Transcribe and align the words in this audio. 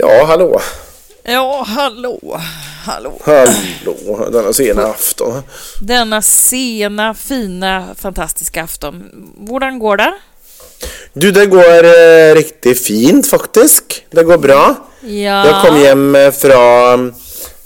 Ja, 0.00 0.24
hallå. 0.24 0.60
Ja, 1.22 1.64
hallå, 1.66 2.40
hallå. 2.84 3.20
Hallå, 3.24 4.28
denna 4.32 4.52
sena 4.52 4.82
afton. 4.86 5.42
Denna 5.82 6.22
sena, 6.22 7.14
fina, 7.14 7.94
fantastiska 7.94 8.62
afton. 8.62 9.04
Hvordan 9.36 9.78
går 9.78 9.96
det? 9.96 10.14
Du, 11.12 11.30
det 11.30 11.46
går 11.46 11.84
eh, 11.84 12.34
riktigt 12.34 12.84
fint 12.84 13.26
faktiskt. 13.26 14.02
Det 14.10 14.22
går 14.22 14.38
bra. 14.38 14.74
Ja. 15.00 15.46
Jag 15.46 15.66
kom 15.66 15.76
hem 15.76 16.14
eh, 16.14 16.30
från 16.30 17.14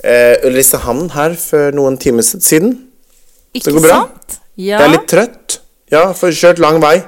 eh, 0.05 0.47
Ulricehamn 0.47 1.11
här 1.11 1.35
för 1.35 1.73
någon 1.73 1.97
timme 1.97 2.23
sedan. 2.23 2.77
Icke 3.53 3.71
det 3.71 3.75
går 3.75 3.81
bra. 3.81 3.91
sant? 3.91 4.41
Ja. 4.55 4.65
Jag 4.65 4.83
är 4.83 4.89
lite 4.89 5.07
trött. 5.07 5.61
Ja, 5.89 6.15
för 6.15 6.33
kört 6.33 6.59
lång 6.59 6.81
väg. 6.81 7.03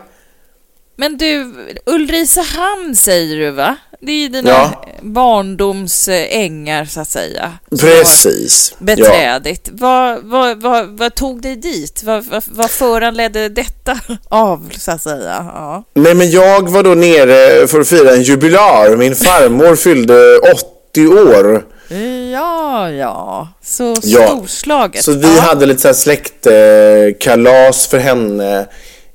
Men 0.97 1.19
du, 1.19 1.55
Ulricehamn 1.87 2.97
säger 2.97 3.37
du 3.37 3.51
va? 3.51 3.77
Det 4.07 4.13
är 4.13 4.21
ju 4.23 4.29
dina 4.29 4.51
Ja. 4.51 4.85
barndomsängar 5.03 6.85
så 6.85 7.01
att 7.01 7.09
säga. 7.09 7.53
Precis. 7.81 8.75
Beträdigt. 8.79 9.69
Vad, 9.73 10.23
vad, 10.25 10.63
vad, 10.63 10.99
vad 10.99 11.15
tog 11.15 11.43
dig 11.43 11.57
dit? 11.57 12.03
Vad, 12.05 12.25
vad, 12.25 12.43
vad 12.47 12.71
föranledde 12.71 13.49
detta 13.49 13.99
av 14.29 14.71
så 14.79 14.91
att 14.91 15.03
säga? 15.03 15.45
Ja. 15.55 15.85
Nej, 15.95 16.15
men 16.15 16.31
jag 16.31 16.69
var 16.71 16.83
då 16.83 16.95
nere 16.95 17.67
för 17.67 17.81
att 17.81 17.89
fira 17.89 18.13
en 18.15 18.23
jubilar. 18.23 18.97
Min 18.97 19.15
farmor 19.17 19.77
fyllde 19.77 20.39
80 20.93 21.07
år. 21.07 21.65
Ja, 22.33 22.91
ja. 22.91 23.49
Så 23.65 23.95
Ja. 24.03 24.27
storslaget. 24.29 25.05
Så 25.05 25.13
vi 25.13 25.37
ja. 25.37 25.41
hade 25.43 25.67
lite 25.67 25.81
så 25.81 25.89
här 25.89 25.95
släktkalas 25.95 27.87
för 27.87 27.99
henne 27.99 28.67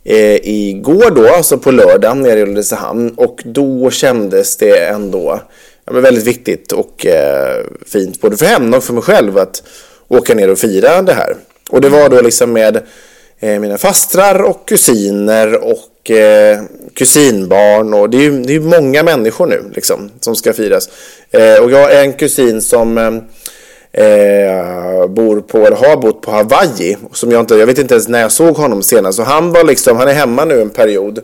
eh, 0.04 0.50
igår 0.50 1.12
då, 1.16 1.28
alltså 1.28 1.58
på 1.58 1.72
lördagen 1.72 2.22
nere 2.22 2.40
i 2.40 2.44
Ulricehamn. 2.44 3.14
Och 3.18 3.42
då 3.46 3.92
kändes 3.92 4.58
det 4.58 4.86
ändå 4.86 5.42
ja, 5.86 5.94
men 5.94 6.02
väldigt 6.02 6.28
viktigt 6.28 6.72
och 6.72 7.06
eh, 7.06 7.66
fint 7.86 8.22
både 8.22 8.38
för 8.38 8.46
henne 8.46 8.78
och 8.78 8.84
för 8.84 8.94
mig 8.94 9.04
själv 9.04 9.38
att 9.38 9.64
åka 10.08 10.36
ner 10.36 10.50
och 10.50 10.60
fira 10.60 11.02
det 11.02 11.14
här. 11.14 11.36
Och 11.70 11.82
det 11.82 11.90
var 11.90 12.10
då 12.10 12.22
liksom 12.22 12.54
med 12.54 12.84
eh, 13.40 13.60
mina 13.60 13.78
fastrar 13.78 14.42
och 14.42 14.68
kusiner 14.68 15.56
och 15.64 16.12
eh, 16.12 16.60
kusinbarn 16.94 17.94
och 17.94 18.10
det 18.10 18.18
är 18.18 18.22
ju 18.22 18.44
det 18.44 18.56
är 18.56 18.60
många 18.60 19.04
människor 19.04 19.48
nu 19.48 19.72
liksom 19.76 20.12
som 20.20 20.36
ska 20.36 20.54
firas. 20.54 20.90
Eh, 21.32 21.64
och 21.64 21.72
jag 21.72 21.82
har 21.82 21.90
en 21.90 22.14
kusin 22.14 22.62
som 22.62 22.98
eh, 22.98 23.12
eh, 23.94 24.70
eh, 25.00 25.08
bor 25.08 25.42
på, 25.42 25.58
eller 25.58 25.78
har 25.78 25.98
bott 25.98 26.22
på 26.22 26.32
Hawaii. 26.32 26.98
Som 27.14 27.32
jag, 27.32 27.40
inte, 27.40 27.56
jag 27.56 27.66
vet 27.66 27.78
inte 27.78 27.94
ens 27.94 28.08
när 28.08 28.22
jag 28.22 28.32
såg 28.32 28.56
honom 28.56 28.84
senast. 28.84 29.16
Så 29.16 29.24
han 29.24 29.52
var 29.52 29.64
liksom, 29.64 29.98
han 29.98 30.08
är 30.08 30.14
hemma 30.14 30.46
nu 30.46 30.62
en 30.62 30.70
period. 30.70 31.20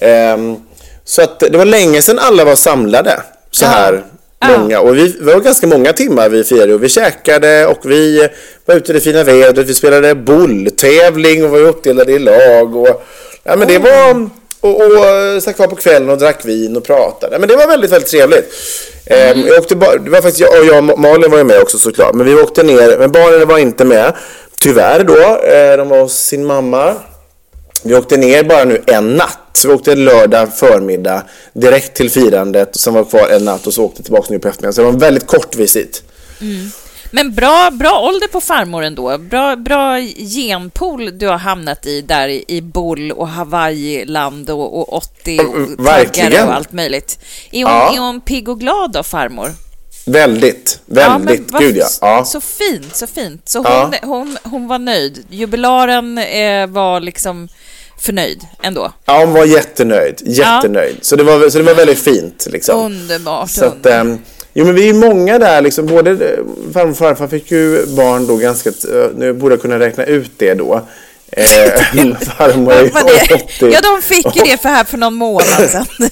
Ehm, 0.00 0.56
så 1.04 1.22
att 1.22 1.40
det 1.40 1.58
var 1.58 1.64
länge 1.64 2.02
sedan 2.02 2.18
alla 2.18 2.44
var 2.44 2.54
samlade 2.54 3.22
så 3.50 3.66
här 3.66 4.02
många. 4.44 4.80
Och 4.80 4.96
vi, 4.96 5.16
vi 5.20 5.24
var 5.24 5.40
ganska 5.40 5.66
många 5.66 5.92
timmar 5.92 6.28
vi 6.28 6.44
firade 6.44 6.74
och 6.74 6.82
vi 6.82 6.88
käkade 6.88 7.66
och 7.66 7.78
vi 7.84 8.28
var 8.64 8.74
ute 8.74 8.92
i 8.92 8.94
det 8.94 9.00
fina 9.00 9.24
vädret. 9.24 9.66
Vi 9.66 9.74
spelade 9.74 10.14
bolltävling 10.14 11.44
och 11.44 11.50
var 11.50 11.60
uppdelade 11.60 12.12
i 12.12 12.18
lag. 12.18 12.76
Och, 12.76 13.02
ja, 13.44 13.56
men 13.56 13.68
det 13.68 13.78
var, 13.78 14.30
och, 14.62 14.80
och 14.80 15.42
satt 15.42 15.56
kvar 15.56 15.66
på 15.66 15.76
kvällen 15.76 16.10
och 16.10 16.18
drack 16.18 16.44
vin 16.44 16.76
och 16.76 16.84
pratade. 16.84 17.38
Men 17.38 17.48
det 17.48 17.56
var 17.56 17.66
väldigt, 17.66 17.92
väldigt 17.92 18.10
trevligt. 18.10 18.52
Ehm, 19.06 19.46
jag 19.46 19.58
åkte 19.58 19.76
bara, 19.76 19.96
det 19.96 20.10
var 20.10 20.22
faktiskt 20.22 20.40
jag 20.40 20.60
och 20.60 20.66
jag 20.66 20.90
och 20.90 20.98
Malin 20.98 21.30
var 21.30 21.38
ju 21.38 21.44
med 21.44 21.60
också 21.60 21.78
såklart. 21.78 22.14
Men 22.14 22.26
vi 22.26 22.34
åkte 22.34 22.62
ner, 22.62 22.98
men 22.98 23.12
barnen 23.12 23.48
var 23.48 23.58
inte 23.58 23.84
med. 23.84 24.12
Tyvärr 24.60 25.04
då. 25.04 25.46
Eh, 25.46 25.76
de 25.76 25.88
var 25.88 26.00
hos 26.00 26.18
sin 26.18 26.46
mamma. 26.46 26.94
Vi 27.82 27.94
åkte 27.94 28.16
ner 28.16 28.44
bara 28.44 28.64
nu 28.64 28.82
en 28.86 29.14
natt. 29.16 29.38
Så 29.52 29.68
vi 29.68 29.74
åkte 29.74 29.94
lördag 29.94 30.54
förmiddag 30.56 31.22
direkt 31.52 31.94
till 31.96 32.10
firandet 32.10 32.76
sen 32.76 32.94
var 32.94 33.04
kvar 33.04 33.28
en 33.28 33.44
natt 33.44 33.66
och 33.66 33.74
så 33.74 33.84
åkte 33.84 34.02
tillbaka 34.02 34.26
nu 34.30 34.38
på 34.38 34.48
eftermiddagen. 34.48 34.74
Så 34.74 34.80
det 34.80 34.84
var 34.84 34.92
en 34.92 34.98
väldigt 34.98 35.26
kort 35.26 35.56
visit. 35.56 36.02
Men 37.14 37.34
bra, 37.34 37.70
bra 37.72 38.00
ålder 38.00 38.26
på 38.28 38.40
farmor 38.40 38.82
ändå. 38.82 39.18
Bra, 39.18 39.56
bra 39.56 39.98
genpool 40.36 41.18
du 41.18 41.26
har 41.26 41.38
hamnat 41.38 41.86
i 41.86 42.00
där 42.00 42.28
i, 42.28 42.60
Bull 42.62 43.12
och 43.12 43.28
Hawaii-land 43.28 44.50
och, 44.50 44.78
och 44.78 44.92
80 44.92 45.38
och 45.38 45.54
Mm, 45.56 45.76
verkligen. 45.84 46.30
taggare 46.30 46.46
och 46.48 46.54
allt 46.54 46.72
möjligt. 46.72 47.18
Är 47.50 47.64
hon, 47.64 47.72
Ja. 47.72 47.92
är 47.94 47.98
hon 47.98 48.20
pigg 48.20 48.48
och 48.48 48.60
glad 48.60 48.92
då, 48.92 49.02
farmor? 49.02 49.50
Väldigt, 50.06 50.80
väldigt. 50.86 51.52
vad- 51.52 51.62
Gud 51.62 51.76
ja. 51.76 51.86
ja. 52.00 52.24
Så 52.24 52.40
fint, 52.40 52.96
så 52.96 53.06
fint. 53.06 53.48
Så 53.48 53.58
hon, 53.58 53.66
Ja. 53.66 53.90
hon, 54.02 54.38
hon 54.42 54.68
var 54.68 54.78
nöjd. 54.78 55.24
Jubilaren 55.30 56.18
eh, 56.18 56.66
var 56.66 57.00
liksom 57.00 57.48
förnöjd 57.98 58.40
ändå. 58.62 58.92
Ja, 59.04 59.18
hon 59.24 59.32
var 59.32 59.44
jättenöjd. 59.44 60.22
Jättenöjd. 60.24 60.96
Så, 61.02 61.16
det 61.16 61.24
var, 61.24 61.50
så 61.50 61.58
det 61.58 61.64
var 61.64 61.74
väldigt 61.74 61.98
fint. 61.98 62.46
Liksom. 62.50 62.78
Underbart. 62.84 63.50
Så 63.50 63.64
att, 63.64 63.86
ehm, 63.86 64.18
jo, 64.52 64.64
men 64.64 64.74
vi 64.74 64.88
är 64.88 64.94
många 64.94 65.38
där. 65.38 65.60
Liksom, 65.62 65.86
både 65.86 66.10
eh, 66.10 66.16
farmor 66.74 66.90
och 66.90 66.96
farfar 66.96 67.26
fick 67.28 67.50
ju 67.50 67.86
barn 67.86 68.26
då 68.26 68.36
ganska... 68.36 68.68
eh, 68.68 69.06
Nu 69.16 69.32
borde 69.32 69.54
jag 69.54 69.62
kunna 69.62 69.78
räkna 69.78 70.04
ut 70.04 70.30
det 70.36 70.54
då. 70.54 70.80
Eh, 71.32 71.44
farmor 72.38 72.72
är 72.72 72.90
Vad 72.92 73.06
det- 73.06 73.34
80. 73.58 73.70
Ja, 73.72 73.80
de 73.82 74.02
fick 74.02 74.36
ju 74.36 74.42
det 74.42 74.62
för 74.62 74.68
här 74.68 74.84
för 74.84 74.96
någon 74.98 75.14
månad 75.14 75.70
sedan. 75.70 75.86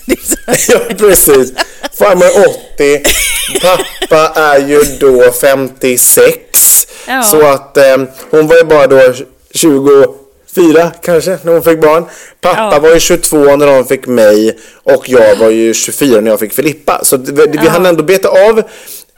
ja, 0.68 0.78
precis. 0.98 1.52
Farmor 1.98 2.24
är 2.24 2.46
80. 2.74 3.02
Pappa 3.62 4.40
är 4.40 4.58
ju 4.68 4.84
då 5.00 5.32
56. 5.32 6.86
Ja. 7.08 7.22
Så 7.22 7.46
att 7.46 7.76
eh, 7.76 7.96
hon 8.30 8.46
var 8.48 8.56
ju 8.56 8.64
bara 8.64 8.86
då 8.86 9.12
24 10.54 10.90
kanske 11.02 11.38
när 11.42 11.52
hon 11.52 11.62
fick 11.62 11.80
barn. 11.80 12.04
Pappa 12.40 12.70
Ja. 12.72 12.78
var 12.80 12.90
ju 12.94 13.00
22 13.00 13.56
när 13.56 13.66
hon 13.74 13.84
fick 13.84 14.06
mig 14.06 14.58
och 14.82 15.08
jag 15.08 15.36
var 15.36 15.50
ju 15.50 15.74
24 15.74 16.20
när 16.20 16.30
jag 16.30 16.40
fick 16.40 16.52
Filippa. 16.52 17.00
Så 17.04 17.16
det, 17.16 17.46
vi 17.46 17.68
hann 17.68 17.86
ändå 17.86 18.02
beta 18.02 18.28
av 18.28 18.62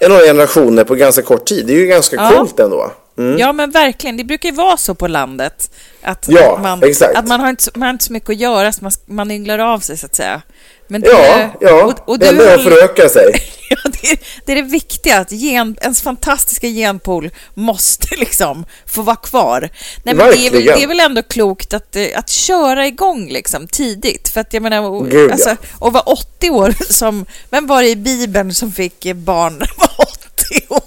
några 0.09 0.23
generationer 0.23 0.85
på 0.85 0.95
ganska 0.95 1.23
kort 1.23 1.45
tid. 1.47 1.67
Det 1.67 1.73
är 1.73 1.77
ju 1.79 1.87
ganska 1.87 2.17
Ja. 2.17 2.31
coolt 2.37 2.61
ändå. 2.61 2.93
Mm. 3.19 3.39
Ja, 3.39 3.53
men 3.53 3.71
verkligen. 3.71 4.17
Det 4.17 4.25
brukar 4.25 4.49
ju 4.49 4.55
vara 4.55 4.77
så 4.77 4.95
på 4.95 5.07
landet. 5.09 5.71
Att, 6.03 6.27
Ja, 6.29 6.55
att, 6.57 6.63
man, 6.63 6.83
exakt. 6.83 7.17
att 7.19 7.29
man, 7.29 7.41
har 7.41 7.49
inte, 7.51 7.65
man 7.75 7.83
har 7.83 7.91
inte 7.91 8.05
så 8.05 8.13
mycket 8.13 8.31
att 8.31 8.37
göra, 8.37 8.73
så 8.73 8.79
man, 8.85 8.93
man 9.07 9.31
ynglar 9.31 9.59
av 9.59 9.79
sig, 9.79 9.97
så 9.99 10.07
att 10.07 10.15
säga. 10.15 10.43
Men 10.89 11.03
Ja, 11.07 11.49
du- 11.61 11.67
ja. 11.67 11.85
Och, 11.85 12.09
och 12.09 12.19
det 12.19 12.27
du 12.27 12.31
enda 12.33 12.51
är 12.51 12.55
att 12.55 12.65
föröka 12.65 13.09
sig. 13.09 13.35
Ja, 13.85 13.91
det, 14.03 14.11
är, 14.13 14.19
det 14.47 14.53
är 14.53 14.57
det 14.57 14.63
viktiga, 14.63 15.19
att 15.21 15.33
gen, 15.33 15.77
ens 15.81 16.03
fantastiska 16.03 16.67
genpool 16.67 17.31
måste 17.55 18.07
liksom 18.17 18.65
få 18.87 19.03
vara 19.03 19.17
kvar. 19.17 19.69
Nej, 20.05 20.15
men 20.15 20.27
det, 20.31 20.47
är 20.47 20.51
väl, 20.51 20.65
det 20.65 20.83
är 20.83 20.87
väl 20.87 21.01
ändå 21.01 21.23
klokt 21.23 21.75
att, 21.75 21.97
eh, 21.97 22.07
att 22.15 22.31
köra 22.31 22.87
igång 22.87 23.29
liksom 23.29 23.69
tidigt. 23.69 24.29
För 24.29 24.41
att 24.41 24.53
jag 24.55 24.63
menar, 24.63 24.81
och- 24.83 25.11
Gud, 25.11 25.31
ja. 25.31 25.33
alltså, 25.33 25.51
att 25.51 25.93
vara 25.93 26.03
80 26.03 26.51
år 26.51 26.75
som... 26.93 27.27
Vem 27.51 27.67
var 27.67 27.83
det 27.83 27.89
i 27.89 27.97
Bibeln 27.97 28.55
som 28.55 28.73
fick 28.73 29.07
eh, 29.07 29.15
barn 29.15 29.53
när 29.59 29.71
var 29.79 30.01
80 30.01 30.67
år? 30.69 30.83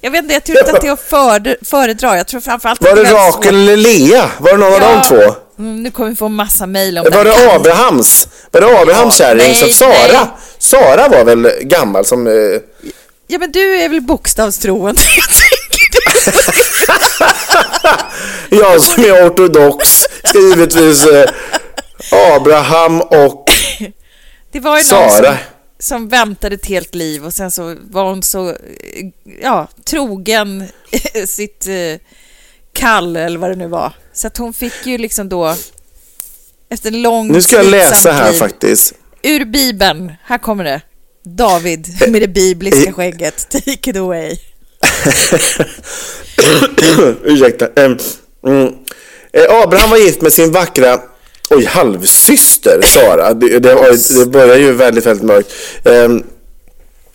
Jag 0.00 0.10
vet 0.10 0.22
inte, 0.22 0.34
jag 0.34 0.44
tror 0.44 0.58
inte 0.58 0.72
att 0.72 0.80
det 0.80 0.88
är 0.88 0.92
att 0.92 1.68
föredra. 1.68 2.16
Jag 2.16 2.26
tror 2.26 2.40
framförallt 2.40 2.82
Var 2.82 2.94
det 2.96 3.12
Rakel 3.12 3.54
eller 3.54 3.76
Lea? 3.76 4.30
Var 4.40 4.50
det 4.52 4.56
någon 4.58 4.72
av 4.74 4.80
Ja. 4.82 5.02
de 5.02 5.08
två? 5.08 5.34
Mm, 5.58 5.82
nu 5.82 5.90
kommer 5.90 6.10
vi 6.10 6.16
få 6.16 6.28
massa 6.28 6.66
mejl 6.66 6.98
om 6.98 7.04
Var 7.04 7.10
det. 7.10 7.16
här. 7.32 7.46
det 7.46 7.52
Abrahams? 7.54 8.28
Var 8.50 8.60
det 8.60 8.80
Abrahams 8.80 9.20
Ja, 9.20 9.26
kärring 9.26 9.38
nej, 9.60 9.72
Sara? 9.72 9.92
nej. 10.12 10.26
Sara 10.58 11.08
var 11.08 11.24
väl 11.24 11.50
gammal 11.62 12.04
som... 12.04 12.26
Eh, 12.26 12.32
Ja, 13.26 13.38
men 13.38 13.52
du 13.52 13.76
är 13.80 13.88
väl 13.88 14.00
bokstavstroende? 14.00 15.00
Jag 18.50 18.82
som 18.82 19.04
är 19.04 19.26
ortodox 19.28 19.88
ska 20.24 20.38
givetvis 20.38 21.06
eh, 21.06 21.30
Abraham 22.36 23.00
och 23.00 23.44
Det 24.52 24.60
var 24.60 24.78
ju 24.78 24.84
någon 24.92 25.10
som, 25.10 25.10
Sara. 25.24 25.36
som 25.78 26.08
väntade 26.08 26.54
ett 26.54 26.66
helt 26.66 26.94
liv 26.94 27.24
och 27.24 27.32
sen 27.34 27.50
så 27.50 27.76
var 27.90 28.04
hon 28.04 28.22
så 28.22 28.56
ja, 29.42 29.68
trogen 29.84 30.68
sitt 31.26 31.66
eh, 31.66 32.00
kall 32.72 33.16
eller 33.16 33.38
vad 33.38 33.50
det 33.50 33.56
nu 33.56 33.66
var. 33.66 33.92
Så 34.12 34.26
att 34.26 34.36
hon 34.36 34.52
fick 34.52 34.86
ju 34.86 34.98
liksom 34.98 35.28
då 35.28 35.56
efter 36.70 36.88
en 36.88 37.02
lång 37.02 37.32
Nu 37.32 37.42
ska 37.42 37.56
jag 37.56 37.66
läsa 37.66 38.12
här 38.12 38.32
liv, 38.32 38.38
faktiskt. 38.38 38.94
Ur 39.22 39.44
Bibeln, 39.44 40.12
här 40.24 40.38
kommer 40.38 40.64
det. 40.64 40.80
David 41.24 41.86
med 42.08 42.22
det 42.22 42.28
bibliska 42.28 42.92
skägget, 42.92 43.48
take 43.50 43.90
it 43.90 43.96
away. 43.96 44.36
Ursäkta. 47.24 47.68
Mm. 47.76 47.98
Eh, 49.32 49.62
Abraham 49.62 49.90
var 49.90 49.96
gift 49.96 50.20
med 50.20 50.32
sin 50.32 50.52
vackra 50.52 51.00
Oj, 51.50 51.64
halvsyster 51.64 52.80
Sara. 52.82 53.34
Det, 53.34 53.58
det, 53.58 54.14
det 54.18 54.26
börjar 54.26 54.56
ju 54.56 54.72
väldigt, 54.72 55.06
väldigt 55.06 55.24
mörkt. 55.24 55.52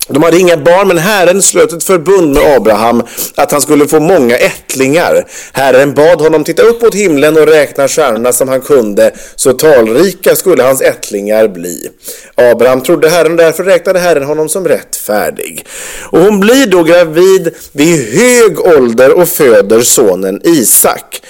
De 0.07 0.23
hade 0.23 0.37
inga 0.37 0.57
barn, 0.57 0.87
men 0.87 0.97
Herren 0.97 1.41
slöt 1.41 1.73
ett 1.73 1.83
förbund 1.83 2.33
med 2.33 2.55
Abraham 2.55 3.03
att 3.35 3.51
han 3.51 3.61
skulle 3.61 3.87
få 3.87 3.99
många 3.99 4.37
ättlingar. 4.37 5.27
Herren 5.53 5.93
bad 5.93 6.21
honom 6.21 6.43
titta 6.43 6.63
upp 6.63 6.81
mot 6.81 6.95
himlen 6.95 7.37
och 7.37 7.47
räkna 7.47 7.87
stjärnorna 7.87 8.33
som 8.33 8.49
han 8.49 8.61
kunde, 8.61 9.11
så 9.35 9.53
talrika 9.53 10.35
skulle 10.35 10.63
hans 10.63 10.81
ättlingar 10.81 11.47
bli. 11.47 11.89
Abraham 12.35 12.81
trodde 12.81 13.09
Herren 13.09 13.31
och 13.31 13.37
därför 13.37 13.63
räknade 13.63 13.99
Herren 13.99 14.23
honom 14.23 14.49
som 14.49 14.67
rättfärdig. 14.67 15.65
Och 16.03 16.19
hon 16.19 16.39
blir 16.39 16.65
då 16.65 16.83
gravid 16.83 17.55
vid 17.71 18.13
hög 18.13 18.59
ålder 18.59 19.17
och 19.17 19.27
föder 19.27 19.81
sonen 19.81 20.41
Isak. 20.43 21.21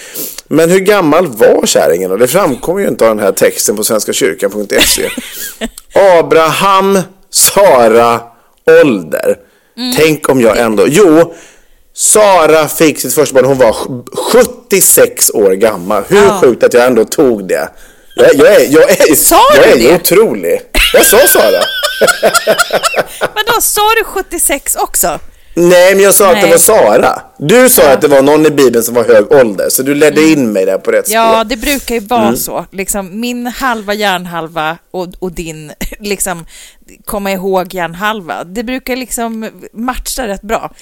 Men 0.47 0.69
hur 0.69 0.79
gammal 0.79 1.27
var 1.27 1.65
kärringen? 1.65 2.19
Det 2.19 2.27
framkommer 2.27 2.81
ju 2.81 2.87
inte 2.87 3.09
av 3.09 3.15
den 3.15 3.25
här 3.25 3.31
texten 3.31 3.75
på 3.75 3.83
svenskakyrkan.se. 3.83 5.09
Abraham, 6.19 6.99
Sara, 7.29 8.21
ålder. 8.81 9.35
Tänk 9.97 10.29
om 10.29 10.41
jag 10.41 10.57
ändå... 10.57 10.85
Jo, 10.87 11.33
Sara 11.93 12.67
fick 12.67 12.99
sitt 12.99 13.13
första 13.13 13.35
barn, 13.35 13.45
hon 13.45 13.57
var 13.57 13.75
76 14.69 15.29
år 15.33 15.51
gammal. 15.51 16.03
Hur 16.07 16.17
Ja. 16.25 16.39
sjukt 16.41 16.63
att 16.63 16.73
jag 16.73 16.85
ändå 16.85 17.05
tog 17.05 17.47
det. 17.47 17.69
Jag, 18.15 18.35
jag 18.35 18.55
är, 18.55 18.67
jag 18.69 18.91
är, 18.91 19.15
Sa 19.15 19.41
jag 19.55 19.67
är 19.67 19.77
det? 19.77 19.95
otrolig. 19.95 20.61
Jag 20.93 21.05
sa 21.05 21.17
Sara. 21.27 21.61
Men 23.35 23.43
då 23.55 23.61
sa 23.61 23.81
du 23.97 24.03
76 24.03 24.75
också? 24.75 25.19
Nej, 25.59 25.95
men 25.95 26.03
jag 26.03 26.13
sa 26.13 26.27
att 26.27 26.35
det 26.35 26.41
Nej. 26.41 26.51
var 26.51 26.57
Sara. 26.57 27.21
Du 27.39 27.69
sa 27.69 27.91
att 27.91 28.01
det 28.01 28.07
var 28.07 28.21
någon 28.21 28.45
i 28.45 28.49
Bibeln 28.49 28.83
som 28.83 28.95
var 28.95 29.03
hög 29.03 29.31
ålder, 29.31 29.69
så 29.69 29.83
du 29.83 29.95
ledde 29.95 30.21
in 30.21 30.51
mig 30.53 30.65
där 30.65 30.77
på 30.77 30.91
rätt 30.91 31.09
Ja, 31.09 31.31
spår. 31.33 31.43
det 31.49 31.57
brukar 31.57 31.95
ju 31.95 32.01
vara 32.01 32.35
så. 32.35 32.65
Liksom, 32.71 33.19
min 33.19 33.47
halva 33.47 33.93
hjärnhalva 33.93 34.77
och, 34.91 35.07
och 35.19 35.31
din, 35.31 35.71
liksom, 35.99 36.45
komma 37.05 37.31
ihåg 37.31 37.73
hjärnhalva. 37.73 38.43
Det 38.43 38.63
brukar 38.63 38.95
liksom 38.95 39.49
matcha 39.73 40.27
rätt 40.27 40.41
bra. 40.41 40.73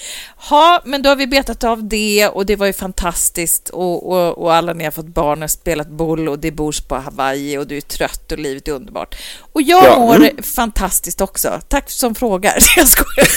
Ja, 0.49 0.81
men 0.85 1.01
då 1.01 1.09
har 1.09 1.15
vi 1.15 1.27
betat 1.27 1.63
av 1.63 1.87
det 1.87 2.27
och 2.27 2.45
det 2.45 2.55
var 2.55 2.65
ju 2.65 2.73
fantastiskt 2.73 3.69
och, 3.69 4.11
och, 4.11 4.37
och 4.37 4.53
alla 4.53 4.73
ni 4.73 4.83
har 4.83 4.91
fått 4.91 5.05
barn 5.05 5.43
och 5.43 5.51
spelat 5.51 5.89
boll 5.89 6.29
och 6.29 6.39
det 6.39 6.51
bors 6.51 6.81
på 6.81 6.95
Hawaii 6.95 7.57
och 7.57 7.67
du 7.67 7.77
är 7.77 7.81
trött 7.81 8.31
och 8.31 8.39
livet 8.39 8.67
är 8.67 8.71
underbart. 8.71 9.15
Och 9.53 9.61
jag 9.61 9.85
Ja, 9.85 9.99
mår 9.99 10.15
mm. 10.15 10.43
fantastiskt 10.43 11.21
också. 11.21 11.59
Tack 11.67 11.91
som 11.91 12.15
frågar. 12.15 12.57
Jag 12.77 12.87
skojar. 12.87 13.27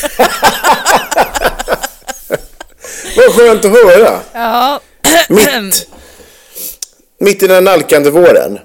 Vad 3.16 3.34
skönt 3.34 3.64
att 3.64 3.70
höra. 3.70 4.20
Ja. 4.32 4.80
Mitt, 5.28 5.88
mitt 7.18 7.42
i 7.42 7.46
den 7.46 7.64
nalkande 7.64 8.10
våren. 8.10 8.58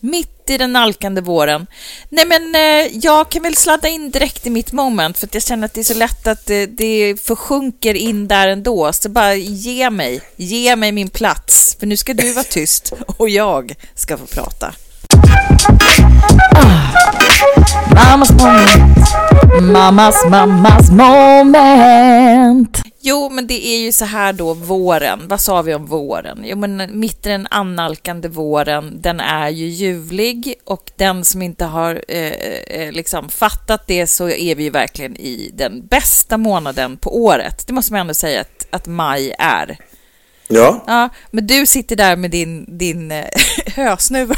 Mitt 0.00 0.33
i 0.50 0.58
den 0.58 0.72
nalkande 0.72 1.20
våren. 1.20 1.66
Nej 2.08 2.26
men 2.26 2.54
eh, 2.54 2.98
jag 3.02 3.28
kan 3.30 3.42
väl 3.42 3.56
sladda 3.56 3.88
in 3.88 4.10
direkt 4.10 4.46
i 4.46 4.50
mitt 4.50 4.72
moment 4.72 5.18
för 5.18 5.26
att 5.26 5.34
jag 5.34 5.42
känner 5.42 5.66
att 5.66 5.74
det 5.74 5.80
är 5.80 5.84
så 5.84 5.94
lätt 5.94 6.26
att 6.26 6.46
det, 6.46 6.66
det 6.66 7.20
försjunker 7.22 7.94
in 7.94 8.28
där 8.28 8.48
ändå. 8.48 8.92
Så 8.92 9.08
bara 9.08 9.34
ge 9.34 9.90
mig, 9.90 10.20
ge 10.36 10.76
mig 10.76 10.92
min 10.92 11.08
plats. 11.08 11.76
För 11.80 11.86
nu 11.86 11.96
ska 11.96 12.14
du 12.14 12.32
vara 12.32 12.44
tyst 12.44 12.92
och 13.06 13.28
jag 13.28 13.74
ska 13.94 14.18
få 14.18 14.26
prata. 14.26 14.74
Mammas 17.94 18.30
moment. 18.30 19.04
Mammas, 19.62 20.24
mammas 20.30 20.90
moment. 20.90 22.82
Jo, 23.00 23.30
men 23.30 23.46
det 23.46 23.66
är 23.66 23.78
ju 23.78 23.92
så 23.92 24.04
här 24.04 24.32
då, 24.32 24.54
våren. 24.54 25.20
Vad 25.28 25.40
sa 25.40 25.62
vi 25.62 25.74
om 25.74 25.86
våren? 25.86 26.42
Jo, 26.44 26.56
men 26.56 27.00
mitt 27.00 27.26
i 27.26 27.28
den 27.28 27.46
annalkande 27.50 28.28
våren, 28.28 29.02
den 29.02 29.20
är 29.20 29.48
ju 29.48 29.66
ljuvlig 29.66 30.54
och 30.64 30.90
den 30.96 31.24
som 31.24 31.42
inte 31.42 31.64
har 31.64 32.04
eh, 32.08 32.32
eh 32.68 32.92
liksom 32.92 33.28
fattat 33.28 33.86
det 33.86 34.06
så 34.06 34.28
är 34.28 34.54
vi 34.54 34.64
ju 34.64 34.70
verkligen 34.70 35.16
i 35.16 35.50
den 35.54 35.86
bästa 35.86 36.38
månaden 36.38 36.96
på 36.96 37.24
året. 37.24 37.66
Det 37.66 37.72
måste 37.72 37.92
man 37.92 38.00
ändå 38.00 38.14
säga 38.14 38.40
att, 38.40 38.66
att 38.70 38.86
maj 38.86 39.34
är. 39.38 39.78
Ja. 40.54 40.84
Ja, 40.86 41.08
men 41.30 41.46
du 41.46 41.66
sitter 41.66 41.96
där 41.96 42.16
med 42.16 42.30
din, 42.30 42.78
din 42.78 43.10
eh, 43.10 43.24
hösnuva, 43.76 44.34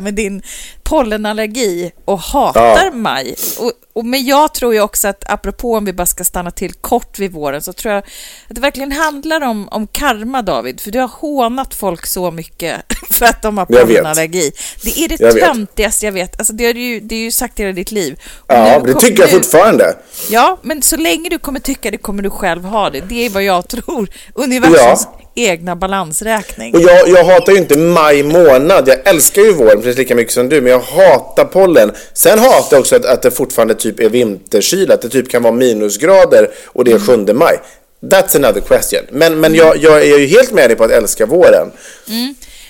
med 0.00 0.14
din 0.14 0.42
pollenallergi 0.82 1.92
och 2.04 2.18
hatar 2.20 2.84
Ja. 2.84 2.90
maj. 2.92 3.34
Och, 3.58 3.72
och, 3.96 4.04
men 4.04 4.26
jag 4.26 4.54
tror 4.54 4.74
ju 4.74 4.80
också 4.80 5.08
att, 5.08 5.24
apropå 5.30 5.74
om 5.74 5.84
vi 5.84 5.92
bara 5.92 6.06
ska 6.06 6.24
stanna 6.24 6.50
till 6.50 6.72
kort 6.72 7.18
vid 7.18 7.32
våren, 7.32 7.62
så 7.62 7.72
tror 7.72 7.94
jag 7.94 7.98
att 7.98 8.06
det 8.48 8.60
verkligen 8.60 8.92
handlar 8.92 9.40
om, 9.40 9.68
om 9.68 9.86
karma, 9.86 10.42
David. 10.42 10.80
För 10.80 10.90
du 10.90 10.98
har 10.98 11.08
hånat 11.08 11.74
folk 11.74 12.06
så 12.06 12.30
mycket 12.30 12.74
för 13.10 13.26
att 13.26 13.42
de 13.42 13.58
har 13.58 13.66
pollenallergi. 13.66 14.52
Det 14.82 14.98
är 14.98 15.08
det 15.08 15.20
Jag 15.20 15.40
töntigaste 15.40 16.06
jag 16.06 16.12
vet. 16.12 16.38
Alltså, 16.38 16.52
det 16.52 16.66
har 16.66 16.74
du 16.74 16.80
ju, 16.80 17.00
det 17.00 17.14
är 17.14 17.20
ju 17.20 17.30
sagt 17.30 17.60
hela 17.60 17.72
ditt 17.72 17.92
liv. 17.92 18.20
Och 18.36 18.54
Ja, 18.54 18.78
det 18.86 18.94
tycker 18.94 19.22
jag 19.22 19.32
nu- 19.32 19.38
fortfarande. 19.38 19.96
Ja, 20.30 20.58
men 20.62 20.82
så 20.82 20.96
länge 20.96 21.28
du 21.28 21.38
kommer 21.38 21.60
tycka 21.60 21.90
det 21.90 21.98
kommer 21.98 22.22
du 22.22 22.30
själv 22.30 22.64
ha 22.64 22.90
det. 22.90 23.00
Det 23.00 23.26
är 23.26 23.30
vad 23.30 23.42
jag 23.42 23.68
tror. 23.68 24.08
Universums 24.34 25.08
egna 25.36 25.76
balansräkning. 25.76 26.74
Och 26.74 26.80
jag, 26.80 27.08
jag 27.08 27.24
hatar 27.24 27.52
ju 27.52 27.58
inte 27.58 27.78
maj 27.78 28.22
månad. 28.22 28.88
Jag 28.88 29.08
älskar 29.08 29.42
ju 29.42 29.52
våren 29.52 29.76
precis 29.82 29.98
lika 29.98 30.14
mycket 30.14 30.32
som 30.32 30.48
du, 30.48 30.60
men 30.60 30.72
jag 30.72 30.80
hatar 30.80 31.44
pollen. 31.44 31.92
Sen 32.12 32.38
hatar 32.38 32.68
jag 32.70 32.80
också 32.80 32.96
att, 32.96 33.04
att 33.04 33.22
det 33.22 33.30
fortfarande 33.30 33.74
typ 33.90 34.00
är 34.00 34.08
vinterkyla, 34.08 34.94
att 34.94 35.02
det 35.02 35.08
typ 35.08 35.28
kan 35.28 35.42
vara 35.42 35.54
minusgrader 35.54 36.50
och 36.66 36.84
det 36.84 36.92
är 36.92 36.98
7 36.98 37.32
maj. 37.32 37.60
That's 38.00 38.36
another 38.36 38.60
question. 38.60 39.00
Men, 39.10 39.40
men 39.40 39.54
jag, 39.54 39.76
jag 39.76 40.02
är 40.02 40.18
ju 40.18 40.26
helt 40.26 40.52
med 40.52 40.70
dig 40.70 40.76
på 40.76 40.84
att 40.84 40.90
älska 40.90 41.26
våren. 41.26 41.72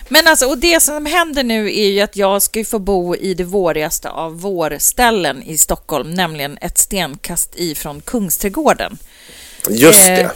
Men 0.08 0.26
alltså, 0.26 0.46
och 0.46 0.58
det 0.58 0.82
som 0.82 1.06
händer 1.06 1.42
nu 1.42 1.66
är 1.66 1.88
ju 1.88 2.00
att 2.00 2.16
jag 2.16 2.42
ska 2.42 2.58
ju 2.58 2.64
få 2.64 2.78
bo 2.78 3.16
i 3.16 3.34
det 3.34 3.44
vårigaste 3.44 4.10
av 4.10 4.40
vårställen 4.40 5.42
i 5.42 5.58
Stockholm, 5.58 6.10
nämligen 6.10 6.58
ett 6.60 6.78
stenkast 6.78 7.50
ifrån 7.56 8.00
Kungsträdgården. 8.00 8.98
Just 9.68 10.08
Eh, 10.08 10.14
det. 10.14 10.30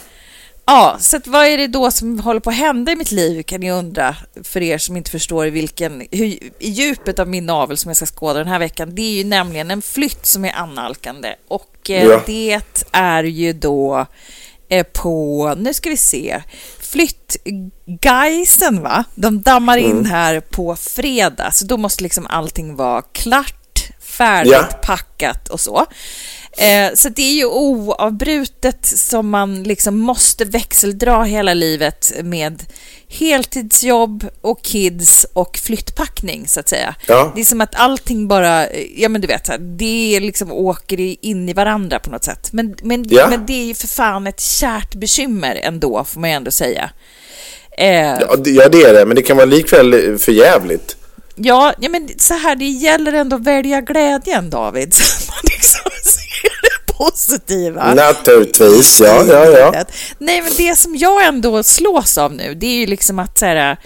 Ja, 0.72 0.96
så 1.00 1.20
vad 1.24 1.46
är 1.46 1.58
det 1.58 1.66
då 1.66 1.90
som 1.90 2.20
håller 2.20 2.40
på 2.40 2.50
att 2.50 2.56
hända 2.56 2.92
i 2.92 2.96
mitt 2.96 3.10
liv 3.10 3.42
kan 3.42 3.60
ni 3.60 3.70
undra, 3.72 4.16
för 4.44 4.62
er 4.62 4.78
som 4.78 4.96
inte 4.96 5.10
förstår 5.10 5.46
i 5.46 5.50
vilken, 5.50 6.00
hur, 6.10 6.26
i 6.58 6.60
djupet 6.60 7.18
av 7.18 7.28
min 7.28 7.46
navel 7.46 7.76
som 7.76 7.88
jag 7.88 7.96
ska 7.96 8.06
skåda 8.06 8.38
den 8.38 8.48
här 8.48 8.58
veckan. 8.58 8.94
Det 8.94 9.02
är 9.02 9.12
ju 9.12 9.24
nämligen 9.24 9.70
en 9.70 9.82
flytt 9.82 10.26
som 10.26 10.44
är 10.44 10.52
annalkande 10.52 11.34
och 11.48 11.90
eh, 11.90 12.04
Ja. 12.04 12.22
det 12.26 12.60
är 12.92 13.24
ju 13.24 13.52
då 13.52 14.06
eh, 14.68 14.86
på, 14.92 15.54
nu 15.58 15.74
ska 15.74 15.90
vi 15.90 15.96
se, 15.96 16.42
Flyttgeisen 16.78 18.82
va? 18.82 19.04
De 19.14 19.42
dammar 19.42 19.76
in 19.76 19.90
Mm. 19.90 20.04
här 20.04 20.40
på 20.40 20.76
fredag, 20.76 21.50
så 21.52 21.64
då 21.64 21.76
måste 21.76 22.02
liksom 22.02 22.26
allting 22.26 22.76
vara 22.76 23.02
klart, 23.02 23.56
färdigt, 24.00 24.52
Ja. 24.52 24.68
packat 24.82 25.48
och 25.48 25.60
så. 25.60 25.86
Eh, 26.58 26.94
så 26.94 27.08
det 27.08 27.22
är 27.22 27.32
ju 27.34 27.44
oavbrutet 27.46 28.86
som 28.86 29.28
man 29.30 29.62
liksom 29.62 29.98
måste 29.98 30.44
växeldra 30.44 31.22
hela 31.24 31.54
livet 31.54 32.12
med 32.22 32.62
heltidsjobb 33.08 34.24
och 34.40 34.62
kids 34.62 35.26
och 35.32 35.58
flyttpackning 35.58 36.48
så 36.48 36.60
att 36.60 36.68
säga. 36.68 36.94
Ja. 37.06 37.32
Det 37.34 37.40
är 37.40 37.44
som 37.44 37.60
att 37.60 37.74
allting 37.74 38.28
bara, 38.28 38.66
ja 38.96 39.08
men 39.08 39.20
du 39.20 39.26
vet, 39.26 39.50
det 39.78 40.20
liksom 40.20 40.52
åker 40.52 41.24
in 41.26 41.48
i 41.48 41.52
varandra 41.52 41.98
på 41.98 42.10
något 42.10 42.24
sätt. 42.24 42.52
Men, 42.52 42.74
men, 42.82 43.04
Ja. 43.08 43.26
men 43.30 43.46
det 43.46 43.52
är 43.52 43.64
ju 43.64 43.74
för 43.74 43.88
fan 43.88 44.26
ett 44.26 44.40
kärt 44.40 44.94
bekymmer 44.94 45.60
ändå, 45.62 46.04
får 46.04 46.20
man 46.20 46.30
ju 46.30 46.36
ändå 46.36 46.50
säga. 46.50 46.90
Eh, 47.78 47.86
Ja, 47.90 48.36
det- 48.36 48.50
ja, 48.50 48.68
det 48.68 48.82
är 48.82 48.94
det, 48.94 49.06
men 49.06 49.16
det 49.16 49.22
kan 49.22 49.36
vara 49.36 49.46
likväl 49.46 50.18
för 50.18 50.32
jävligt. 50.32 50.96
Ja, 51.36 51.74
ja, 51.80 51.88
men 51.88 52.08
så 52.18 52.34
här, 52.34 52.56
det 52.56 52.64
gäller 52.68 53.12
ändå 53.12 53.36
att 53.36 53.44
välja 53.44 53.80
glädjen, 53.80 54.50
David. 54.50 54.94
Så 54.94 55.02
man 55.30 55.38
liksom 55.44 55.80
det 56.42 56.92
positiva. 56.92 57.94
Naturligtvis, 57.94 59.00
ja, 59.00 59.24
ja, 59.24 59.46
ja. 59.46 59.84
Nej, 60.18 60.42
men 60.42 60.52
det 60.56 60.76
som 60.76 60.96
jag 60.96 61.26
ändå 61.26 61.62
slås 61.62 62.18
av 62.18 62.32
nu, 62.32 62.54
det 62.54 62.66
är 62.66 62.76
ju 62.76 62.86
liksom 62.86 63.18
att 63.18 63.38
så 63.38 63.46
här, 63.46 63.76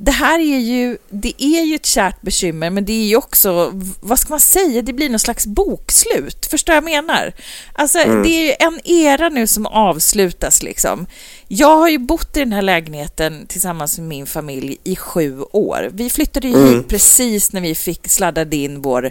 det 0.00 0.10
här 0.10 0.38
är 0.38 0.58
ju, 0.58 0.98
det 1.10 1.34
är 1.38 1.64
ju 1.64 1.74
ett 1.74 1.86
kärt 1.86 2.22
bekymmer, 2.22 2.70
men 2.70 2.84
det 2.84 2.92
är 2.92 3.06
ju 3.06 3.16
också, 3.16 3.70
vad 4.00 4.18
ska 4.18 4.30
man 4.30 4.40
säga, 4.40 4.82
det 4.82 4.92
blir 4.92 5.08
någon 5.08 5.18
slags 5.18 5.46
bokslut. 5.46 6.46
Förstår 6.50 6.74
jag 6.74 6.84
menar? 6.84 7.32
Alltså, 7.72 7.98
det 7.98 8.28
är 8.28 8.46
ju 8.46 8.52
en 8.58 8.80
era 8.84 9.28
nu 9.28 9.46
som 9.46 9.66
avslutas 9.66 10.62
liksom. 10.62 11.06
Jag 11.48 11.76
har 11.76 11.88
ju 11.88 11.98
bott 11.98 12.36
i 12.36 12.40
den 12.40 12.52
här 12.52 12.62
lägenheten 12.62 13.46
tillsammans 13.46 13.98
med 13.98 14.08
min 14.08 14.26
familj 14.26 14.78
i 14.84 14.96
sju 14.96 15.40
år. 15.40 15.90
Vi 15.92 16.10
flyttade 16.10 16.48
ju 16.48 16.68
hit 16.68 16.88
precis 16.88 17.52
när 17.52 17.60
vi 17.60 17.74
fick 17.74 18.08
sladdade 18.08 18.56
in 18.56 18.82
vår, 18.82 19.10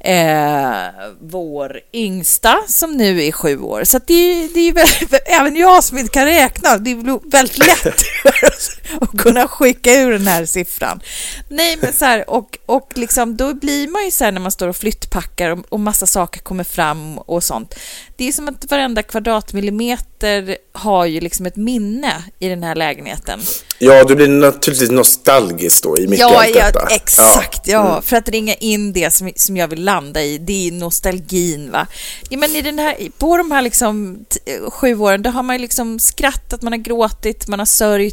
eh, 0.00 1.10
vår 1.20 1.80
yngsta 1.92 2.58
som 2.66 2.96
nu 2.96 3.24
är 3.24 3.32
sju 3.32 3.58
år. 3.60 3.84
Så 3.84 3.96
att 3.96 4.06
det, 4.06 4.48
det 4.54 4.60
är 4.60 4.64
ju 4.64 4.72
väldigt, 4.72 5.14
även 5.26 5.56
jag 5.56 5.84
som 5.84 5.98
inte 5.98 6.12
kan 6.12 6.24
räkna, 6.24 6.76
det 6.76 6.90
är 6.90 7.30
väldigt 7.30 7.58
lätt 7.58 7.96
att 9.00 9.18
kunna 9.18 9.48
skicka 9.48 9.92
ur 9.94 10.10
den 10.10 10.26
här 10.26 10.44
siffran. 10.46 11.00
Nej, 11.48 11.78
men 11.82 11.92
så 11.92 12.04
här, 12.04 12.30
och, 12.30 12.58
och 12.66 12.90
liksom, 12.94 13.36
då 13.36 13.54
blir 13.54 13.88
man 13.88 14.04
ju 14.04 14.10
så 14.10 14.24
här 14.24 14.32
när 14.32 14.40
man 14.40 14.50
står 14.50 14.68
och 14.68 14.76
flyttpackar 14.76 15.50
och, 15.50 15.58
och 15.68 15.80
massa 15.80 16.06
saker 16.06 16.40
kommer 16.40 16.64
fram 16.64 17.18
och 17.18 17.44
sånt. 17.44 17.74
Det 18.16 18.28
är 18.28 18.32
som 18.32 18.48
att 18.48 18.70
varenda 18.70 19.02
kvadratmillimeter 19.02 20.56
har 20.72 21.06
ju 21.06 21.20
liksom 21.20 21.46
ett 21.46 21.56
minne 21.56 22.24
i 22.38 22.48
den 22.48 22.62
här 22.62 22.74
lägenheten. 22.74 23.40
Ja, 23.78 24.04
du 24.04 24.14
blir 24.14 24.28
naturligtvis 24.28 24.90
nostalgisk 24.90 25.82
då 25.82 25.98
i 25.98 26.06
mitt 26.06 26.18
i 26.18 26.22
Ja, 26.22 26.42
allt 26.44 26.56
ja, 26.56 26.66
detta. 26.66 26.86
exakt. 26.90 27.66
Ja. 27.68 28.02
för 28.02 28.16
att 28.16 28.28
ringa 28.28 28.54
in 28.54 28.92
det 28.92 29.14
som, 29.14 29.32
som 29.36 29.56
jag 29.56 29.68
vill 29.68 29.84
landa 29.84 30.22
i, 30.22 30.38
det 30.38 30.68
är 30.68 30.72
nostalgin. 30.72 31.70
Va? 31.70 31.86
Ja, 32.28 32.38
men 32.38 32.56
i 32.56 32.62
den 32.62 32.78
här, 32.78 32.96
på 33.18 33.36
de 33.36 33.50
här 33.50 33.62
liksom, 33.62 34.24
sju 34.68 34.94
åren, 34.98 35.22
då 35.22 35.30
har 35.30 35.42
man 35.42 35.56
ju 35.56 35.62
liksom 35.62 35.98
skrattat, 35.98 36.62
man 36.62 36.72
har 36.72 36.78
gråtit, 36.78 37.48
man 37.48 37.58
har 37.58 37.66
sörjt, 37.66 38.09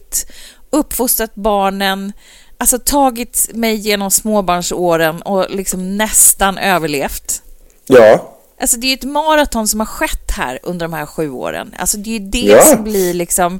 uppfostrat 0.69 1.35
barnen, 1.35 2.13
alltså 2.57 2.79
tagit 2.79 3.49
mig 3.53 3.75
genom 3.75 4.11
småbarnsåren 4.11 5.21
och 5.21 5.45
liksom 5.49 5.97
nästan 5.97 6.57
överlevt. 6.57 7.41
Ja, 7.87 8.33
Alltså 8.61 8.77
det 8.77 8.87
är 8.87 8.89
ju 8.89 8.93
ett 8.93 9.03
maraton 9.03 9.67
som 9.67 9.79
har 9.79 9.87
skett 9.87 10.31
här 10.31 10.59
under 10.63 10.85
de 10.87 10.93
här 10.93 11.05
sju 11.05 11.29
åren. 11.29 11.75
Alltså 11.77 11.97
det 11.97 12.09
är 12.09 12.19
ju 12.19 12.29
det 12.29 12.37
Ja. 12.39 12.61
som 12.61 12.83
blir 12.83 13.13
liksom 13.13 13.59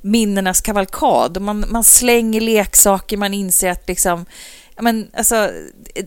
minnenas 0.00 0.60
kavalkad. 0.60 1.42
Man, 1.42 1.64
man 1.68 1.84
slänger 1.84 2.40
leksaker, 2.40 3.16
man 3.16 3.34
inser 3.34 3.70
att 3.70 3.88
liksom... 3.88 4.26
Men 4.80 5.10
alltså, 5.16 5.50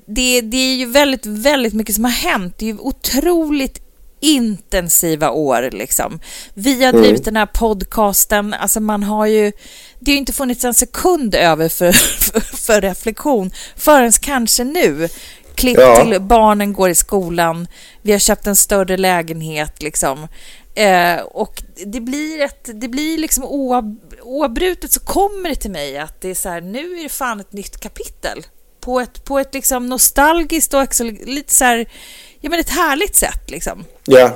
det, 0.08 0.42
det 0.42 0.58
är 0.58 0.76
ju 0.76 0.86
väldigt, 0.86 1.26
väldigt 1.26 1.74
mycket 1.74 1.96
som 1.96 2.04
har 2.04 2.12
hänt. 2.12 2.56
Det 2.58 2.66
är 2.66 2.74
ju 2.74 2.78
otroligt 2.80 3.85
intensiva 4.20 5.32
år 5.32 5.70
liksom. 5.72 6.20
Vi 6.54 6.84
har 6.86 6.94
drivit 6.94 7.26
den 7.26 7.36
här 7.36 7.46
podcasten, 7.46 8.54
alltså 8.54 8.80
man 8.80 9.04
har 9.04 9.26
ju... 9.26 9.52
Det 10.00 10.12
har 10.12 10.18
inte 10.18 10.34
funnits 10.34 10.66
en 10.66 10.74
sekund 10.74 11.36
över 11.36 11.70
för, 11.70 11.92
för, 11.92 12.40
för 12.40 12.82
reflektion 12.82 13.52
förrän 13.76 14.12
kanske 14.12 14.64
nu. 14.64 15.10
Klipp 15.56 15.78
Ja. 15.80 16.04
till 16.04 16.22
barnen 16.22 16.74
går 16.74 16.90
i 16.90 16.96
skolan, 16.96 17.68
vi 18.02 18.12
har 18.12 18.20
köpt 18.20 18.48
en 18.48 18.56
större 18.56 18.98
lägenhet 18.98 19.82
liksom. 19.82 20.28
Eh, 20.76 21.20
och 21.20 21.64
det 21.86 22.00
blir, 22.00 22.42
ett, 22.42 22.70
det 22.82 22.88
blir 22.88 23.18
liksom 23.18 23.44
oavbrutet 24.24 24.92
så 24.92 25.00
kommer 25.00 25.50
det 25.50 25.56
till 25.56 25.72
mig 25.72 25.98
att 25.98 26.22
det 26.22 26.30
är 26.30 26.36
så 26.36 26.50
här, 26.50 26.62
nu 26.62 27.00
är 27.00 27.04
det 27.04 27.10
fan 27.10 27.40
ett 27.40 27.54
nytt 27.54 27.80
kapitel. 27.80 28.46
På 28.80 29.00
ett, 29.00 29.26
på 29.26 29.40
ett 29.40 29.54
liksom 29.54 29.88
nostalgiskt 29.88 30.74
och 30.74 30.82
också 30.82 31.04
lite 31.04 31.54
så 31.54 31.66
här, 31.66 31.86
ja 32.46 32.50
men 32.50 32.60
ett 32.60 32.70
härligt 32.70 33.16
sätt 33.16 33.50
liksom. 33.52 33.86
ja. 34.06 34.32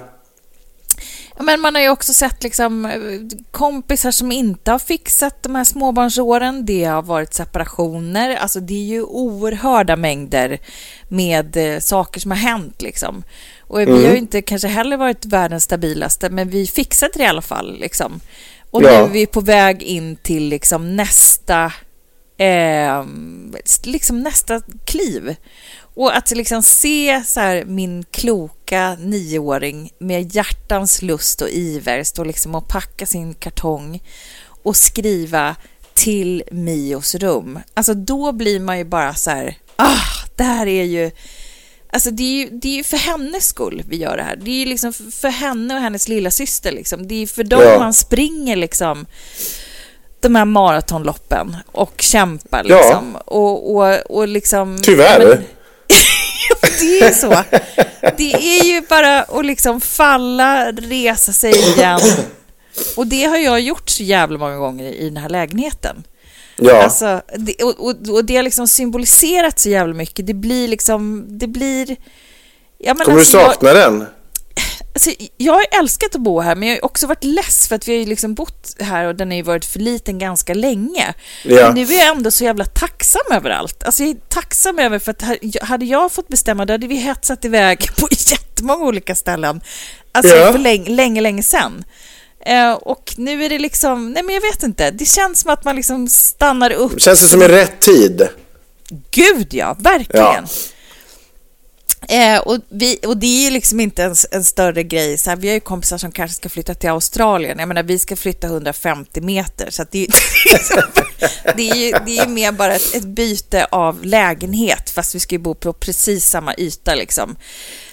Ja, 1.38 1.44
men 1.44 1.60
man 1.60 1.76
har 1.76 1.82
ju 1.82 1.90
också 1.90 2.14
sett 2.14 2.44
liksom, 2.44 2.92
kompisar 3.52 4.12
som 4.12 4.32
inte 4.32 4.72
har 4.72 4.80
fixat 4.80 5.44
de 5.44 5.56
här 5.56 5.64
småbarnsåren. 5.64 6.66
Det 6.66 6.84
har 6.84 7.02
varit 7.02 7.34
separationer. 7.34 8.36
Alltså 8.36 8.60
det 8.60 8.74
är 8.74 8.86
ju 8.86 9.04
oerhörda 9.04 9.96
mängder 9.96 10.60
med 11.08 11.58
eh, 11.58 11.80
saker 11.80 12.20
som 12.20 12.32
har 12.32 12.38
hänt. 12.38 12.82
Liksom. 12.82 13.24
Och 13.60 13.80
vi 13.80 13.86
har 14.06 14.12
ju 14.12 14.18
inte 14.18 14.42
kanske 14.42 14.68
heller 14.68 14.98
varit 14.98 15.26
världens 15.26 15.64
stabilaste, 15.64 16.30
men 16.30 16.50
vi 16.50 16.68
fixade 16.68 17.12
det 17.16 17.24
i 17.24 17.28
alla 17.28 17.42
fall. 17.42 17.80
Liksom. 17.80 18.20
Och 18.72 18.82
nu 18.82 18.88
Ja. 18.88 18.94
är 19.06 19.10
vi 19.10 19.26
på 19.26 19.42
väg 19.42 19.84
in 19.84 20.16
till 20.16 20.44
liksom, 20.50 20.96
nästa, 20.96 21.72
eh, 22.40 23.06
liksom 23.84 24.20
nästa 24.24 24.62
kliv. 24.86 25.36
Och 25.96 26.18
att 26.18 26.32
liksom 26.32 26.64
se 26.64 27.24
så 27.26 27.40
här, 27.40 27.66
min 27.66 28.04
kloka 28.12 28.98
nioåring 29.00 29.92
med 30.00 30.36
hjärtans 30.36 31.02
lust 31.02 31.42
och 31.42 31.50
iver 31.50 32.04
stå 32.04 32.24
liksom 32.24 32.56
och 32.56 32.68
packa 32.68 33.06
sin 33.06 33.34
kartong 33.34 34.04
och 34.64 34.76
skriva 34.76 35.56
till 35.94 36.44
Mios 36.52 37.16
rum. 37.16 37.60
Alltså 37.74 37.94
då 37.94 38.32
blir 38.32 38.60
man 38.60 38.78
ju 38.78 38.84
bara 38.84 39.14
så 39.16 39.30
här, 39.30 39.58
ah, 39.76 40.26
det 40.36 40.44
här 40.44 40.68
är 40.68 40.84
ju... 40.84 41.12
Alltså 41.92 42.12
det 42.12 42.24
är 42.24 42.34
ju, 42.46 42.50
det 42.60 42.68
är 42.68 42.76
ju 42.76 42.84
för 42.84 42.98
hennes 42.98 43.46
skull 43.48 43.84
vi 43.88 43.98
gör 43.98 44.18
det 44.18 44.24
här. 44.24 44.36
Det 44.36 44.52
är 44.52 44.56
ju 44.60 44.66
liksom 44.66 44.94
för- 44.94 45.30
henne 45.30 45.76
och 45.76 45.82
hennes 45.82 46.08
lilla 46.08 46.32
syster 46.32 46.72
liksom. 46.72 47.08
Det 47.08 47.16
är 47.16 47.28
för 47.28 47.44
dem 47.44 47.62
Ja. 47.64 47.80
man 47.80 47.94
springer 47.94 48.56
liksom 48.56 49.06
de 50.22 50.36
här 50.36 50.46
maratonloppen 50.46 51.56
och 51.72 51.94
kämpar 52.02 52.64
Ja. 52.66 52.76
liksom. 52.78 53.16
Och, 53.26 53.76
och, 53.76 53.96
och 54.10 54.28
liksom... 54.28 54.80
Tyvärr. 54.84 55.20
Ja, 56.50 56.56
men- 56.62 56.72
det 56.80 57.00
är 57.00 57.12
så. 57.12 57.44
Det 58.18 58.34
är 58.34 58.64
ju 58.66 58.82
bara 58.82 59.22
att 59.24 59.46
liksom 59.46 59.82
falla, 59.82 60.72
resa 60.72 61.34
sig 61.34 61.52
igen. 61.58 62.00
Och 62.98 63.08
det 63.08 63.24
har 63.24 63.38
jag 63.38 63.60
gjort 63.62 63.90
så 63.90 64.04
jävla 64.04 64.38
många 64.38 64.58
gånger 64.58 64.86
i 64.94 65.06
den 65.06 65.18
här 65.18 65.30
lägenheten. 65.30 66.04
Ja, 66.58 66.84
Alltså, 66.84 67.22
det, 67.38 67.64
och, 67.64 67.80
och, 67.80 67.96
och 68.14 68.26
det 68.26 68.36
har 68.36 68.44
liksom 68.44 68.68
symboliserat 68.68 69.60
så 69.60 69.70
jävla 69.70 69.94
mycket. 69.94 70.28
Det 70.28 70.34
blir 70.34 70.68
liksom, 70.68 71.26
det 71.40 71.48
blir... 71.48 71.96
Ja, 72.78 72.94
men 72.94 73.06
kommer 73.06 73.16
du 73.18 73.22
alltså, 73.22 73.38
jag- 73.38 73.52
sakna 73.54 73.74
den? 73.74 74.06
Alltså, 74.94 75.12
jag 75.38 75.54
har 75.54 75.66
älskat 75.80 76.16
att 76.16 76.22
bo 76.22 76.40
här, 76.42 76.56
men 76.56 76.70
jag 76.70 76.76
har 76.76 76.86
också 76.86 77.08
varit 77.08 77.24
less 77.24 77.68
för 77.68 77.76
att 77.76 77.88
vi 77.88 77.92
har 77.94 78.00
ju 78.00 78.06
liksom 78.06 78.34
bott 78.34 78.76
här 78.80 79.06
och 79.06 79.16
den 79.16 79.30
har 79.30 79.36
ju 79.36 79.42
varit 79.44 79.66
för 79.66 79.80
liten 79.80 80.20
ganska 80.20 80.54
länge. 80.54 81.14
Ja. 81.44 81.56
Men 81.66 81.74
nu 81.76 81.82
är 81.94 81.98
jag 82.06 82.08
ändå 82.18 82.32
så 82.32 82.44
jävla 82.44 82.66
tacksam 82.66 83.22
över 83.32 83.50
allt. 83.50 83.84
Alltså 83.84 84.04
jag 84.04 84.10
är 84.10 84.16
tacksam 84.30 84.80
över 84.80 85.00
för 85.00 85.12
att 85.12 85.22
ha- 85.22 85.36
hade 85.62 85.86
jag 85.86 86.12
fått 86.12 86.28
bestämma 86.28 86.66
då 86.66 86.74
hade 86.74 86.88
vi 86.88 86.96
hetsat 86.96 87.46
iväg 87.46 87.90
på 87.98 88.08
jättemånga 88.12 88.86
olika 88.86 89.16
ställen. 89.16 89.62
Alltså 90.12 90.36
Ja. 90.36 90.52
för 90.52 90.60
länge, 90.60 90.90
länge, 90.90 91.22
länge 91.22 91.44
sedan. 91.44 91.84
Eh, 92.46 92.72
och 92.72 93.14
nu 93.18 93.46
är 93.46 93.50
det 93.50 93.60
liksom, 93.60 94.12
nej 94.12 94.24
men 94.24 94.36
jag 94.36 94.42
vet 94.42 94.64
inte, 94.64 94.92
det 94.92 95.06
känns 95.06 95.40
som 95.40 95.52
att 95.52 95.64
man 95.64 95.76
liksom 95.76 96.08
stannar 96.08 96.72
upp. 96.72 97.02
Känns 97.02 97.22
det 97.22 97.28
som 97.28 97.42
i 97.42 97.48
rätt 97.48 97.80
tid? 97.80 98.28
Gud 99.12 99.48
ja, 99.54 99.76
verkligen. 99.80 100.26
Ja. 100.26 100.44
Eh, 102.10 102.40
och, 102.40 102.58
vi, 102.70 103.00
och 103.06 103.18
det 103.18 103.28
är 103.28 103.44
ju 103.46 103.50
liksom 103.50 103.80
inte 103.80 104.04
en, 104.04 104.16
en 104.32 104.44
större 104.44 104.84
grej. 104.84 105.18
Så 105.18 105.30
här, 105.30 105.38
vi 105.38 105.48
har 105.48 105.54
ju 105.54 105.60
kompisar 105.60 105.98
som 105.98 106.12
kanske 106.12 106.36
ska 106.36 106.50
flytta 106.50 106.74
till 106.74 106.90
Australien. 106.90 107.60
Jag 107.60 107.68
menar, 107.68 107.84
vi 107.84 108.00
ska 108.00 108.16
flytta 108.16 108.48
150 108.48 109.22
meter. 109.22 109.68
Så 109.70 109.86
det, 109.92 110.04
är- 110.04 110.10
det, 111.56 111.70
är 111.70 111.76
ju, 111.76 111.92
det 112.06 112.18
är 112.18 112.26
ju 112.26 112.30
mer 112.32 112.52
bara 112.52 112.76
ett, 112.76 112.96
ett 112.96 113.06
byte 113.06 113.66
av 113.72 114.06
lägenhet, 114.06 114.90
fast 114.90 115.16
vi 115.16 115.20
ska 115.20 115.36
ju 115.36 115.40
bo 115.40 115.54
på 115.56 115.74
precis 115.74 116.26
samma 116.30 116.54
yta. 116.58 116.96
Liksom. 116.96 117.36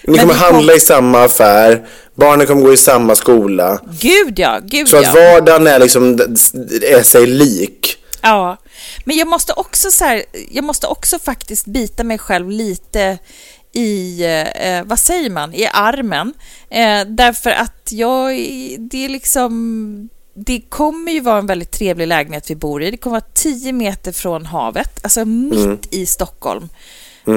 Ni 0.03 0.17
kommer 0.17 0.33
kom- 0.33 0.43
handla 0.43 0.73
i 0.73 0.79
samma 0.79 1.23
affär, 1.23 1.87
barnen 2.15 2.47
kommer 2.47 2.61
gå 2.61 2.73
i 2.73 2.77
samma 2.77 3.15
skola. 3.15 3.81
Gud 3.99 4.39
ja, 4.39 4.59
gud 4.63 4.87
Så 4.89 4.95
ja. 4.95 5.09
att 5.09 5.15
vardagen 5.15 5.67
är 5.67 5.79
liksom 5.79 6.19
är 6.81 7.03
sig 7.03 7.27
lik. 7.27 7.97
Ja, 8.21 8.57
men 9.05 9.17
jag 9.17 9.27
måste 9.27 9.53
också 9.53 9.91
så 9.91 10.05
här, 10.05 10.23
jag 10.51 10.63
måste 10.63 10.87
också 10.87 11.19
faktiskt 11.19 11.65
bita 11.65 12.03
mig 12.03 12.17
själv 12.17 12.49
lite 12.49 13.17
i, 13.73 14.23
eh, 14.55 14.83
vad 14.83 14.99
säger 14.99 15.29
man, 15.29 15.53
i 15.53 15.67
armen. 15.73 16.33
Eh, 16.69 17.01
därför 17.07 17.49
att 17.49 17.91
jag, 17.91 18.31
det 18.79 19.05
är 19.05 19.09
liksom, 19.09 20.09
det 20.33 20.61
kommer 20.61 21.11
ju 21.11 21.19
vara 21.19 21.37
en 21.37 21.47
väldigt 21.47 21.71
trevlig 21.71 22.07
lägenhet 22.07 22.49
vi 22.49 22.55
bor 22.55 22.83
i. 22.83 22.91
Det 22.91 22.97
kommer 22.97 23.19
vara 23.19 23.31
10 23.33 23.73
meter 23.73 24.11
från 24.11 24.45
havet, 24.45 24.99
alltså 25.03 25.25
mitt 25.25 25.93
i 25.93 26.05
Stockholm. 26.05 26.69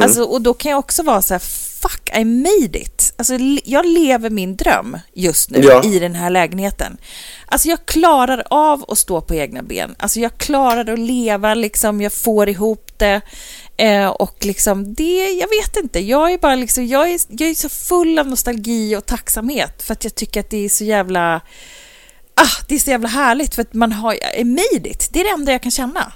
Alltså, 0.02 0.22
och 0.22 0.42
då 0.42 0.54
kan 0.54 0.70
jag 0.70 0.78
också 0.78 1.02
vara 1.02 1.22
så 1.22 1.34
här 1.34 1.42
fuck, 1.82 2.10
I 2.16 2.24
made 2.24 2.78
it. 2.78 3.12
Alltså, 3.16 3.34
jag 3.64 3.86
lever 3.86 4.30
min 4.30 4.56
dröm 4.56 4.98
just 5.14 5.50
nu 5.50 5.60
Ja. 5.62 5.84
i 5.84 5.98
den 5.98 6.14
här 6.14 6.30
lägenheten. 6.30 6.96
Alltså 7.46 7.68
jag 7.68 7.86
klarar 7.86 8.42
av 8.50 8.84
att 8.88 8.98
stå 8.98 9.20
på 9.20 9.34
egna 9.34 9.62
ben. 9.62 9.94
Alltså 9.98 10.20
jag 10.20 10.38
klarar 10.38 10.92
att 10.92 10.98
leva, 10.98 11.54
liksom, 11.54 12.00
jag 12.00 12.12
får 12.12 12.48
ihop 12.48 12.90
det. 12.98 13.20
Eh, 13.76 14.06
och 14.08 14.36
liksom 14.40 14.94
det, 14.94 15.30
jag 15.32 15.48
vet 15.48 15.76
inte, 15.76 16.00
jag 16.00 16.32
är 16.32 16.38
bara 16.38 16.54
liksom, 16.54 16.86
jag 16.86 17.10
är, 17.10 17.20
jag 17.28 17.50
är 17.50 17.54
så 17.54 17.68
full 17.68 18.18
av 18.18 18.26
nostalgi 18.26 18.96
och 18.96 19.06
tacksamhet 19.06 19.82
för 19.82 19.92
att 19.92 20.04
jag 20.04 20.14
tycker 20.14 20.40
att 20.40 20.50
det 20.50 20.64
är 20.64 20.68
så 20.68 20.84
jävla, 20.84 21.40
ah, 22.34 22.64
det 22.68 22.74
är 22.74 22.78
så 22.78 22.90
jävla 22.90 23.08
härligt 23.08 23.54
för 23.54 23.62
att 23.62 23.74
man 23.74 23.92
har, 23.92 24.14
I 24.38 24.44
made 24.44 24.88
it. 24.90 25.08
Det 25.12 25.20
är 25.20 25.24
det 25.24 25.30
enda 25.30 25.52
jag 25.52 25.62
kan 25.62 25.70
känna. 25.72 26.12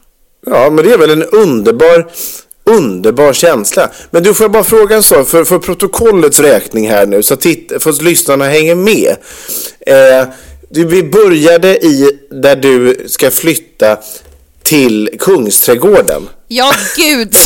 Ja, 0.46 0.70
men 0.70 0.84
det 0.84 0.92
är 0.92 0.98
väl 0.98 1.10
en 1.10 1.22
underbar, 1.22 2.10
underbar 2.64 3.32
känsla. 3.32 3.90
Men 4.10 4.22
du, 4.22 4.34
får 4.34 4.44
jag 4.44 4.52
bara 4.52 4.64
fråga 4.64 4.96
en 4.96 5.02
sak 5.02 5.28
för, 5.28 5.44
för 5.44 5.58
protokollets 5.58 6.40
räkning 6.40 6.88
här 6.88 7.06
nu, 7.06 7.22
så 7.22 7.34
att, 7.34 7.40
titt, 7.40 7.72
för 7.78 7.90
att 7.90 8.02
lyssnarna 8.02 8.44
hänger 8.44 8.74
med. 8.74 9.16
Eh, 9.86 10.28
du, 10.68 10.84
vi 10.84 11.02
började 11.02 11.86
i 11.86 12.10
där 12.30 12.56
du 12.56 13.04
ska 13.06 13.30
flytta 13.30 13.98
till 14.62 15.10
Kungsträdgården. 15.18 16.28
Ja, 16.56 16.72
gud. 16.96 17.34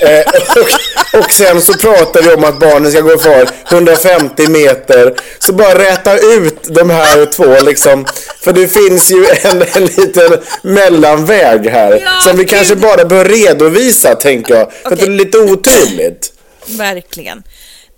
Eh, 0.00 0.20
och, 0.56 1.20
och 1.20 1.32
sen 1.32 1.62
så 1.62 1.74
pratar 1.74 2.22
vi 2.22 2.32
om 2.34 2.44
att 2.44 2.60
barnen 2.60 2.92
ska 2.92 3.00
gå 3.00 3.18
för 3.18 3.48
150 3.70 4.48
meter. 4.48 5.14
Så 5.38 5.52
bara 5.52 5.78
räta 5.78 6.18
ut 6.18 6.62
de 6.74 6.90
här 6.90 7.26
två 7.26 7.60
liksom. 7.60 8.06
För 8.40 8.52
det 8.52 8.68
finns 8.68 9.10
ju 9.10 9.26
en, 9.42 9.62
en 9.62 9.84
liten 9.86 10.38
mellanväg 10.62 11.68
här. 11.68 12.00
Ja, 12.04 12.20
som 12.20 12.36
vi 12.36 12.44
gud. 12.44 12.50
kanske 12.50 12.76
bara 12.76 13.04
bör 13.04 13.24
redovisa 13.24 14.14
tänker 14.14 14.54
jag. 14.54 14.72
För 14.82 14.92
att 14.92 14.98
det 14.98 15.06
är 15.06 15.10
lite 15.10 15.38
otroligt. 15.38 16.32
Verkligen. 16.66 17.42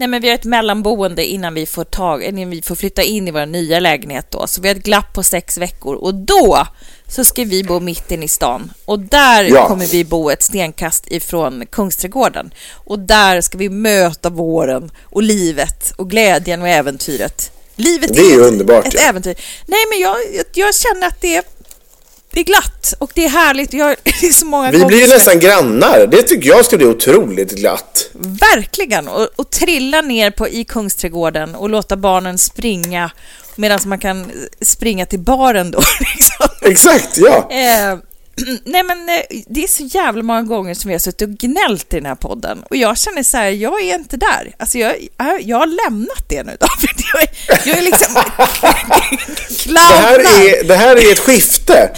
Nej, 0.00 0.08
men 0.08 0.22
vi 0.22 0.28
har 0.28 0.34
ett 0.34 0.44
mellanboende 0.44 1.24
innan 1.24 1.54
vi 1.54 1.66
får, 1.66 1.84
tag, 1.84 2.22
innan 2.24 2.50
vi 2.50 2.62
får 2.62 2.74
flytta 2.74 3.02
in 3.02 3.28
i 3.28 3.30
vår 3.30 3.46
nya 3.46 3.80
lägenhet 3.80 4.26
då. 4.30 4.46
Så 4.46 4.60
vi 4.60 4.68
har 4.68 4.74
ett 4.74 4.82
glapp 4.82 5.12
på 5.14 5.22
sex 5.22 5.58
veckor 5.58 5.94
och 5.94 6.14
då 6.14 6.66
så 7.08 7.24
ska 7.24 7.44
vi 7.44 7.64
bo 7.64 7.80
mitt 7.80 8.10
inne 8.10 8.24
i 8.24 8.28
stan. 8.28 8.72
Och 8.84 8.98
där 8.98 9.44
Ja. 9.44 9.68
kommer 9.68 9.86
vi 9.86 10.04
bo 10.04 10.30
ett 10.30 10.42
stenkast 10.42 11.04
ifrån 11.10 11.66
Kungsträdgården. 11.70 12.50
Och 12.84 12.98
där 12.98 13.40
ska 13.40 13.58
vi 13.58 13.68
möta 13.68 14.30
våren 14.30 14.90
och 15.04 15.22
livet 15.22 15.92
och 15.96 16.10
glädjen 16.10 16.62
och 16.62 16.68
äventyret. 16.68 17.52
Livet 17.76 18.14
Det 18.14 18.20
är 18.20 18.40
ett, 18.40 18.46
underbart, 18.46 18.86
ett 18.86 18.94
ja. 18.94 19.00
äventyr. 19.08 19.34
Nej, 19.66 19.80
men 19.90 19.98
jag, 20.00 20.16
jag, 20.34 20.44
jag 20.54 20.74
känner 20.74 21.06
att 21.06 21.20
det 21.20 21.36
är, 21.36 21.44
det 22.32 22.40
är 22.40 22.44
glatt 22.44 22.94
och 22.98 23.12
det 23.14 23.24
är 23.24 23.28
härligt. 23.28 23.72
Jag, 23.72 23.96
det 24.20 24.26
är 24.26 24.32
så 24.32 24.46
många 24.46 24.70
Vi 24.70 24.84
blir 24.84 25.00
ju 25.00 25.06
nästan 25.06 25.38
grannar. 25.38 26.06
Det 26.06 26.22
tycker 26.22 26.48
jag 26.48 26.64
ska 26.64 26.76
bli 26.76 26.86
otroligt 26.86 27.52
glatt. 27.52 28.10
Verkligen! 28.12 29.08
Och, 29.08 29.28
och 29.36 29.50
trilla 29.50 30.00
ner 30.00 30.30
på, 30.30 30.48
i 30.48 30.64
Kungsträdgården 30.64 31.54
och 31.54 31.70
låta 31.70 31.96
barnen 31.96 32.38
springa 32.38 33.10
medan 33.56 33.80
man 33.84 33.98
kan 33.98 34.30
springa 34.60 35.06
till 35.06 35.20
baren 35.20 35.70
då. 35.70 35.78
Liksom. 36.16 36.70
Exakt, 36.70 37.18
ja. 37.18 37.48
Eh, 37.50 37.98
nej 38.64 38.82
men 38.82 39.08
eh, 39.08 39.22
det 39.46 39.64
är 39.64 39.68
så 39.68 39.82
jävla 39.82 40.22
många 40.22 40.42
gånger 40.42 40.74
som 40.74 40.88
vi 40.88 40.94
har 40.94 40.98
suttit 40.98 41.28
och 41.28 41.34
gnällt 41.34 41.94
i 41.94 41.96
den 41.96 42.06
här 42.06 42.14
podden 42.14 42.62
och 42.70 42.76
jag 42.76 42.98
känner 42.98 43.22
så 43.22 43.36
här, 43.36 43.48
jag 43.48 43.82
är 43.82 43.94
inte 43.94 44.16
där. 44.16 44.54
Alltså 44.58 44.78
jag, 44.78 44.96
jag, 45.16 45.42
jag 45.42 45.56
har 45.56 45.66
lämnat 45.66 46.28
det 46.28 46.42
nu 46.42 46.56
David. 46.60 47.04
Jag 47.12 47.22
är, 47.22 47.68
jag 47.68 47.78
är 47.78 47.82
liksom 47.82 48.14
Det 49.66 49.78
här 49.78 50.18
är, 50.18 50.64
det 50.64 50.76
här 50.76 50.96
är 50.96 51.12
ett 51.12 51.18
skifte. 51.18 51.90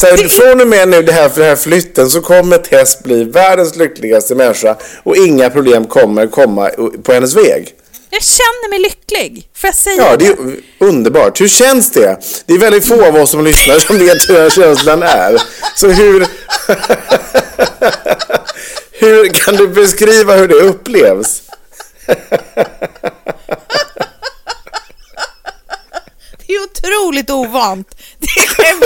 Så 0.00 0.06
här, 0.06 0.28
från 0.28 0.60
och 0.60 0.66
med 0.66 0.88
nu 0.88 1.02
det 1.02 1.12
här, 1.12 1.28
för 1.28 1.40
den 1.40 1.48
här 1.48 1.56
flytten 1.56 2.10
så 2.10 2.20
kommer 2.20 2.58
Tess 2.58 3.02
bli 3.02 3.24
världens 3.24 3.76
lyckligaste 3.76 4.34
människa 4.34 4.76
och 5.02 5.16
inga 5.16 5.50
problem 5.50 5.84
kommer 5.84 6.26
komma 6.26 6.70
på 7.02 7.12
hennes 7.12 7.34
väg. 7.34 7.74
Jag 8.10 8.22
känner 8.22 8.70
mig 8.70 8.78
lycklig, 8.78 9.48
får 9.54 9.68
jag 9.68 9.74
säga 9.74 9.96
Ja, 9.96 10.16
det 10.16 10.26
är 10.26 10.36
underbart. 10.78 11.40
Hur 11.40 11.48
känns 11.48 11.90
det? 11.90 12.16
Det 12.46 12.54
är 12.54 12.58
väldigt 12.58 12.88
få 12.88 13.06
av 13.06 13.16
oss 13.16 13.30
som 13.30 13.44
lyssnar 13.44 13.78
som 13.78 13.98
vet 13.98 14.28
hur 14.28 14.34
den 14.34 14.50
känslan 14.50 15.02
är. 15.02 15.42
Så 15.76 15.88
hur... 15.88 16.26
hur 19.06 19.28
kan 19.28 19.56
du 19.56 19.68
beskriva 19.68 20.36
hur 20.36 20.48
det 20.48 20.54
upplevs? 20.54 21.42
Det 26.50 26.54
är 26.54 26.62
otroligt 26.62 27.30
ovant. 27.30 27.88
Det 28.18 28.26
är, 28.26 28.80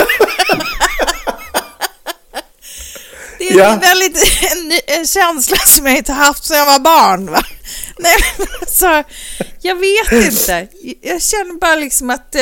det 3.39 3.47
är 3.49 3.57
Ja. 3.57 3.73
en 3.73 3.79
väldigt 3.79 4.17
en, 4.51 4.97
en 4.99 5.07
känsla 5.07 5.57
som 5.57 5.85
jag 5.85 5.97
inte 5.97 6.11
haft 6.11 6.45
sedan 6.45 6.57
jag 6.57 6.65
var 6.65 6.79
barn. 6.79 7.31
Va? 7.31 7.41
Nej, 7.99 8.15
men 8.37 8.47
alltså, 8.61 9.03
jag 9.61 9.75
vet 9.75 10.11
inte. 10.11 10.67
Jag 11.01 11.21
känner 11.21 11.59
bara 11.59 11.75
liksom 11.75 12.09
att... 12.09 12.35
Eh, 12.35 12.41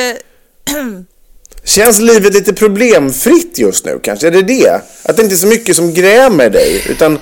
Känns 1.64 1.98
livet 2.00 2.34
lite 2.34 2.52
problemfritt 2.52 3.58
just 3.58 3.84
nu 3.84 4.00
kanske? 4.02 4.26
Är 4.26 4.30
det 4.30 4.42
det? 4.42 4.80
Att 5.02 5.16
det 5.16 5.22
inte 5.22 5.34
är 5.34 5.36
så 5.36 5.46
mycket 5.46 5.76
som 5.76 5.94
grämer 5.94 6.50
dig? 6.50 6.84
Utan... 6.88 7.18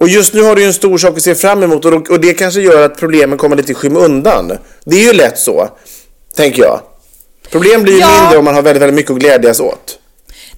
Och 0.00 0.08
just 0.08 0.34
nu 0.34 0.42
har 0.42 0.54
du 0.56 0.60
ju 0.62 0.66
en 0.66 0.74
stor 0.74 0.98
sak 0.98 1.16
att 1.16 1.22
se 1.22 1.34
fram 1.34 1.62
emot 1.62 1.84
och, 1.84 2.10
och 2.10 2.20
det 2.20 2.34
kanske 2.34 2.60
gör 2.60 2.82
att 2.82 2.96
problemen 2.98 3.38
kommer 3.38 3.56
lite 3.56 3.72
i 3.72 3.74
skymundan. 3.74 4.58
Det 4.84 4.96
är 4.96 5.02
ju 5.02 5.12
lätt 5.12 5.38
så, 5.38 5.68
tänker 6.36 6.62
jag. 6.62 6.80
Problem 7.52 7.82
blir 7.82 7.92
ju 7.94 8.00
Ja. 8.00 8.20
mindre 8.22 8.38
om 8.38 8.44
man 8.44 8.54
har 8.54 8.62
väldigt, 8.62 8.82
väldigt 8.82 8.94
mycket 8.96 9.10
att 9.12 9.18
glädjas 9.18 9.60
åt. 9.60 9.98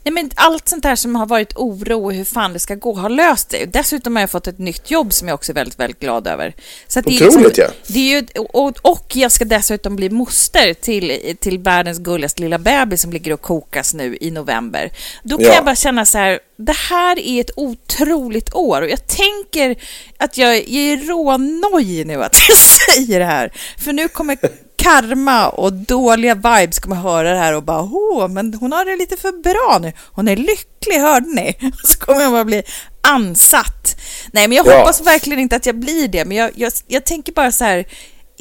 nej, 0.03 0.13
men 0.13 0.31
allt 0.35 0.69
sånt 0.69 0.85
här 0.85 0.97
som 0.97 1.17
har 1.17 1.27
varit 1.27 1.57
oro 1.57 2.05
och 2.05 2.13
hur 2.15 2.25
fan 2.25 2.53
det 2.53 2.59
ska 2.59 2.75
gå 2.75 2.95
har 2.95 3.09
löst 3.09 3.51
sig. 3.51 3.67
Dessutom 3.67 4.17
har 4.17 4.23
jag 4.23 4.31
fått 4.31 4.47
ett 4.47 4.59
nytt 4.59 4.91
jobb 4.91 5.13
som 5.13 5.29
jag 5.29 5.35
också 5.35 5.53
är 5.53 5.55
väldigt, 5.55 5.79
väldigt 5.81 6.01
glad 6.01 6.27
över. 6.27 6.55
Så 6.89 6.99
att 6.99 7.05
det 7.05 7.17
är 7.19 7.29
Otroligt, 7.29 7.59
ja. 7.59 7.67
Det 7.87 7.99
är 7.99 8.21
ju, 8.21 8.27
och, 8.53 8.77
och 8.83 9.17
jag 9.17 9.33
ska 9.33 9.45
dessutom 9.45 9.97
bli 9.97 10.11
moster 10.11 10.75
till, 10.75 11.37
till 11.41 11.59
världens 11.59 11.99
gulligaste 11.99 12.43
lilla 12.43 12.59
bebis 12.59 13.03
som 13.03 13.13
ligger 13.13 13.33
och 13.33 13.41
kokas 13.43 13.95
nu 13.95 14.17
i 14.21 14.31
november. 14.31 14.91
Då 15.23 15.37
kan 15.37 15.47
Ja. 15.47 15.55
jag 15.55 15.65
bara 15.65 15.77
känna 15.77 16.05
så 16.07 16.19
här, 16.19 16.39
det 16.57 16.77
här 16.91 17.19
är 17.19 17.41
ett 17.41 17.51
otroligt 17.57 18.55
år 18.55 18.83
och 18.83 18.89
jag 18.91 19.07
tänker 19.07 19.77
att 20.19 20.39
jag, 20.39 20.57
jag 20.57 20.93
är 20.93 20.97
rånoj 20.97 22.05
nu 22.05 22.23
att 22.25 22.37
jag 22.49 22.57
säger 22.97 23.19
det 23.19 23.25
här. 23.27 23.53
För 23.79 23.93
nu 23.93 24.09
kommer 24.09 24.39
karma 24.85 25.49
och 25.49 25.73
dåliga 25.73 26.35
vibes 26.35 26.79
kommer 26.79 26.97
höra 26.97 27.33
det 27.33 27.39
här 27.39 27.53
och 27.55 27.63
bara 27.63 27.83
åh, 27.83 28.29
men 28.29 28.55
hon 28.55 28.73
har 28.73 28.85
det 28.85 28.97
lite 28.97 29.17
för 29.17 29.33
bra 29.43 29.79
nu. 29.83 29.93
Hon 30.13 30.29
är 30.29 30.37
lycklig, 30.37 30.99
hörde 31.01 31.27
ni? 31.29 31.57
Så 31.85 31.99
kommer 31.99 32.21
jag 32.21 32.33
bara 32.33 32.45
bli 32.45 32.63
ansatt. 33.03 33.97
Nej, 34.33 34.49
men 34.49 34.57
jag 34.57 34.67
Ja. 34.67 34.79
hoppas 34.79 35.01
verkligen 35.01 35.39
inte 35.39 35.57
att 35.57 35.67
jag 35.67 35.79
blir 35.79 36.09
det, 36.09 36.25
men 36.25 36.37
jag, 36.37 36.51
jag, 36.55 36.73
jag 36.87 37.05
tänker 37.07 37.33
bara 37.33 37.53
så 37.53 37.65
här, 37.65 37.85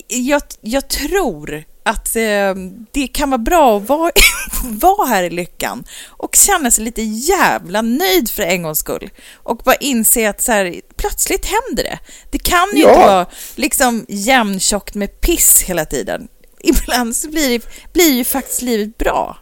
jag, 0.08 0.42
jag 0.62 0.88
tror 0.90 1.64
att 1.86 2.16
eh, 2.16 2.56
det 2.94 3.08
kan 3.08 3.30
vara 3.30 3.38
bra 3.38 3.78
att 3.78 3.90
vara, 3.90 4.12
vara 4.64 5.08
här 5.08 5.24
i 5.24 5.30
lyckan 5.30 5.84
och 6.10 6.36
känna 6.36 6.72
sig 6.72 6.84
lite 6.86 7.02
jävla 7.02 7.82
nöjd 7.82 8.30
för 8.30 8.44
en 8.44 8.64
gångs 8.64 8.80
skull. 8.80 9.10
Och 9.44 9.58
bara 9.58 9.76
inse 9.76 10.30
att 10.30 10.42
så 10.42 10.52
här, 10.52 10.76
plötsligt 10.98 11.46
händer 11.46 11.84
det. 11.84 12.00
Det 12.32 12.38
kan 12.38 12.68
ju 12.76 12.82
Ja. 12.82 12.90
inte 12.90 13.08
vara 13.08 13.26
liksom 13.56 14.06
jämntjockt 14.10 14.96
med 14.96 15.22
piss 15.22 15.62
hela 15.62 15.86
tiden. 15.86 16.28
Ibland 16.68 17.16
så 17.16 17.30
blir, 17.30 17.50
det, 17.50 17.66
blir 17.94 18.14
ju 18.14 18.24
faktiskt 18.24 18.62
livet 18.62 18.98
bra. 18.98 19.38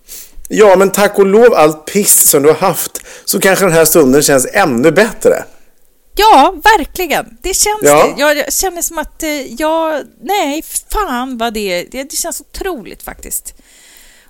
Ja, 0.49 0.75
men 0.75 0.91
tack 0.91 1.19
och 1.19 1.25
lov 1.25 1.53
allt 1.53 1.85
piss 1.85 2.29
som 2.29 2.43
du 2.43 2.49
har 2.49 2.55
haft 2.55 3.01
så 3.25 3.39
kanske 3.39 3.65
den 3.65 3.73
här 3.73 3.85
stunden 3.85 4.21
känns 4.21 4.47
ännu 4.53 4.91
bättre. 4.91 5.43
Ja, 6.15 6.55
verkligen. 6.63 7.37
Det 7.41 7.53
känns 7.53 7.81
Ja. 7.81 8.13
det. 8.15 8.21
Jag, 8.21 8.37
jag 8.37 8.53
känner 8.53 8.81
som 8.81 8.97
att 8.97 9.23
eh, 9.23 9.53
jag... 9.53 10.03
Nej, 10.21 10.63
fan 10.91 11.37
vad 11.37 11.53
det... 11.53 11.83
Det, 11.91 12.13
känns 12.13 12.41
otroligt 12.41 13.03
faktiskt. 13.03 13.53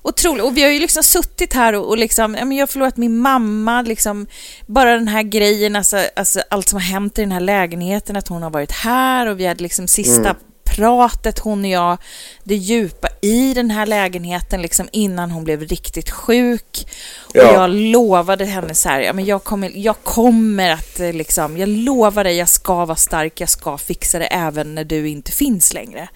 Otroligt. 0.02 0.44
Och 0.44 0.58
vi 0.58 0.64
har 0.64 0.70
ju 0.70 0.80
liksom 0.80 1.04
suttit 1.04 1.54
här 1.54 1.74
och, 1.74 1.88
och 1.88 1.98
liksom... 1.98 2.36
Jag 2.36 2.60
har 2.60 2.68
förlorat 2.68 2.98
min 2.98 3.18
mamma, 3.18 3.82
liksom... 3.82 4.28
Bara 4.68 4.92
den 4.92 5.08
här 5.08 5.24
grejen, 5.24 5.76
alltså, 5.76 5.98
alltså 6.16 6.42
allt 6.50 6.70
som 6.70 6.78
har 6.80 6.84
hänt 6.86 7.20
i 7.20 7.22
den 7.22 7.32
här 7.32 7.40
lägenheten, 7.40 8.16
att 8.16 8.28
hon 8.28 8.44
har 8.44 8.50
varit 8.50 8.72
här 8.72 9.28
och 9.28 9.40
vi 9.40 9.48
hade 9.48 9.64
liksom 9.64 9.88
sista 9.88 10.36
pratet, 10.76 11.40
hon 11.40 11.64
och 11.64 11.70
jag, 11.70 11.98
det 12.44 12.56
djupa 12.56 13.08
i 13.22 13.54
den 13.54 13.72
här 13.72 13.86
lägenheten 13.86 14.62
liksom 14.62 14.90
innan 14.92 15.32
hon 15.32 15.44
blev 15.44 15.62
riktigt 15.62 16.10
sjuk. 16.10 16.88
Och 17.20 17.36
Ja. 17.36 17.54
jag 17.54 17.70
lovade 17.70 18.46
henne 18.46 18.76
så 18.76 18.90
här, 18.90 19.00
ja, 19.02 19.14
men 19.14 19.26
jag, 19.26 19.44
kommer, 19.44 19.72
jag 19.76 19.96
kommer 20.04 20.70
att 20.70 21.00
eh, 21.00 21.14
liksom, 21.14 21.58
jag 21.58 21.70
lovar 21.70 22.24
dig, 22.24 22.38
jag 22.38 22.50
ska 22.50 22.86
vara 22.86 22.96
stark, 22.96 23.42
jag 23.42 23.50
ska 23.50 23.78
fixa 23.78 24.20
det 24.20 24.26
även 24.26 24.76
när 24.76 24.84
du 24.84 25.08
inte 25.10 25.32
finns 25.32 25.74
längre. 25.74 26.08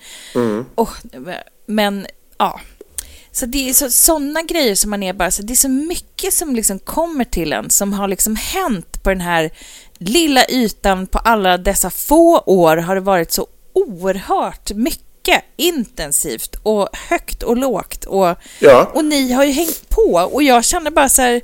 Och, 0.75 0.89
men, 1.65 2.07
ja. 2.37 2.59
Så 3.31 3.45
det 3.45 3.69
är 3.69 3.73
så, 3.73 3.89
sådana 3.89 4.41
grejer 4.41 4.75
som 4.75 4.89
man 4.89 5.03
är 5.03 5.13
bara, 5.13 5.31
så 5.31 5.41
det 5.41 5.53
är 5.53 5.55
så 5.55 5.69
mycket 5.69 6.33
som 6.33 6.55
liksom 6.55 6.79
kommer 6.79 7.23
till 7.23 7.53
en 7.53 7.69
som 7.69 7.93
har 7.93 8.07
liksom 8.07 8.35
hänt 8.35 9.03
på 9.03 9.09
den 9.09 9.21
här 9.21 9.51
lilla 9.97 10.45
ytan 10.49 11.07
på 11.07 11.19
alla 11.19 11.57
dessa 11.57 11.89
få 11.89 12.39
år 12.39 12.77
har 12.77 12.95
det 12.95 13.01
varit 13.01 13.31
så 13.31 13.47
oerhört 13.75 14.71
mycket 14.71 15.43
intensivt 15.57 16.55
och 16.63 16.89
högt 17.09 17.43
och 17.43 17.57
lågt 17.57 18.05
och, 18.05 18.35
Ja. 18.59 18.91
och 18.93 19.05
ni 19.05 19.31
har 19.31 19.43
ju 19.43 19.51
hängt 19.51 19.89
på 19.89 20.29
och 20.33 20.43
jag 20.43 20.65
känner 20.65 20.91
bara 20.91 21.09
så 21.09 21.21
här 21.21 21.41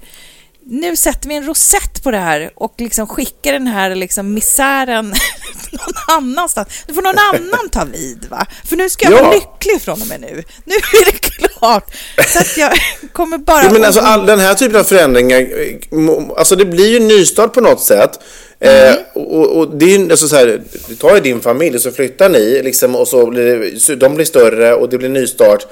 nu 0.66 0.96
sätter 0.96 1.30
vi 1.30 1.36
en 1.36 1.46
rosett 1.46 2.04
på 2.04 2.12
det 2.12 2.18
här 2.18 2.52
och 2.56 2.74
liksom 2.78 3.08
skickar 3.08 3.54
den 3.54 3.68
här 3.68 3.96
liksom 3.96 4.34
misären 4.34 5.08
någon 5.72 6.18
annanstans. 6.18 6.68
Nu 6.88 6.94
får 6.94 7.02
någon 7.02 7.18
annan 7.20 7.70
ta 7.72 7.86
vid, 7.86 8.26
va? 8.30 8.46
För 8.66 8.76
nu 8.76 8.90
ska 8.90 9.06
jag 9.06 9.14
Ja. 9.14 9.24
vara 9.24 9.34
lycklig 9.34 9.82
från 9.82 10.02
och 10.02 10.08
med 10.08 10.22
nu. 10.22 10.44
Nu 10.66 10.76
är 10.76 11.06
det 11.06 11.18
klart. 11.20 11.96
Så 12.28 12.40
att 12.40 12.58
jag 12.58 12.72
kommer 13.14 13.38
bara... 13.38 13.64
Jo, 13.66 13.70
men 13.74 13.84
alltså 13.86 14.02
all, 14.02 14.26
den 14.26 14.40
här 14.40 14.54
typen 14.54 14.80
av 14.80 14.84
förändringar, 14.84 15.40
eh, 15.40 16.38
alltså 16.38 16.56
det 16.56 16.66
blir 16.66 16.88
ju 16.92 17.00
nystart 17.00 17.54
på 17.54 17.62
något 17.62 17.82
sätt. 17.82 18.20
Mm. 18.64 18.94
Eh, 18.94 19.00
och, 19.14 19.58
och 19.58 19.78
det 19.78 19.86
är 19.86 19.98
ju 19.98 20.12
alltså 20.12 20.28
så 20.28 20.36
här, 20.36 20.62
du 20.88 20.96
tar 20.96 21.16
ju 21.16 21.22
din 21.22 21.42
familj 21.42 21.76
och 21.76 21.82
så 21.82 21.92
flyttar 21.92 22.30
ni 22.30 22.62
liksom, 22.64 22.96
och 22.96 23.08
så 23.08 23.26
blir 23.26 23.72
det, 23.88 23.96
de 23.96 24.16
blir 24.16 24.26
större 24.26 24.74
och 24.74 24.90
det 24.90 24.98
blir 24.98 25.10
nystart. 25.10 25.68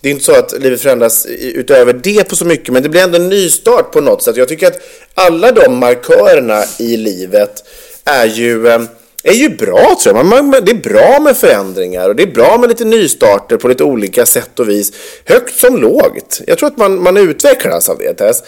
Det 0.00 0.08
är 0.08 0.12
inte 0.12 0.24
så 0.24 0.32
att 0.32 0.60
livet 0.60 0.80
förändras 0.80 1.26
utöver 1.40 1.92
det 1.92 2.28
på 2.28 2.36
så 2.36 2.44
mycket, 2.44 2.72
men 2.72 2.82
det 2.82 2.88
blir 2.88 3.00
ändå 3.00 3.16
en 3.16 3.28
nystart 3.28 3.92
på 3.92 4.00
något 4.00 4.22
sätt. 4.22 4.36
Jag 4.36 4.48
tycker 4.48 4.66
att 4.66 4.80
alla 5.14 5.52
de 5.52 5.76
markörerna 5.76 6.64
i 6.78 6.96
livet 6.96 7.64
är 8.04 8.26
ju 8.26 8.68
eh, 8.68 8.82
är 9.22 9.32
ju 9.32 9.48
bra 9.48 9.96
tror 10.02 10.16
jag. 10.16 10.26
Man, 10.26 10.46
man, 10.46 10.64
det 10.64 10.70
är 10.70 10.74
bra 10.74 11.20
med 11.20 11.36
förändringar 11.36 12.08
och 12.08 12.16
det 12.16 12.22
är 12.22 12.26
bra 12.26 12.58
med 12.58 12.68
lite 12.68 12.84
nystarter 12.84 13.56
på 13.56 13.68
lite 13.68 13.84
olika 13.84 14.26
sätt 14.26 14.60
och 14.60 14.68
vis. 14.68 14.92
Högt 15.24 15.58
som 15.58 15.82
lågt. 15.82 16.40
Jag 16.46 16.58
tror 16.58 16.68
att 16.68 16.76
man, 16.76 17.02
man 17.02 17.16
utvecklas 17.16 17.88
av 17.88 17.98
det 17.98 18.14
Tess. 18.14 18.42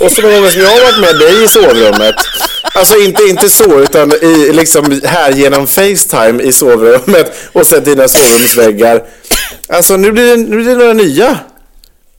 Och 0.00 0.12
så 0.12 0.22
många 0.22 0.34
gånger 0.34 0.50
som 0.50 0.62
jag 0.62 0.68
har 0.68 0.80
varit 0.80 1.00
med 1.00 1.18
dig 1.18 1.44
i 1.44 1.48
sovrummet. 1.48 2.14
Alltså 2.74 2.98
inte, 2.98 3.22
inte 3.22 3.50
så 3.50 3.80
utan 3.80 4.12
i, 4.12 4.52
liksom 4.52 5.00
här 5.04 5.32
genom 5.32 5.66
Facetime 5.66 6.42
i 6.42 6.52
sovrummet 6.52 7.32
och 7.52 7.66
sett 7.66 7.84
dina 7.84 8.08
sovrumsväggar. 8.08 9.04
Alltså 9.68 9.96
nu 9.96 10.12
blir 10.12 10.26
det, 10.26 10.36
nu 10.36 10.56
blir 10.56 10.66
det 10.66 10.76
några 10.76 10.92
nya 10.92 11.38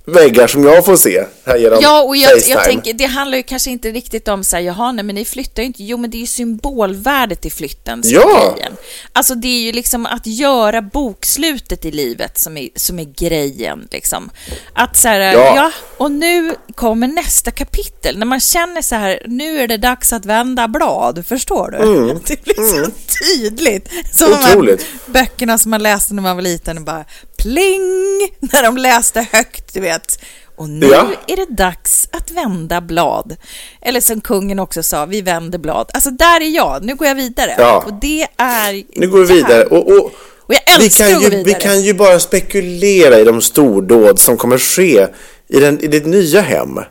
väggar 0.05 0.47
som 0.47 0.63
jag 0.63 0.85
får 0.85 0.95
se 0.97 1.25
här 1.45 1.57
genom 1.57 1.79
Ja, 1.81 2.01
och 2.03 2.17
jag, 2.17 2.39
jag 2.47 2.63
tänker, 2.63 2.93
det 2.93 3.05
handlar 3.05 3.37
ju 3.37 3.43
kanske 3.43 3.69
inte 3.71 3.89
riktigt 3.91 4.27
om 4.27 4.43
så 4.43 4.55
här, 4.55 4.63
jaha, 4.63 4.91
nej, 4.91 5.03
men 5.05 5.15
ni 5.15 5.25
flyttar 5.25 5.61
ju 5.63 5.67
inte. 5.67 5.83
Jo, 5.83 5.97
men 5.97 6.09
det 6.11 6.17
är 6.17 6.19
ju 6.19 6.27
symbolvärdet 6.27 7.45
i 7.45 7.49
flytten 7.49 8.03
som 8.03 8.11
Ja. 8.13 8.53
grejen. 8.55 8.73
Alltså, 9.13 9.35
det 9.35 9.47
är 9.47 9.61
ju 9.61 9.71
liksom 9.71 10.05
att 10.05 10.27
göra 10.27 10.81
bokslutet 10.81 11.85
i 11.85 11.91
livet 11.91 12.39
som 12.39 12.57
är, 12.57 12.69
som 12.75 12.99
är 12.99 13.03
grejen, 13.17 13.87
liksom. 13.91 14.29
Att 14.73 14.97
så 14.97 15.07
här, 15.07 15.19
Ja. 15.19 15.55
ja. 15.55 15.71
och 15.97 16.11
nu 16.11 16.55
kommer 16.75 17.07
nästa 17.07 17.51
kapitel. 17.51 18.17
När 18.17 18.25
man 18.25 18.39
känner 18.39 18.81
så 18.81 18.95
här, 18.95 19.23
nu 19.27 19.59
är 19.59 19.67
det 19.67 19.77
dags 19.77 20.13
att 20.13 20.25
vända 20.25 20.67
blad, 20.67 21.25
förstår 21.27 21.71
du? 21.71 21.77
Det 22.27 22.43
blir 22.43 22.53
så 22.85 22.91
tydligt. 23.25 23.89
Som 24.13 24.29
de 24.29 24.35
här 24.35 24.51
Otroligt. 24.51 24.85
böckerna 25.05 25.57
som 25.57 25.71
man 25.71 25.83
läste 25.83 26.13
när 26.13 26.21
man 26.21 26.35
var 26.35 26.43
liten 26.43 26.77
och 26.77 26.83
bara 26.83 27.05
pling, 27.41 28.29
när 28.39 28.63
de 28.63 28.77
läste 28.77 29.27
högt, 29.31 29.73
du 29.73 29.79
vet. 29.79 30.19
Och 30.55 30.69
nu 30.69 30.87
Ja. 30.87 31.07
är 31.27 31.35
det 31.35 31.45
dags 31.55 32.07
att 32.11 32.31
vända 32.31 32.81
blad. 32.81 33.35
Eller 33.81 34.01
som 34.01 34.21
kungen 34.21 34.59
också 34.59 34.83
sa, 34.83 35.05
vi 35.05 35.21
vänder 35.21 35.57
blad. 35.59 35.89
Alltså 35.93 36.09
där 36.11 36.41
är 36.41 36.55
jag, 36.55 36.83
nu 36.85 36.95
går 36.95 37.07
jag 37.07 37.15
vidare. 37.15 37.55
Ja. 37.57 37.83
Och 37.87 37.93
det 38.01 38.27
är... 38.37 38.83
Nu 38.99 39.07
går 39.07 39.25
vi 39.25 39.33
vidare. 39.33 39.63
Och, 39.65 39.87
och, 39.91 40.05
Och 40.37 40.53
jag 40.53 40.79
vi, 40.79 40.85
älskar 40.85 41.05
kan 41.07 41.15
att 41.15 41.19
gå 41.21 41.29
ju, 41.29 41.29
vidare. 41.29 41.43
vi 41.57 41.63
kan 41.63 41.81
ju 41.81 41.93
bara 41.93 42.19
spekulera 42.19 43.19
i 43.19 43.23
de 43.23 43.41
stordåd 43.41 44.19
som 44.19 44.37
kommer 44.37 44.57
ske 44.57 45.07
i, 45.47 45.59
den, 45.59 45.79
i 45.79 45.87
ditt 45.87 46.05
nya 46.05 46.41
hem. 46.41 46.77
Och 46.77 46.85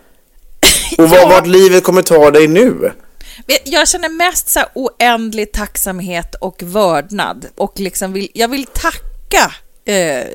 Ja. 0.98 1.28
vart 1.28 1.46
livet 1.46 1.84
kommer 1.84 2.02
ta 2.02 2.30
dig 2.30 2.48
nu. 2.48 2.92
Jag 3.64 3.88
känner 3.88 4.08
mest 4.08 4.48
så 4.48 4.60
oändlig 4.74 5.52
tacksamhet 5.52 6.34
och 6.34 6.62
vördnad. 6.62 7.46
Och 7.56 7.72
liksom 7.80 8.12
vill, 8.12 8.28
jag 8.34 8.48
vill 8.48 8.66
tacka 8.66 9.52
eh, 9.85 10.27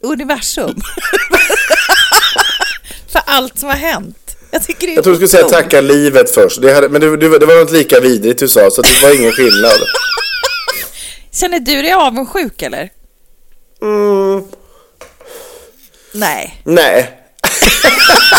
universum 0.00 0.74
för 3.12 3.22
allt 3.26 3.58
som 3.58 3.68
har 3.68 3.76
hänt. 3.76 4.36
Jag 4.50 4.62
tycker 4.64 4.86
det 4.86 4.92
är 4.92 4.94
Jag 4.94 5.04
tror 5.04 5.12
du 5.12 5.16
skulle 5.16 5.28
säga 5.28 5.62
tacka 5.62 5.80
livet 5.80 6.34
först. 6.34 6.62
Det, 6.62 6.74
hade, 6.74 6.88
men 6.88 7.00
det, 7.00 7.16
det, 7.16 7.38
det 7.38 7.46
var 7.46 7.54
något 7.60 7.72
lika 7.72 8.00
vidrigt 8.00 8.40
du 8.40 8.48
sa, 8.48 8.70
så 8.70 8.82
det 8.82 9.02
var 9.02 9.20
ingen 9.20 9.32
skillnad. 9.32 9.78
Känner 11.32 11.60
du 11.60 11.82
dig 11.82 11.92
avundsjuk 11.92 12.62
eller? 12.62 12.90
Mm, 13.82 14.44
Nej. 16.12 16.62
nej. 16.64 17.18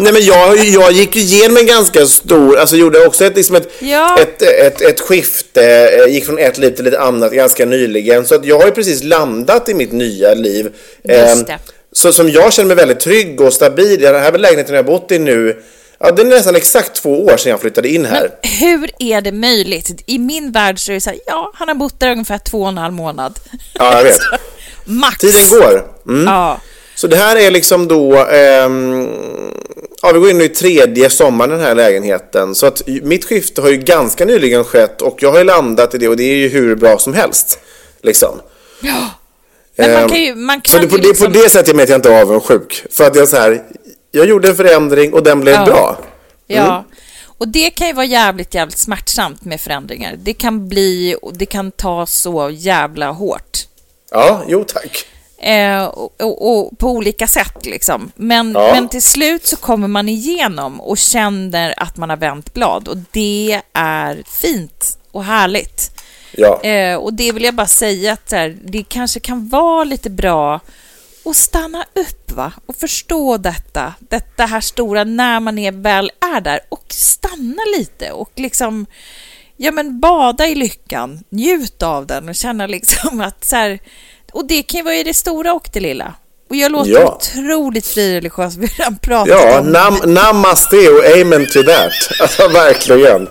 Nej 0.00 0.12
men 0.12 0.24
jag, 0.24 0.56
jag 0.58 0.92
gick 0.92 1.16
ju 1.16 1.22
igenom 1.22 1.56
en 1.56 1.66
ganska 1.66 2.06
stor, 2.06 2.58
alltså 2.58 2.76
gjorde 2.76 3.06
också 3.06 3.24
ett, 3.24 3.36
liksom 3.36 3.56
ett, 3.56 3.68
Ja. 3.80 4.18
ett, 4.20 4.42
ett, 4.42 4.80
ett 4.80 5.00
skifte, 5.00 5.90
eh, 6.06 6.12
gick 6.12 6.26
från 6.26 6.38
ett 6.38 6.58
liv 6.58 6.70
till 6.70 6.86
ett 6.86 6.94
annat 6.94 7.32
ganska 7.32 7.64
nyligen. 7.64 8.26
Så 8.26 8.34
att 8.34 8.44
jag 8.44 8.58
har 8.58 8.66
ju 8.66 8.72
precis 8.72 9.02
landat 9.02 9.68
i 9.68 9.74
mitt 9.74 9.92
nya 9.92 10.34
liv. 10.34 10.68
Just 11.04 11.36
Ehm, 11.36 11.44
det. 11.44 11.58
Så 11.92 12.12
som 12.12 12.30
jag 12.30 12.52
känner 12.52 12.66
mig 12.66 12.76
väldigt 12.76 13.00
trygg 13.00 13.40
och 13.40 13.52
stabil. 13.52 14.00
Den 14.00 14.14
här 14.14 14.32
lägenheten 14.38 14.74
jag 14.74 14.82
har 14.82 14.90
bott 14.90 15.12
i 15.12 15.18
nu, 15.18 15.62
ja 15.98 16.10
det 16.10 16.22
är 16.22 16.26
nästan 16.26 16.56
exakt 16.56 16.94
två 17.02 17.24
år 17.24 17.36
sedan 17.36 17.50
jag 17.50 17.60
flyttade 17.60 17.88
in 17.88 18.04
här. 18.04 18.30
Hur 18.42 18.90
är 18.98 19.20
det 19.20 19.32
möjligt? 19.32 20.02
I 20.06 20.18
min 20.18 20.52
värld 20.52 20.78
så 20.78 20.92
är 20.92 20.94
det 20.94 21.00
så 21.00 21.10
här, 21.10 21.18
ja, 21.26 21.52
han 21.54 21.68
har 21.68 21.74
bott 21.74 22.00
där 22.00 22.10
ungefär 22.10 22.38
två 22.38 22.62
och 22.62 22.68
en 22.68 22.78
halv 22.78 22.92
månad. 22.94 23.38
Ja, 23.74 23.96
jag 23.96 24.04
vet. 24.04 24.20
Max. 24.84 25.18
Tiden 25.18 25.60
går. 25.60 25.84
Mm. 26.08 26.24
Ja. 26.26 26.60
Så 26.94 27.06
det 27.06 27.16
här 27.16 27.36
är 27.36 27.50
liksom 27.50 27.88
då, 27.88 28.16
ehm, 28.26 29.08
ja 30.02 30.12
vi 30.12 30.18
går 30.18 30.30
in 30.30 30.40
i 30.40 30.48
tredje 30.48 31.10
sommaren 31.10 31.50
i 31.50 31.54
den 31.54 31.64
här 31.64 31.74
lägenheten. 31.74 32.54
Så 32.54 32.66
att 32.66 32.82
mitt 32.86 33.24
skifte 33.24 33.60
har 33.62 33.68
ju 33.68 33.76
ganska 33.76 34.24
nyligen 34.24 34.64
skett 34.64 35.02
och 35.02 35.16
jag 35.22 35.32
har 35.32 35.38
ju 35.38 35.44
landat 35.44 35.94
i 35.94 35.98
det 35.98 36.08
och 36.08 36.16
det 36.16 36.24
är 36.24 36.36
ju 36.36 36.48
hur 36.48 36.74
bra 36.76 36.98
som 36.98 37.14
helst. 37.14 37.58
Liksom. 38.02 38.40
Men 39.76 39.92
man 39.92 40.02
Ehm, 40.02 40.08
kan 40.08 40.20
ju, 40.20 40.34
man 40.34 40.60
Så 40.64 40.72
kan 40.72 40.80
det, 40.80 40.88
på, 40.88 40.96
det, 40.96 41.08
liksom... 41.08 41.26
på 41.26 41.38
det 41.38 41.50
sättet 41.50 41.68
jag 41.68 41.76
menar 41.76 41.84
att 41.84 41.88
jag 41.90 41.98
inte 41.98 42.12
är 42.14 42.22
avundsjuk. 42.22 42.84
För 42.90 43.04
att 43.06 43.16
jag 43.16 43.28
så 43.28 43.36
här, 43.36 43.62
jag 44.10 44.26
gjorde 44.28 44.48
en 44.48 44.56
förändring 44.56 45.12
och 45.12 45.22
den 45.22 45.40
blev 45.40 45.54
Ja. 45.54 45.64
bra. 45.64 45.98
Ja. 46.46 46.84
Och 47.38 47.48
det 47.48 47.70
kan 47.70 47.86
ju 47.86 47.92
vara 47.92 48.06
jävligt, 48.06 48.54
jävligt 48.54 48.78
smärtsamt 48.78 49.44
med 49.44 49.60
förändringar. 49.60 50.14
Det 50.18 50.32
kan 50.32 50.68
bli, 50.68 51.16
det 51.32 51.46
kan 51.46 51.70
ta 51.72 52.06
så 52.06 52.50
jävla 52.52 53.10
hårt. 53.10 53.58
Ja, 54.10 54.42
jo 54.48 54.64
tack. 54.64 55.06
Eh, 55.42 55.84
och, 55.84 56.20
och, 56.22 56.58
och 56.58 56.78
på 56.78 56.88
olika 56.90 57.26
sätt 57.26 57.66
liksom. 57.66 58.12
Men, 58.16 58.52
Ja. 58.52 58.70
men 58.74 58.88
till 58.88 59.02
slut 59.02 59.46
så 59.46 59.56
kommer 59.56 59.88
man 59.88 60.08
igenom 60.08 60.80
och 60.80 60.98
känner 60.98 61.74
att 61.76 61.96
man 61.96 62.10
har 62.10 62.16
vänt 62.16 62.54
blad. 62.54 62.88
Och 62.88 62.96
det 63.10 63.60
är 63.72 64.22
fint 64.26 64.98
och 65.10 65.24
härligt. 65.24 65.90
Ja. 66.32 66.60
Eh, 66.62 66.96
och 66.96 67.14
det 67.14 67.32
vill 67.32 67.44
jag 67.44 67.54
bara 67.54 67.66
säga 67.66 68.12
att 68.12 68.32
här, 68.32 68.56
det 68.64 68.82
kanske 68.88 69.20
kan 69.20 69.48
vara 69.48 69.84
lite 69.84 70.10
bra 70.10 70.60
att 71.24 71.36
stanna 71.36 71.84
upp 71.94 72.32
va? 72.32 72.52
och 72.66 72.76
förstå 72.76 73.36
detta, 73.36 73.94
detta 73.98 74.46
här 74.46 74.60
stora 74.60 75.04
när 75.04 75.40
man 75.40 75.58
är, 75.58 75.72
väl 75.72 76.10
är 76.36 76.40
där 76.40 76.60
och 76.68 76.84
stanna 76.88 77.62
lite 77.78 78.12
och 78.12 78.30
liksom 78.34 78.86
ja 79.56 79.72
men 79.72 80.00
bada 80.00 80.46
i 80.46 80.54
lyckan, 80.54 81.24
njut 81.28 81.82
av 81.82 82.06
den 82.06 82.28
och 82.28 82.34
känna 82.34 82.66
liksom 82.66 83.20
att 83.26 83.44
så 83.44 83.56
här, 83.56 83.78
och 84.32 84.46
det 84.48 84.62
kan 84.62 84.78
ju 84.78 84.84
vara 84.84 84.94
i 84.94 85.02
det 85.02 85.14
stora 85.14 85.52
och 85.52 85.68
det 85.72 85.80
lilla. 85.80 86.14
Och 86.50 86.56
jag 86.56 86.72
låter 86.72 86.90
Ja. 86.90 87.18
otroligt 87.20 87.86
frireligiös, 87.86 88.56
vi 88.56 88.66
har 88.66 88.74
redan 88.78 88.96
pratat 88.98 89.28
Ja, 89.28 89.60
om 89.60 89.66
nam, 89.66 90.00
namaste 90.04 90.76
och 90.76 91.04
amen 91.20 91.46
to 91.46 91.62
that. 91.62 92.20
Alltså 92.20 92.48
verkligen. 92.48 93.28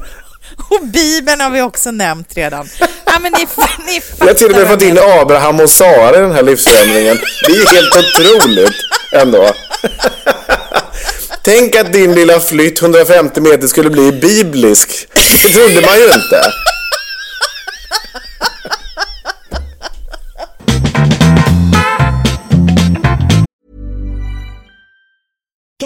Och 0.70 0.88
Bibeln 0.88 1.42
har 1.42 1.50
vi 1.50 1.62
också 1.62 1.92
nämnt 1.92 2.38
redan. 2.38 2.70
Ja, 3.06 3.20
men 3.22 3.32
ni, 3.32 3.48
ni 3.86 4.02
Jag 4.20 4.28
har 4.28 4.34
till 4.34 4.52
och 4.52 4.58
med 4.58 4.68
fått 4.68 4.82
in. 4.82 5.00
Abraham 5.00 5.60
och 5.60 5.70
Sara 5.70 6.18
i 6.18 6.22
den 6.22 6.32
här 6.32 6.44
livsförändringen. 6.44 7.18
Det 7.48 7.52
är 7.52 7.66
helt 7.76 7.96
otroligt 7.96 8.76
ändå. 9.12 9.52
Tänk 11.44 11.76
att 11.76 11.94
din 11.94 12.16
lilla 12.16 12.40
flytt 12.40 12.82
150 12.82 13.42
meter 13.42 13.68
skulle 13.68 13.90
bli 13.90 14.12
biblisk. 14.12 15.08
Det 15.14 15.54
trodde 15.54 15.82
man 15.88 15.98
ju 15.98 16.04
inte. 16.06 16.52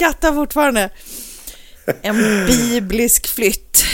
Skrattar 0.00 0.32
fortfarande. 0.32 0.90
En 2.02 2.46
biblisk 2.46 3.26
flytt. 3.34 3.84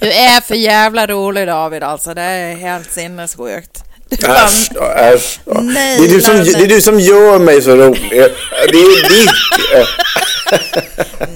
Du 0.00 0.12
är 0.12 0.40
för 0.40 0.54
jävla 0.54 1.06
rolig 1.06 1.46
David 1.46 1.82
alltså. 1.82 2.14
Det 2.14 2.22
är 2.22 2.54
helt 2.56 2.92
sinnessjukt. 2.92 3.82
Äsch, 4.10 4.70
ja, 4.74 4.92
äsch. 4.94 5.40
Nej, 5.62 5.98
Det 5.98 6.04
är, 6.04 6.08
du 6.08 6.20
som, 6.20 6.36
det 6.36 6.52
är 6.54 6.66
du 6.66 6.80
som 6.80 7.00
gör 7.00 7.38
mig 7.38 7.62
så 7.62 7.76
rolig. 7.76 8.10
Det 8.10 8.78
är 8.78 9.08
ditt... 9.08 9.30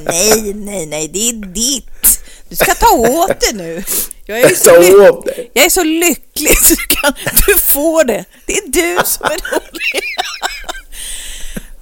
Nej, 0.05 0.55
nej, 0.55 0.87
nej, 0.87 1.09
det 1.09 1.29
är 1.29 1.33
ditt. 1.33 2.21
Du 2.49 2.57
ska 2.57 2.75
ta 2.75 2.91
åt 2.97 3.41
det 3.41 3.53
nu. 3.57 3.85
Jag 4.27 4.41
är 4.41 4.55
så, 4.55 4.81
ly- 4.83 5.09
åt 5.09 5.27
dig. 5.27 5.51
jag 5.55 5.65
är 5.65 5.71
så 5.71 5.85
lycklig 5.85 6.59
så 6.59 6.75
du, 6.75 6.87
kan, 6.97 7.13
du 7.47 7.59
får 7.59 8.05
det. 8.05 8.25
Det 8.47 8.53
är 8.53 8.67
du 8.67 8.99
som 9.05 9.27
är 9.27 9.51
rolig. 9.53 10.03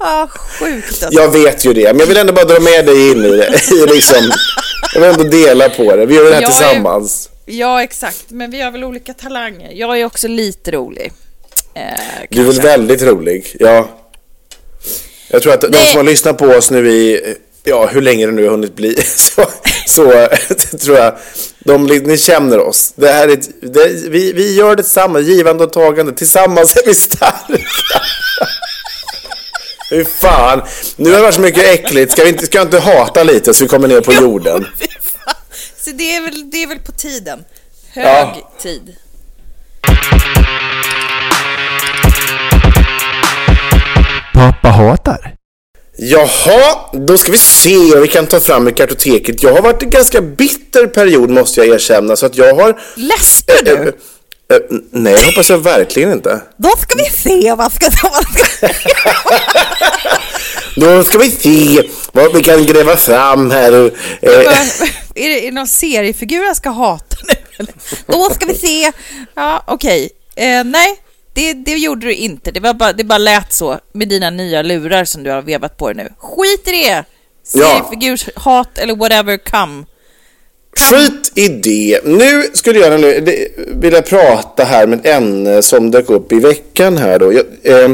Ah, 0.00 0.26
sjukt 0.26 0.88
alltså. 1.04 1.20
Jag 1.20 1.28
vet 1.32 1.64
ju 1.64 1.72
det, 1.72 1.82
men 1.92 1.98
jag 2.00 2.06
vill 2.06 2.16
ändå 2.16 2.32
bara 2.32 2.44
dra 2.44 2.60
med 2.60 2.86
dig 2.86 3.10
in 3.10 3.24
i 3.24 3.28
det. 3.36 3.46
I 3.72 3.86
liksom, 3.94 4.32
jag 4.94 5.00
vill 5.00 5.10
ändå 5.10 5.24
dela 5.24 5.68
på 5.68 5.96
det. 5.96 6.06
Vi 6.06 6.14
gör 6.14 6.24
det 6.24 6.34
här 6.34 6.42
Jag 6.42 6.50
är- 6.50 6.54
tillsammans. 6.54 7.28
Ja, 7.46 7.82
exakt. 7.82 8.24
Men 8.28 8.50
vi 8.50 8.60
har 8.60 8.70
väl 8.70 8.84
olika 8.84 9.14
talanger. 9.14 9.72
Jag 9.74 10.00
är 10.00 10.04
också 10.04 10.28
lite 10.28 10.70
rolig. 10.70 11.12
Eh, 11.74 11.82
Du 12.30 12.40
är 12.40 12.44
väl 12.44 12.60
väldigt 12.60 13.02
rolig. 13.02 13.56
Ja. 13.60 13.88
Jag 15.30 15.42
tror 15.42 15.52
att 15.52 15.60
de 15.60 15.68
Nej. 15.68 15.86
som 15.86 15.96
har 15.96 16.04
lyssnat 16.04 16.38
på 16.38 16.46
oss 16.46 16.70
nu 16.70 16.90
i, 16.92 17.34
ja 17.64 17.86
hur 17.86 18.00
länge 18.02 18.26
det 18.26 18.32
nu 18.32 18.42
har 18.44 18.50
hunnit 18.50 18.76
bli, 18.76 18.96
så, 19.16 19.44
så 19.86 20.28
tror 20.80 20.96
jag, 20.96 21.14
de, 21.58 21.86
ni 21.86 22.18
känner 22.18 22.58
oss. 22.60 22.92
Det 22.96 23.08
här 23.12 23.28
är, 23.28 23.38
det, 23.60 23.88
vi, 24.10 24.32
vi 24.32 24.54
gör 24.54 24.76
det 24.76 24.82
tillsammans, 24.82 25.26
givande 25.26 25.64
och 25.64 25.72
tagande. 25.72 26.12
Tillsammans 26.12 26.76
är 26.76 26.86
vi 26.86 26.94
starka. 26.94 27.97
Hur 29.90 30.04
fan, 30.04 30.62
nu 30.96 31.10
har 31.10 31.16
det 31.16 31.22
varit 31.22 31.34
så 31.34 31.40
mycket 31.40 31.64
äckligt. 31.64 32.12
Ska 32.12 32.22
vi 32.22 32.28
inte, 32.28 32.46
ska 32.46 32.58
jag 32.58 32.66
inte 32.66 32.78
hata 32.78 33.22
lite 33.22 33.54
så 33.54 33.64
vi 33.64 33.68
kommer 33.68 33.88
ner 33.88 34.00
på 34.00 34.12
jorden? 34.12 34.66
Fy 34.80 34.86
fan. 35.02 35.34
Så 35.84 35.90
det 35.90 36.16
är, 36.16 36.20
väl, 36.22 36.50
det 36.50 36.62
är 36.62 36.66
väl 36.66 36.78
på 36.78 36.92
tiden. 36.92 37.44
Hög 37.92 38.06
Ja. 38.06 38.50
tid. 38.62 38.96
Pappa 44.34 44.68
hatar. 44.68 45.34
Jaha, 46.00 46.76
då 46.92 47.18
ska 47.18 47.32
vi 47.32 47.38
se 47.38 47.76
vad 47.76 48.00
vi 48.02 48.08
kan 48.08 48.26
ta 48.26 48.40
fram 48.40 48.68
i 48.68 48.72
kartoteket. 48.72 49.42
Jag 49.42 49.52
har 49.52 49.62
varit 49.62 49.82
i 49.82 49.84
en 49.84 49.90
ganska 49.90 50.20
bitter 50.20 50.86
period 50.86 51.30
måste 51.30 51.60
jag 51.60 51.74
erkänna. 51.74 52.16
Så 52.16 52.26
att 52.26 52.36
jag 52.36 52.54
har... 52.54 52.80
Läspar 52.96 53.54
Eh, 53.54 53.62
du? 53.64 53.88
eh, 53.88 53.94
eh, 54.52 54.76
nej, 54.90 55.14
det 55.14 55.26
hoppas 55.26 55.50
jag 55.50 55.58
verkligen 55.58 56.12
inte. 56.12 56.40
Då 56.56 56.68
ska 56.68 56.96
vi 56.96 57.04
se 57.04 57.54
vad 57.54 57.72
ska... 57.72 57.86
Vad 58.02 58.24
ska 58.24 58.68
Då 60.76 61.04
ska 61.04 61.18
vi 61.18 61.30
se 61.30 61.82
vad 62.12 62.36
vi 62.36 62.42
kan 62.42 62.66
gräva 62.66 62.96
fram 62.96 63.50
här. 63.50 63.72
och, 63.72 63.92
Eh, 64.22 64.30
är, 64.30 65.28
det, 65.28 65.38
är 65.38 65.42
det 65.42 65.50
någon 65.50 65.66
seriefigur 65.66 66.44
jag 66.44 66.56
ska 66.56 66.70
hata 66.70 67.16
nu? 67.28 67.34
eller? 67.58 67.74
Då 68.06 68.30
ska 68.34 68.46
vi 68.46 68.54
se. 68.54 68.92
Ja, 69.34 69.62
okej. 69.66 70.10
Eh, 70.36 70.64
nej, 70.64 71.00
det, 71.34 71.52
det 71.52 71.72
gjorde 71.72 72.06
du 72.06 72.14
inte. 72.14 72.50
Det, 72.50 72.60
var 72.60 72.74
bara, 72.74 72.92
det 72.92 73.04
bara 73.04 73.18
lät 73.18 73.52
så 73.52 73.78
med 73.92 74.08
dina 74.08 74.30
nya 74.30 74.62
lurar 74.62 75.04
som 75.04 75.22
du 75.22 75.30
har 75.30 75.42
vevat 75.42 75.76
på 75.76 75.92
dig 75.92 76.04
nu. 76.04 76.12
Skit 76.18 76.68
i 76.68 76.70
det! 76.70 77.04
Seriefigurshat 77.44 78.78
eller 78.78 78.96
whatever, 78.96 79.36
come. 79.36 79.84
Skit 80.78 81.32
i 81.34 81.48
det. 81.48 82.00
Nu 82.04 82.42
skulle 82.52 82.78
jag 82.78 83.00
det- 83.00 83.48
vilja 83.56 84.02
prata 84.02 84.64
här 84.64 84.86
med 84.86 84.98
ett 84.98 85.06
ämne 85.06 85.54
eh, 85.54 85.60
som 85.60 85.90
dök 85.90 86.10
upp 86.10 86.32
i 86.32 86.38
veckan 86.40 86.96
här 86.96 87.18
då. 87.18 87.32
Jag, 87.32 87.44
eh, 87.62 87.90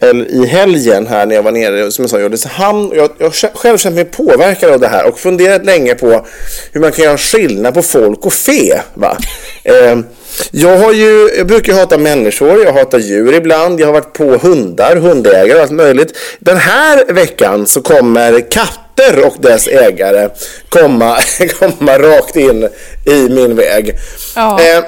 eller 0.00 0.24
i 0.24 0.46
helgen 0.46 1.06
här 1.06 1.26
när 1.26 1.34
jag 1.34 1.42
var 1.42 1.52
nere 1.52 1.90
som 1.90 2.02
jag 2.02 2.10
sa 2.10 2.18
i 2.20 2.22
Ulricehamn. 2.24 2.92
Jag, 2.94 3.10
jag 3.18 3.26
har 3.26 3.56
själv 3.56 3.78
känt 3.78 3.94
mig 3.94 4.04
påverkad 4.04 4.70
av 4.70 4.80
det 4.80 4.88
här 4.88 5.06
och 5.08 5.18
funderat 5.18 5.64
länge 5.64 5.94
på 5.94 6.26
hur 6.72 6.80
man 6.80 6.92
kan 6.92 7.04
göra 7.04 7.18
skillnad 7.18 7.74
på 7.74 7.82
folk 7.82 8.26
och 8.26 8.32
fe. 8.32 8.80
Va? 8.94 9.16
Eh, 9.64 9.98
jag, 10.50 10.76
har 10.78 10.92
ju, 10.92 11.30
jag 11.38 11.46
brukar 11.46 11.72
ju 11.72 11.78
hata 11.78 11.98
människor, 11.98 12.64
jag 12.64 12.72
hatar 12.72 12.98
djur 12.98 13.34
ibland, 13.34 13.80
jag 13.80 13.86
har 13.86 13.92
varit 13.92 14.12
på 14.12 14.24
hundar, 14.24 14.96
hundägare 14.96 15.54
och 15.56 15.62
allt 15.62 15.70
möjligt. 15.72 16.16
Den 16.38 16.56
här 16.56 17.12
veckan 17.12 17.66
så 17.66 17.80
kommer 17.82 18.40
katter 19.04 19.24
och 19.26 19.36
dess 19.38 19.66
ägare 19.66 20.28
komma, 20.68 21.18
komma 21.58 21.98
rakt 21.98 22.36
in 22.36 22.68
i 23.06 23.28
min 23.28 23.56
väg. 23.56 23.98
Ja. 24.34 24.60
Eh, 24.62 24.84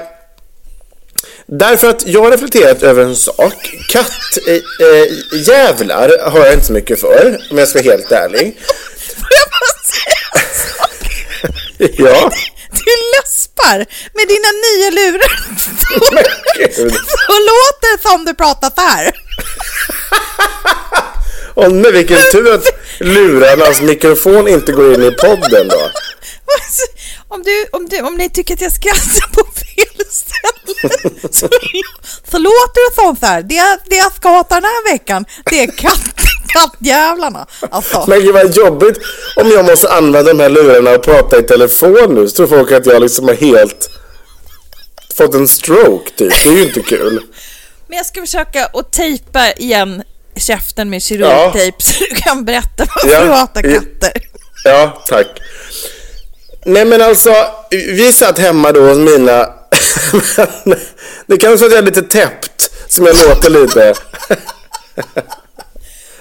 Därför 1.49 1.89
att 1.89 2.07
jag 2.07 2.23
har 2.23 2.31
reflekterat 2.31 2.83
över 2.83 3.03
en 3.03 3.15
sak. 3.15 3.53
Kattjävlar 3.89 6.29
har 6.31 6.45
jag 6.45 6.53
inte 6.53 6.65
så 6.65 6.73
mycket 6.73 6.99
för, 7.01 7.37
om 7.51 7.57
jag 7.57 7.67
ska 7.67 7.79
vara 7.83 7.91
helt 7.91 8.11
ärlig. 8.11 8.59
Får 9.15 9.27
jag 9.39 9.47
bara 9.51 9.83
säga 9.83 10.15
en 10.33 10.39
sak? 10.69 10.91
Ja, 11.97 12.31
Du 12.71 12.91
läspar 13.15 13.77
med 14.13 14.27
dina 14.27 14.51
nya 14.65 14.89
lurar. 14.89 15.39
men 16.13 16.23
gud. 16.57 16.93
Så 16.93 17.31
låter 17.31 18.01
som 18.09 18.25
du 18.25 18.33
pratar 18.33 18.69
så 18.75 18.81
här. 18.81 19.11
Och 21.57 21.71
men 21.71 21.93
vilken 21.93 22.17
tur 22.31 22.53
att 22.53 22.65
lurarnas 22.99 23.81
mikrofon 23.81 24.47
inte 24.47 24.71
går 24.71 24.93
in 24.93 25.03
i 25.03 25.11
podden 25.11 25.67
då. 25.67 25.81
Om, 27.29 27.43
du, 27.43 27.65
om, 27.71 27.89
du, 27.89 28.01
om 28.01 28.15
ni 28.15 28.29
tycker 28.29 28.53
att 28.53 28.61
jag 28.61 28.71
skrattar 28.71 29.27
på 29.31 29.43
fel 29.51 30.05
ställe 30.09 31.09
så, 31.31 31.49
så 32.31 32.37
låter 32.37 32.89
det 32.89 32.95
som 32.95 33.15
så 33.15 33.25
här. 33.25 33.41
Det, 33.41 33.79
det 33.89 33.95
jag 33.95 34.13
ska 34.13 34.29
hata 34.29 34.55
den 34.55 34.63
här 34.63 34.91
veckan, 34.91 35.25
det 35.45 35.63
är 35.63 35.77
katt, 35.77 36.13
kattjävlarna. 36.47 37.47
Alltså, 37.71 38.05
Men 38.07 38.21
gud 38.21 38.33
vad 38.33 38.55
jobbigt 38.55 38.97
om 39.35 39.49
jag 39.49 39.65
måste 39.65 39.89
använda 39.89 40.33
de 40.33 40.39
här 40.39 40.49
lurarna 40.49 40.91
och 40.91 41.03
prata 41.03 41.39
i 41.39 41.43
telefon 41.43 42.15
nu. 42.15 42.27
Så 42.27 42.35
tror 42.35 42.47
folk 42.47 42.71
att 42.71 42.85
jag 42.85 43.01
liksom 43.01 43.27
har 43.27 43.35
helt 43.35 43.89
fått 45.17 45.33
en 45.33 45.47
stroke 45.47 46.11
typ. 46.15 46.43
Det 46.43 46.49
är 46.49 46.53
ju 46.53 46.63
inte 46.63 46.81
kul. 46.81 47.23
men 47.87 47.97
jag 47.97 48.05
ska 48.05 48.21
försöka 48.21 48.65
att 48.65 48.91
tejpa 48.91 49.51
igen 49.51 50.03
käften 50.39 50.89
med 50.89 51.03
kirurgtejp 51.03 51.83
så 51.83 52.03
du 52.09 52.15
kan 52.15 52.45
berätta 52.45 52.85
varför 52.95 53.09
Ja. 53.09 53.23
du 53.23 53.29
hatar 53.29 53.63
Ja. 53.63 53.79
katter. 53.79 54.21
Ja, 54.63 55.03
tack. 55.07 55.27
Nej 56.65 56.85
men 56.85 57.01
alltså, 57.01 57.33
vi 57.71 58.13
satt 58.13 58.39
hemma 58.39 58.71
då 58.71 58.81
hos 58.87 58.97
mina... 58.97 59.49
Det 61.27 61.37
kan 61.37 61.49
vara 61.49 61.57
så 61.57 61.65
att 61.65 61.71
jag 61.71 61.77
är 61.79 61.83
lite 61.85 62.01
täppt, 62.01 62.69
som 62.87 63.05
jag 63.05 63.15
låter 63.15 63.49
lite. 63.49 63.93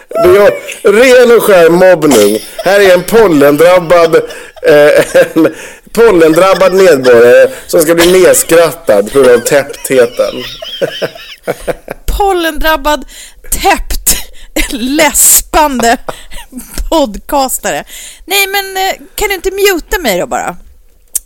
Det 0.08 0.28
är 0.28 0.92
ren 0.92 1.36
och 1.36 1.42
skär 1.42 1.68
mobbning. 1.70 2.38
Här 2.64 2.80
är 2.80 2.94
en 2.94 3.02
pollendrabbad, 3.02 4.14
eh, 4.62 5.16
en 5.34 5.54
pollendrabbad 5.92 6.74
medborgare 6.74 7.50
som 7.66 7.82
ska 7.82 7.94
bli 7.94 8.22
nedskrattad 8.22 9.12
på 9.12 9.18
grund 9.22 9.40
av 9.40 9.44
täpptheten. 9.46 10.34
pollendrabbad, 12.18 13.04
täppt, 13.50 13.95
läspande 14.70 15.96
podcastare. 16.90 17.84
Nej, 18.24 18.46
men 18.46 18.76
eh, 18.76 18.94
kan 19.14 19.28
du 19.28 19.34
inte 19.34 19.50
muta 19.50 19.98
mig 19.98 20.20
då 20.20 20.26
bara? 20.26 20.56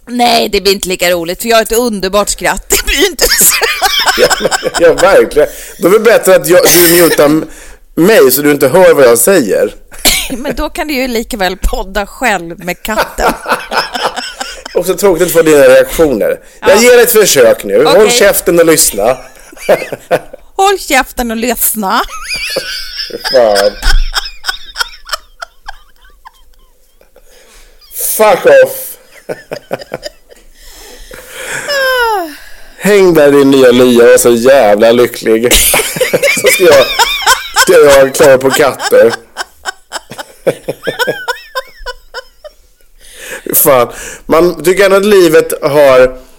Nej, 0.07 0.49
det 0.49 0.61
blir 0.61 0.73
inte 0.73 0.89
lika 0.89 1.11
roligt 1.11 1.43
för 1.43 1.49
jag 1.49 1.57
har 1.57 1.63
ett 1.63 1.73
underbart 1.73 2.29
skratt. 2.29 2.67
Det 2.69 2.85
blir 2.87 3.07
inte 3.07 3.25
så. 3.25 3.55
Ja, 4.19 4.29
ja 4.81 4.93
verkligen. 4.93 5.49
Då 5.79 5.89
är 5.89 5.93
det 5.93 6.01
bättre 6.01 6.37
att 6.37 6.49
jag, 6.49 6.61
du 6.65 7.03
mutar 7.03 7.45
mig 7.95 8.31
så 8.31 8.43
du 8.43 8.51
inte 8.51 8.69
hör 8.69 8.95
vad 8.95 9.05
jag 9.05 9.19
säger. 9.19 9.75
Men 10.31 10.57
då 10.57 10.71
kan 10.71 10.89
du 10.89 10.95
ju 10.95 11.09
lika 11.09 11.37
väl 11.37 11.57
podda 11.57 12.07
själv 12.07 12.65
med 12.65 12.83
katten. 12.83 13.33
Också 14.75 14.95
tråkigt 14.95 15.27
att 15.27 15.33
få 15.33 15.43
dina 15.43 15.63
reaktioner. 15.63 16.41
Jag 16.61 16.83
ger 16.83 16.99
ett 16.99 17.13
försök 17.13 17.65
nu. 17.65 17.85
Håll 17.85 17.97
Okej. 17.97 18.11
käften 18.11 18.59
och 18.59 18.67
lyssna. 18.67 19.17
Håll 20.61 20.79
käften 20.79 21.31
och 21.31 21.37
lyssna. 21.37 22.03
Fan. 23.33 23.73
Fuck 28.17 28.47
off. 28.65 28.97
Häng 32.79 33.15
där 33.15 33.29
i 33.29 33.31
din 33.31 33.51
nya 33.51 33.71
lya 33.71 34.05
och 34.05 34.11
är 34.11 34.19
så 34.19 34.31
jävla 34.31 34.93
lycklig. 34.93 35.53
så 36.41 36.47
ska 36.47 36.65
jag, 36.65 36.87
ska 37.63 37.73
jag 37.73 38.15
klara 38.15 38.39
på 38.39 38.51
katter. 38.51 39.15
Fan. 43.55 43.93
Man 44.27 44.63
tycker 44.63 44.85
ändå 44.85 44.97
att 44.97 45.05
livet 45.07 45.53
har 45.63 46.30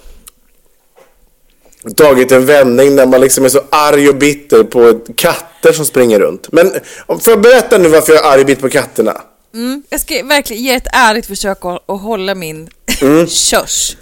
tagit 1.96 2.32
en 2.32 2.46
vändning 2.46 2.96
när 2.96 3.06
man 3.06 3.22
liksom 3.22 3.46
är 3.46 3.50
så 3.50 3.62
arg 3.70 4.10
och 4.10 4.16
bitter 4.16 4.64
på 4.64 5.00
katter 5.16 5.74
som 5.74 5.86
springer 5.86 6.20
runt. 6.20 6.52
Men 6.52 6.72
får 7.08 7.34
jag 7.34 7.42
berätta 7.42 7.78
nu 7.78 7.90
varför 7.90 8.14
jag 8.14 8.26
är 8.26 8.30
arg 8.30 8.40
och 8.42 8.46
bitter 8.48 8.62
på 8.62 8.70
katterna? 8.70 9.22
Mm, 9.54 9.84
jag 9.90 10.00
ska 10.00 10.24
verkligen 10.24 10.64
ge 10.64 10.74
ett 10.74 10.88
ärligt 10.94 11.26
försök 11.26 11.58
att, 11.66 12.02
hålla 12.02 12.36
min 12.36 12.70
körs. 13.28 13.98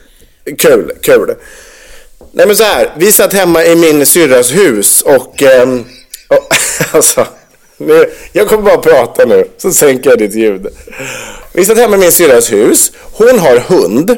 Kul, 0.58 0.92
kul. 1.02 1.36
Nej 2.32 2.48
men 2.48 2.56
så 2.56 2.64
här, 2.64 2.94
vi 2.98 3.12
satt 3.12 3.34
hemma 3.34 3.64
i 3.66 3.76
min 3.76 4.06
syrras 4.06 4.52
hus 4.52 5.02
och... 5.02 5.42
ehm, 5.42 5.86
och 6.28 6.56
alltså, 6.92 7.28
nu, 7.78 8.10
jag 8.34 8.48
kommer 8.48 8.64
bara 8.64 8.78
prata 8.78 9.26
nu, 9.26 9.46
så 9.58 9.72
sänker 9.72 10.10
jag 10.10 10.20
ditt 10.20 10.36
ljud. 10.36 10.68
Vi 11.54 11.66
satt 11.66 11.78
hemma 11.78 11.96
i 11.96 12.00
min 12.00 12.12
syrras 12.12 12.52
hus. 12.52 12.92
Hon 12.96 13.40
har 13.40 13.58
hund. 13.58 14.18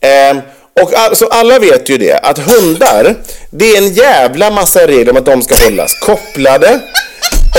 Ehm, 0.00 0.40
och 0.82 0.94
alltså, 0.94 1.26
alla 1.26 1.58
vet 1.58 1.88
ju 1.88 1.98
det, 1.98 2.18
att 2.18 2.38
hundar, 2.38 3.14
det 3.50 3.70
är 3.70 3.78
en 3.78 3.92
jävla 3.92 4.50
massa 4.50 4.86
regler 4.86 5.10
om 5.10 5.16
att 5.16 5.26
de 5.26 5.42
ska 5.42 5.54
hållas 5.54 5.94
kopplade. 6.00 6.80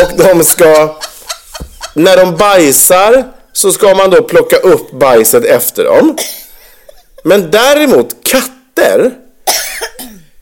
Och 0.02 0.18
de 0.18 0.44
ska... 0.44 0.96
När 1.94 2.18
de 2.18 2.36
bajsar 2.36 3.24
så 3.54 3.72
ska 3.72 3.96
man 3.96 4.10
då 4.10 4.24
plocka 4.24 4.58
upp 4.58 4.92
bajset 4.92 5.46
efter 5.46 5.84
dem. 5.84 6.18
Men 7.24 7.52
däremot 7.52 8.24
katter, 8.24 9.12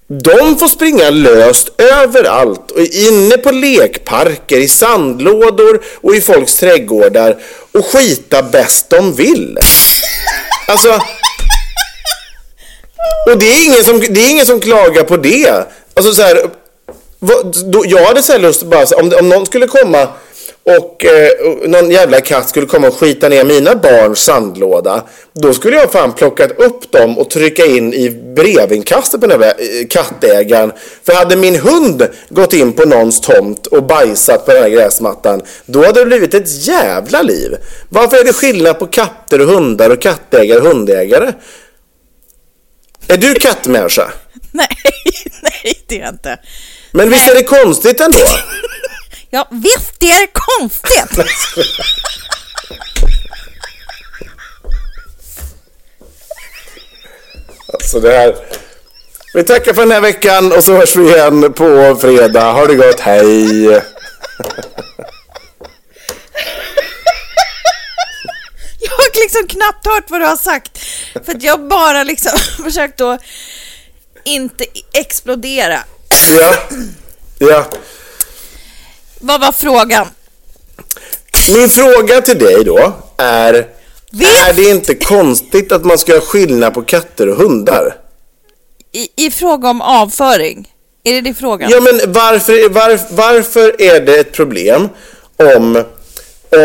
de 0.08 0.58
får 0.58 0.68
springa 0.68 1.10
löst 1.10 1.82
överallt. 1.82 2.72
Och 2.72 2.82
inne 2.82 3.38
på 3.38 3.52
lekparker, 3.52 4.58
i 4.58 4.68
sandlådor 4.68 5.84
och 6.02 6.16
i 6.16 6.22
folks 6.22 6.56
trädgårdar 6.56 7.38
och 7.72 7.86
skita 7.86 8.44
bäst 8.44 8.90
de 8.90 9.14
vill. 9.14 9.60
Alltså... 10.68 11.00
Och 13.32 13.38
det 13.40 13.46
är 13.46 13.66
ingen 13.66 13.84
som, 13.84 14.00
det 14.00 14.22
är 14.22 14.32
ingen 14.32 14.46
som 14.46 14.60
klagar 14.60 15.04
på 15.04 15.18
det. 15.18 15.50
Alltså 15.94 16.14
så 16.14 16.22
här, 16.22 16.50
vad, 17.20 17.72
då, 17.72 17.84
jag 17.86 18.06
hade 18.06 18.24
så 18.24 18.32
här 18.32 18.40
lust 18.40 18.64
att 18.64 18.70
bara, 18.70 18.86
om, 19.02 19.12
om 19.20 19.30
någon 19.30 19.46
skulle 19.46 19.68
komma 19.68 20.08
och, 20.64 21.06
eh, 21.06 21.30
någon 21.68 21.92
jävla 21.92 22.22
katt 22.22 22.50
skulle 22.50 22.66
komma 22.66 22.88
och 22.88 22.94
skita 22.94 23.30
ner 23.30 23.44
mina 23.44 23.76
barns 23.76 24.20
sandlåda. 24.20 25.04
Då 25.34 25.54
skulle 25.54 25.76
jag 25.76 25.92
fan 25.92 26.14
plockat 26.14 26.60
upp 26.60 26.92
dem 26.92 27.18
och 27.18 27.30
trycka 27.30 27.66
in 27.66 27.94
i 27.94 28.10
brevinkastet 28.10 29.22
på 29.22 29.28
den 29.28 29.42
här 29.42 29.54
eh, 29.58 29.88
kattägaren. 29.90 30.72
För 31.04 31.14
hade 31.14 31.36
min 31.36 31.56
hund 31.56 32.08
gått 32.30 32.54
in 32.54 32.74
på 32.74 32.86
någons 32.86 33.22
tomt 33.22 33.68
och 33.68 33.84
bajsat 33.84 34.46
på 34.46 34.52
den 34.52 34.64
här 34.64 34.70
gräsmattan, 34.70 35.42
då 35.66 35.86
hade 35.86 36.00
det 36.00 36.06
blivit 36.06 36.34
ett 36.34 36.68
jävla 36.68 37.22
liv. 37.22 37.56
Varför 37.90 38.18
är 38.18 38.24
det 38.24 38.34
skillnad 38.34 38.80
på 38.80 38.88
katter 38.88 39.42
och 39.42 39.48
hundar 39.48 39.90
och 39.90 40.02
kattägare 40.02 40.60
och 40.60 40.68
hundägare? 40.68 41.34
Är 43.08 43.18
du 43.18 43.34
kattmänniska? 43.34 44.12
Nej, 44.52 44.78
nej 45.42 45.84
det 45.88 45.96
är 45.96 46.00
jag 46.00 46.10
inte. 46.14 46.40
Men 46.92 47.10
visst 47.10 47.28
är 47.28 47.36
det 47.36 47.44
konstigt 47.44 48.00
ändå? 48.00 48.18
Ja, 49.30 49.48
visst 49.52 50.00
det 50.00 50.12
är 50.12 50.28
konstigt. 50.34 51.26
Alltså 57.74 58.00
det 58.00 58.18
här... 58.18 58.36
Vi 59.34 59.44
tackar 59.44 59.74
för 59.74 59.82
den 59.82 59.92
här 59.92 60.02
veckan 60.02 60.52
och 60.52 60.64
så 60.64 60.74
hörs 60.74 60.96
vi 60.96 61.04
igen 61.04 61.54
på 61.54 61.98
fredag. 62.02 62.52
Ha 62.52 62.66
det 62.66 62.76
gott, 62.76 63.00
hej! 63.00 63.64
Jag 68.80 68.92
har 68.92 69.14
liksom 69.26 69.48
knappt 69.48 69.88
hört 69.88 70.10
vad 70.10 70.22
du 70.22 70.26
har 70.26 70.38
sagt. 70.38 70.78
För 71.26 71.32
att 71.36 71.44
jag 71.44 71.68
bara 71.68 72.04
liksom 72.04 72.32
försökt 72.64 73.02
att 73.02 73.22
inte 74.24 74.66
explodera. 74.94 75.80
Ja, 76.40 76.54
ja. 77.40 77.66
Vad 79.20 79.42
var 79.42 79.52
frågan? 79.52 80.08
Min 81.54 81.70
fråga 81.70 82.22
till 82.22 82.40
dig 82.40 82.64
då 82.64 82.94
är... 83.18 83.54
Vet- 84.12 84.48
Är 84.50 84.54
det 84.54 84.70
inte 84.70 84.96
konstigt 84.96 85.72
att 85.72 85.86
man 85.86 85.98
ska 85.98 86.12
göra 86.12 86.22
skillnad 86.22 86.74
på 86.74 86.82
katter 86.82 87.30
och 87.30 87.38
hundar? 87.38 87.96
I, 88.92 89.26
I 89.26 89.32
fråga 89.32 89.70
om 89.70 89.82
avföring? 89.82 90.72
Är 91.04 91.14
det 91.14 91.22
det 91.22 91.34
frågan? 91.34 91.70
Ja, 91.70 91.80
men 91.82 92.14
varför, 92.14 92.70
var, 92.70 93.00
varför 93.10 93.82
är 93.82 94.00
det 94.02 94.20
ett 94.20 94.32
problem 94.32 94.90
om, 95.56 95.84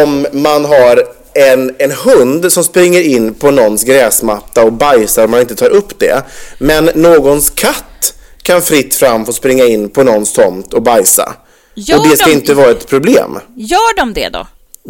om 0.03 0.27
man 0.33 0.64
har 0.64 1.19
en, 1.35 1.75
en 1.79 1.90
hund 1.90 2.53
som 2.53 2.64
springer 2.64 3.01
in 3.03 3.35
på 3.35 3.51
någons 3.51 3.85
gräsmatta 3.85 4.64
och 4.64 4.73
bajsar 4.73 5.25
och 5.25 5.31
man 5.31 5.40
inte 5.40 5.55
tar 5.55 5.71
upp 5.71 5.99
det. 5.99 6.23
Men 6.59 6.90
någons 6.95 7.51
katt 7.51 8.14
kan 8.43 8.62
fritt 8.62 8.95
fram 8.95 9.27
få 9.27 9.33
springa 9.33 9.64
in 9.64 9.88
på 9.88 10.03
någons 10.03 10.33
tomt 10.33 10.75
och 10.75 10.83
bajsa. 10.83 11.33
Gör 11.75 11.99
och 11.99 12.09
det 12.09 12.16
ska 12.16 12.27
de- 12.27 12.33
inte 12.33 12.55
vara 12.55 12.71
ett 12.71 12.87
problem. 12.88 13.38
Gör 13.57 13.97
de 13.97 14.12
det 14.12 14.29
då? 14.29 14.47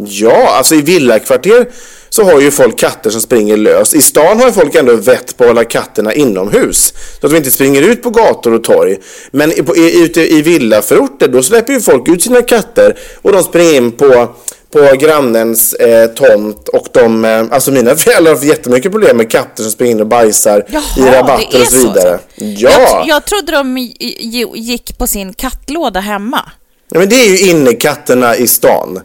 Ja, 0.07 0.49
alltså 0.57 0.75
i 0.75 0.81
villakvarter 0.81 1.69
så 2.09 2.23
har 2.23 2.39
ju 2.41 2.51
folk 2.51 2.77
katter 2.79 3.09
som 3.09 3.21
springer 3.21 3.57
lös. 3.57 3.93
I 3.93 4.01
stan 4.01 4.39
har 4.41 4.51
folk 4.51 4.75
ändå 4.75 4.95
vett 4.95 5.37
på 5.37 5.43
att 5.43 5.49
hålla 5.49 5.63
katterna 5.63 6.13
inomhus. 6.13 6.93
Så 7.21 7.25
att 7.27 7.31
de 7.31 7.37
inte 7.37 7.51
springer 7.51 7.81
ut 7.81 8.03
på 8.03 8.09
gator 8.09 8.53
och 8.53 8.63
torg. 8.63 8.97
Men 9.31 9.51
i- 9.51 9.63
på, 9.63 9.75
i, 9.77 10.03
ute 10.03 10.33
i 10.33 10.41
villaförorter 10.41 11.27
då 11.27 11.43
släpper 11.43 11.73
ju 11.73 11.81
folk 11.81 12.07
ut 12.09 12.23
sina 12.23 12.41
katter 12.41 12.97
och 13.21 13.31
de 13.31 13.43
springer 13.43 13.73
in 13.73 13.91
på 13.91 14.35
på 14.71 14.95
grannens 14.99 15.73
eh, 15.73 16.07
tomt 16.07 16.67
och 16.67 16.87
de, 16.91 17.25
eh, 17.25 17.43
alltså 17.51 17.71
mina 17.71 17.95
föräldrar 17.95 18.31
har 18.31 18.35
haft 18.35 18.47
jättemycket 18.47 18.91
problem 18.91 19.17
med 19.17 19.31
katter 19.31 19.63
som 19.63 19.71
springer 19.71 19.91
in 19.91 20.01
och 20.01 20.07
bajsar 20.07 20.65
i 20.97 21.01
det 21.01 21.19
rabatter 21.19 21.61
och 21.61 21.67
så 21.67 21.75
vidare. 21.77 22.19
så. 22.37 22.43
Ja, 22.45 22.69
Jag, 22.71 23.07
jag 23.07 23.25
trodde 23.25 23.51
de 23.51 23.77
i- 23.77 23.95
i- 23.99 24.51
gick 24.55 24.97
på 24.97 25.07
sin 25.07 25.33
kattlåda 25.33 25.99
hemma. 25.99 26.51
Ja, 26.91 26.99
men 26.99 27.09
det 27.09 27.15
är 27.15 27.29
ju 27.29 27.49
innekatterna 27.49 28.35
i 28.35 28.47
stan 28.47 28.99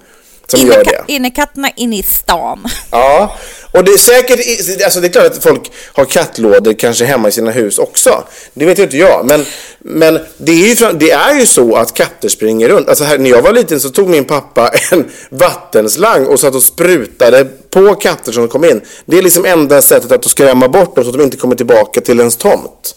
som 0.46 0.60
gör 0.60 0.84
det. 0.84 0.90
Inneka- 0.90 1.04
Innekatterna 1.06 1.70
inne 1.76 1.98
i 1.98 2.02
stan. 2.02 2.64
Ja, 2.90 3.36
och 3.76 3.84
det 3.84 3.92
är 3.92 3.98
säkert, 3.98 4.38
alltså 4.84 5.00
det 5.00 5.06
är 5.06 5.12
klart 5.12 5.26
att 5.26 5.42
folk 5.42 5.72
har 5.92 6.04
kattlådor 6.04 6.72
kanske 6.72 7.04
hemma 7.04 7.28
i 7.28 7.32
sina 7.32 7.50
hus 7.50 7.78
också. 7.78 8.24
Det 8.54 8.64
vet 8.66 8.78
ju 8.78 8.82
inte 8.82 8.96
jag, 8.96 9.26
men, 9.26 9.46
men 9.78 10.18
det, 10.38 10.52
är 10.52 10.56
ju, 10.68 10.92
det 10.98 11.10
är 11.10 11.34
ju 11.40 11.46
så 11.46 11.76
att 11.76 11.94
katter 11.94 12.28
springer 12.28 12.68
runt. 12.68 12.88
Alltså 12.88 13.04
här, 13.04 13.18
när 13.18 13.30
jag 13.30 13.42
var 13.42 13.52
liten 13.52 13.80
så 13.80 13.90
tog 13.90 14.08
min 14.08 14.24
pappa 14.24 14.70
en 14.92 15.10
vattenslang 15.30 16.26
och 16.26 16.40
satt 16.40 16.54
och 16.54 16.62
sprutade 16.62 17.44
på 17.70 17.94
katter 17.94 18.32
som 18.32 18.48
kom 18.48 18.64
in. 18.64 18.80
Det 19.06 19.18
är 19.18 19.22
liksom 19.22 19.44
enda 19.44 19.82
sättet 19.82 20.12
att 20.12 20.24
skrämma 20.30 20.68
bort 20.68 20.94
dem 20.94 21.04
så 21.04 21.10
att 21.10 21.16
de 21.16 21.22
inte 21.22 21.36
kommer 21.36 21.54
tillbaka 21.56 22.00
till 22.00 22.18
ens 22.18 22.36
tomt. 22.36 22.94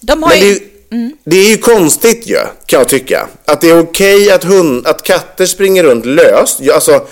De 0.00 0.22
har 0.22 0.30
Men 0.30 0.40
det, 0.40 0.46
är 0.46 0.48
ju... 0.48 0.52
ju- 0.52 1.16
det 1.24 1.36
är 1.36 1.48
ju 1.50 1.56
konstigt 1.56 2.26
ju, 2.26 2.38
kan 2.66 2.78
jag 2.78 2.88
tycka. 2.88 3.28
Att 3.44 3.60
det 3.60 3.70
är 3.70 3.78
okej 3.80 4.30
att, 4.30 4.44
hund, 4.44 4.86
att 4.86 5.02
katter 5.02 5.46
springer 5.46 5.82
runt 5.84 6.06
löst. 6.06 6.60
Alltså, 6.74 7.06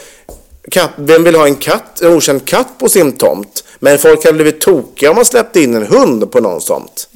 katt, 0.71 0.91
vem 0.97 1.25
vill 1.25 1.35
ha 1.37 1.47
en 1.47 1.57
katt, 1.57 2.01
en 2.01 2.13
okänd 2.13 2.45
katt 2.49 2.79
på 2.79 2.89
sin 2.89 3.13
tomt? 3.13 3.65
Men 3.79 3.99
folk 3.99 4.25
hade 4.25 4.35
blivit 4.35 4.61
tokiga 4.61 5.11
om 5.11 5.17
man 5.17 5.25
släppte 5.25 5.61
in 5.61 5.75
en 5.75 5.87
hund 5.87 6.31
på 6.33 6.41
någons 6.41 6.67
tomt. 6.67 7.09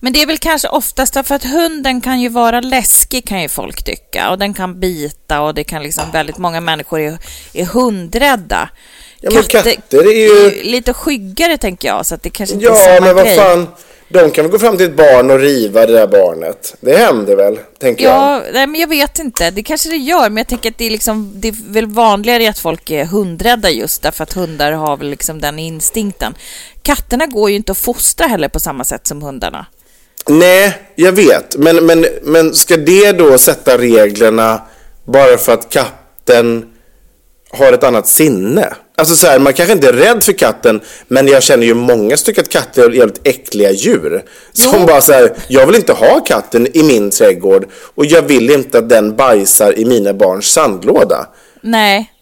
Men 0.00 0.12
det 0.12 0.22
är 0.22 0.26
väl 0.26 0.38
kanske 0.38 0.68
oftast 0.68 1.14
därför 1.14 1.34
att 1.34 1.44
hunden 1.44 2.00
kan 2.00 2.20
ju 2.20 2.28
vara 2.28 2.60
läskig 2.60 3.26
kan 3.28 3.42
ju 3.42 3.48
folk 3.48 3.82
tycka 3.84 4.30
och 4.30 4.38
den 4.38 4.54
kan 4.54 4.80
bita 4.80 5.40
och 5.40 5.54
det 5.54 5.64
kan 5.64 5.82
liksom 5.82 6.04
väldigt 6.12 6.38
många 6.38 6.60
människor 6.60 7.00
är, 7.00 7.18
är 7.52 7.64
hundrädda. 7.64 8.68
Ja, 9.20 9.30
men 9.34 9.42
katter 9.42 9.76
är 9.92 10.12
ju- 10.12 10.62
lite 10.62 10.92
skyggare 10.92 11.58
tänker 11.58 11.88
jag 11.88 12.06
så 12.06 12.14
att 12.14 12.22
det 12.22 12.30
kanske 12.30 12.54
inte 12.54 12.66
är 12.66 12.70
Ja, 12.70 12.76
samma 12.76 13.06
men 13.06 13.14
vad 13.16 13.24
grej. 13.24 13.36
fan. 13.36 13.66
De 14.08 14.30
kan 14.30 14.44
väl 14.44 14.52
gå 14.52 14.58
fram 14.58 14.76
till 14.76 14.86
ett 14.86 14.96
barn 14.96 15.30
och 15.30 15.38
riva 15.38 15.86
det 15.86 15.92
där 15.92 16.06
barnet. 16.06 16.76
Det 16.80 16.96
händer 16.96 17.36
väl, 17.36 17.58
tänker 17.78 18.04
jag. 18.04 18.14
Ja, 18.14 18.42
nej, 18.52 18.66
men 18.66 18.80
jag 18.80 18.88
vet 18.88 19.18
inte. 19.18 19.50
Det 19.50 19.62
kanske 19.62 19.88
det 19.88 19.96
gör, 19.96 20.30
men 20.30 20.36
jag 20.36 20.48
tänker 20.48 20.70
att 20.70 20.78
det 20.78 20.84
är, 20.84 20.90
liksom, 20.90 21.32
det 21.34 21.48
är 21.48 21.72
väl 21.72 21.86
vanligare 21.86 22.50
att 22.50 22.58
folk 22.58 22.90
är 22.90 23.04
hundrädda 23.04 23.70
just 23.70 24.02
därför 24.02 24.22
att 24.22 24.32
hundar 24.32 24.72
har 24.72 24.96
väl 24.96 25.10
liksom 25.10 25.40
den 25.40 25.58
instinkten. 25.58 26.34
Katterna 26.82 27.26
går 27.26 27.50
ju 27.50 27.56
inte 27.56 27.72
att 27.72 27.78
fostra 27.78 28.26
heller 28.26 28.48
på 28.48 28.60
samma 28.60 28.84
sätt 28.84 29.06
som 29.06 29.22
hundarna. 29.22 29.66
Nej, 30.28 30.78
jag 30.94 31.12
vet. 31.12 31.56
Men, 31.56 31.86
men, 31.86 32.06
men 32.22 32.54
ska 32.54 32.76
det 32.76 33.12
då 33.12 33.38
sätta 33.38 33.78
reglerna 33.78 34.62
bara 35.04 35.38
för 35.38 35.52
att 35.52 35.68
katten 35.68 36.66
har 37.50 37.72
ett 37.72 37.84
annat 37.84 38.08
sinne. 38.08 38.74
Alltså 38.98 39.16
så 39.16 39.26
här, 39.26 39.38
man 39.38 39.52
kanske 39.52 39.72
inte 39.72 39.88
är 39.88 39.92
rädd 39.92 40.24
för 40.24 40.32
katten, 40.32 40.80
men 41.08 41.28
jag 41.28 41.42
känner 41.42 41.66
ju 41.66 41.74
många 41.74 42.16
som 42.16 42.24
tycker 42.24 42.42
att 42.42 42.48
katter 42.48 42.82
är 42.82 42.90
jävligt 42.90 43.20
äckliga 43.24 43.70
djur. 43.70 44.24
Som 44.52 44.86
bara 44.86 45.00
så 45.00 45.12
här, 45.12 45.32
jag 45.48 45.66
vill 45.66 45.76
inte 45.76 45.92
ha 45.92 46.20
katten 46.20 46.76
i 46.76 46.82
min 46.82 47.10
trädgård 47.10 47.66
och 47.94 48.06
jag 48.06 48.22
vill 48.22 48.50
inte 48.50 48.78
att 48.78 48.88
den 48.88 49.16
bajsar 49.16 49.78
i 49.78 49.84
mina 49.84 50.14
barns 50.14 50.46
sandlåda. 50.46 51.26
Nej. 51.62 52.12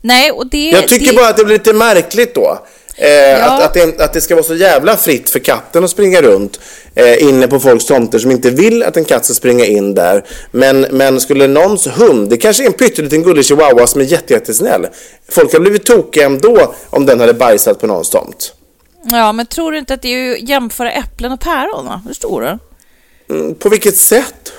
Nej, 0.00 0.30
och 0.30 0.50
det... 0.50 0.70
Jag 0.70 0.88
tycker 0.88 1.06
det, 1.06 1.12
bara 1.12 1.28
att 1.28 1.36
det 1.36 1.44
blir 1.44 1.58
lite 1.58 1.72
märkligt 1.72 2.34
då. 2.34 2.58
Eh, 3.00 3.46
att, 3.46 3.62
att, 3.62 3.74
det, 3.74 4.00
att 4.00 4.12
det 4.12 4.20
ska 4.20 4.34
vara 4.34 4.44
så 4.44 4.54
jävla 4.54 4.96
fritt 4.96 5.30
för 5.30 5.38
katten 5.38 5.84
att 5.84 5.90
springa 5.90 6.22
runt 6.22 6.60
eh, 6.94 7.22
inne 7.22 7.48
på 7.48 7.60
folks 7.60 7.86
tomter 7.86 8.18
som 8.18 8.30
inte 8.30 8.50
vill 8.50 8.82
att 8.82 8.96
en 8.96 9.04
katt 9.04 9.24
ska 9.24 9.34
springa 9.34 9.64
in 9.64 9.94
där. 9.94 10.24
Men, 10.50 10.80
men 10.80 11.20
skulle 11.20 11.46
någons 11.46 11.86
hund, 11.86 12.30
det 12.30 12.36
kanske 12.36 12.64
är 12.64 12.66
en 12.66 12.72
pytteliten 12.72 13.22
gullig 13.22 13.44
chihuahua 13.44 13.86
som 13.86 14.00
är 14.00 14.04
jätte, 14.04 14.32
jättesnäll. 14.32 14.86
Folk 15.28 15.52
har 15.52 15.60
blivit 15.60 15.84
tokiga 15.86 16.26
ändå 16.26 16.74
om 16.90 17.06
den 17.06 17.20
hade 17.20 17.34
bajsat 17.34 17.80
på 17.80 17.86
någons 17.86 18.10
tomt. 18.10 18.52
Ja, 19.02 19.32
men 19.32 19.46
tror 19.46 19.72
du 19.72 19.78
inte 19.78 19.94
att 19.94 20.02
det 20.02 20.08
är 20.08 20.32
att 20.32 20.48
jämföra 20.48 20.92
äpplen 20.92 21.32
och 21.32 21.40
päron? 21.40 21.86
Va? 21.86 22.02
Förstår 22.08 22.40
du? 22.40 22.58
Mm, 23.34 23.54
på 23.54 23.68
vilket 23.68 23.96
sätt? 23.96 24.52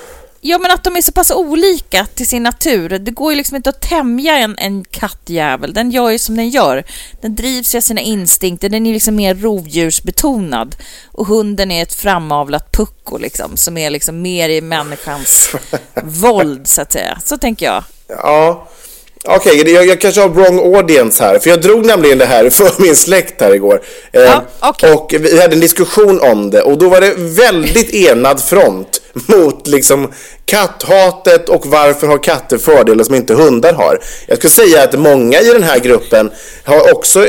Ja, 0.44 0.58
men 0.58 0.70
att 0.70 0.84
de 0.84 0.96
är 0.96 1.02
så 1.02 1.12
pass 1.12 1.30
olika 1.30 2.06
till 2.14 2.26
sin 2.26 2.42
natur. 2.42 2.88
Det 2.88 3.10
går 3.10 3.32
ju 3.32 3.36
liksom 3.36 3.56
inte 3.56 3.70
att 3.70 3.80
tämja 3.80 4.38
en, 4.38 4.54
en 4.58 4.84
kattjävel. 4.84 5.74
Den 5.74 5.90
gör 5.90 6.10
ju 6.10 6.18
som 6.18 6.36
den 6.36 6.50
gör. 6.50 6.84
Den 7.20 7.34
drivs 7.34 7.74
av 7.74 7.80
sina 7.80 8.00
instinkter. 8.00 8.68
Den 8.68 8.86
är 8.86 8.92
liksom 8.92 9.16
mer 9.16 9.34
rovdjursbetonad. 9.34 10.76
Och 11.12 11.26
hunden 11.26 11.70
är 11.70 11.82
ett 11.82 11.94
framavlat 11.94 12.72
pucko 12.72 13.18
liksom, 13.18 13.56
som 13.56 13.76
är 13.76 13.90
liksom 13.90 14.22
mer 14.22 14.48
i 14.48 14.60
människans 14.60 15.54
våld, 16.02 16.68
så 16.68 16.82
att 16.82 16.92
säga. 16.92 17.18
Så 17.24 17.38
tänker 17.38 17.66
jag. 17.66 17.84
Ja, 18.08 18.68
okej, 19.24 19.60
okay, 19.60 19.72
jag, 19.72 19.86
jag, 19.86 20.00
kanske 20.00 20.20
har 20.20 20.28
wrong 20.28 20.76
audience 20.76 21.24
här. 21.24 21.38
För 21.38 21.50
jag 21.50 21.60
drog 21.60 21.86
nämligen 21.86 22.18
det 22.18 22.26
här 22.26 22.50
för 22.50 22.82
min 22.82 22.96
släkt 22.96 23.40
här 23.40 23.54
igår. 23.54 23.82
Eh, 24.12 24.22
Ja, 24.22 24.44
okej. 24.60 24.92
Och 24.92 25.14
vi 25.20 25.40
hade 25.40 25.54
en 25.54 25.60
diskussion 25.60 26.20
om 26.20 26.50
det 26.50 26.62
och 26.62 26.78
då 26.78 26.88
var 26.88 27.00
det 27.00 27.14
väldigt 27.16 27.94
enad 27.94 28.42
front 28.42 29.01
mot 29.14 29.66
liksom 29.66 30.12
katthatet 30.46 31.48
och 31.48 31.66
varför 31.66 32.06
har 32.06 32.18
katter 32.22 32.58
fördelar 32.58 33.04
som 33.04 33.14
inte 33.14 33.34
hundar 33.34 33.72
har. 33.72 33.98
Jag 34.26 34.38
skulle 34.38 34.50
säga 34.50 34.82
att 34.82 34.98
många 34.98 35.40
i 35.40 35.52
den 35.52 35.62
här 35.62 35.78
gruppen 35.78 36.30
har 36.64 36.92
också 36.92 37.26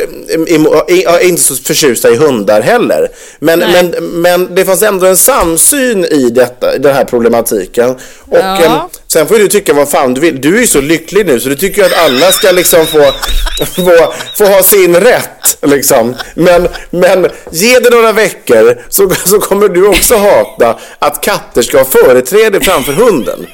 är 0.87 1.23
inte 1.23 1.41
så 1.41 1.55
förtjusta 1.55 2.09
i 2.09 2.15
hundar 2.15 2.61
heller. 2.61 3.09
Men, 3.39 3.59
men, 3.59 3.95
men 4.21 4.55
det 4.55 4.65
fanns 4.65 4.83
ändå 4.83 5.05
en 5.05 5.17
samsyn 5.17 6.05
i 6.05 6.29
detta, 6.29 6.75
i 6.75 6.77
den 6.79 6.95
här 6.95 7.05
problematiken. 7.05 7.89
Och 8.29 8.37
Ja. 8.37 8.89
sen 9.07 9.27
får 9.27 9.35
du 9.35 9.47
tycka 9.47 9.73
vad 9.73 9.89
fan 9.89 10.13
du 10.13 10.21
vill. 10.21 10.41
Du 10.41 10.55
är 10.55 10.59
ju 10.61 10.67
så 10.67 10.81
lycklig 10.81 11.25
nu 11.25 11.39
så 11.39 11.49
du 11.49 11.55
tycker 11.55 11.85
att 11.85 11.93
alla 12.05 12.31
ska 12.31 12.51
liksom 12.51 12.85
få, 12.85 13.11
få, 13.75 14.13
få 14.37 14.45
ha 14.45 14.63
sin 14.63 14.95
rätt. 14.95 15.57
Liksom. 15.61 16.15
Men, 16.35 16.67
men 16.89 17.27
ge 17.51 17.79
det 17.79 17.89
några 17.89 18.11
veckor 18.11 18.81
så, 18.89 19.09
så 19.25 19.39
kommer 19.39 19.69
du 19.69 19.87
också 19.87 20.15
hata 20.15 20.79
att 20.99 21.21
katter 21.23 21.61
ska 21.73 21.77
ha 21.83 21.85
företräde 22.05 22.61
framför 22.61 22.93
hunden. 22.93 23.47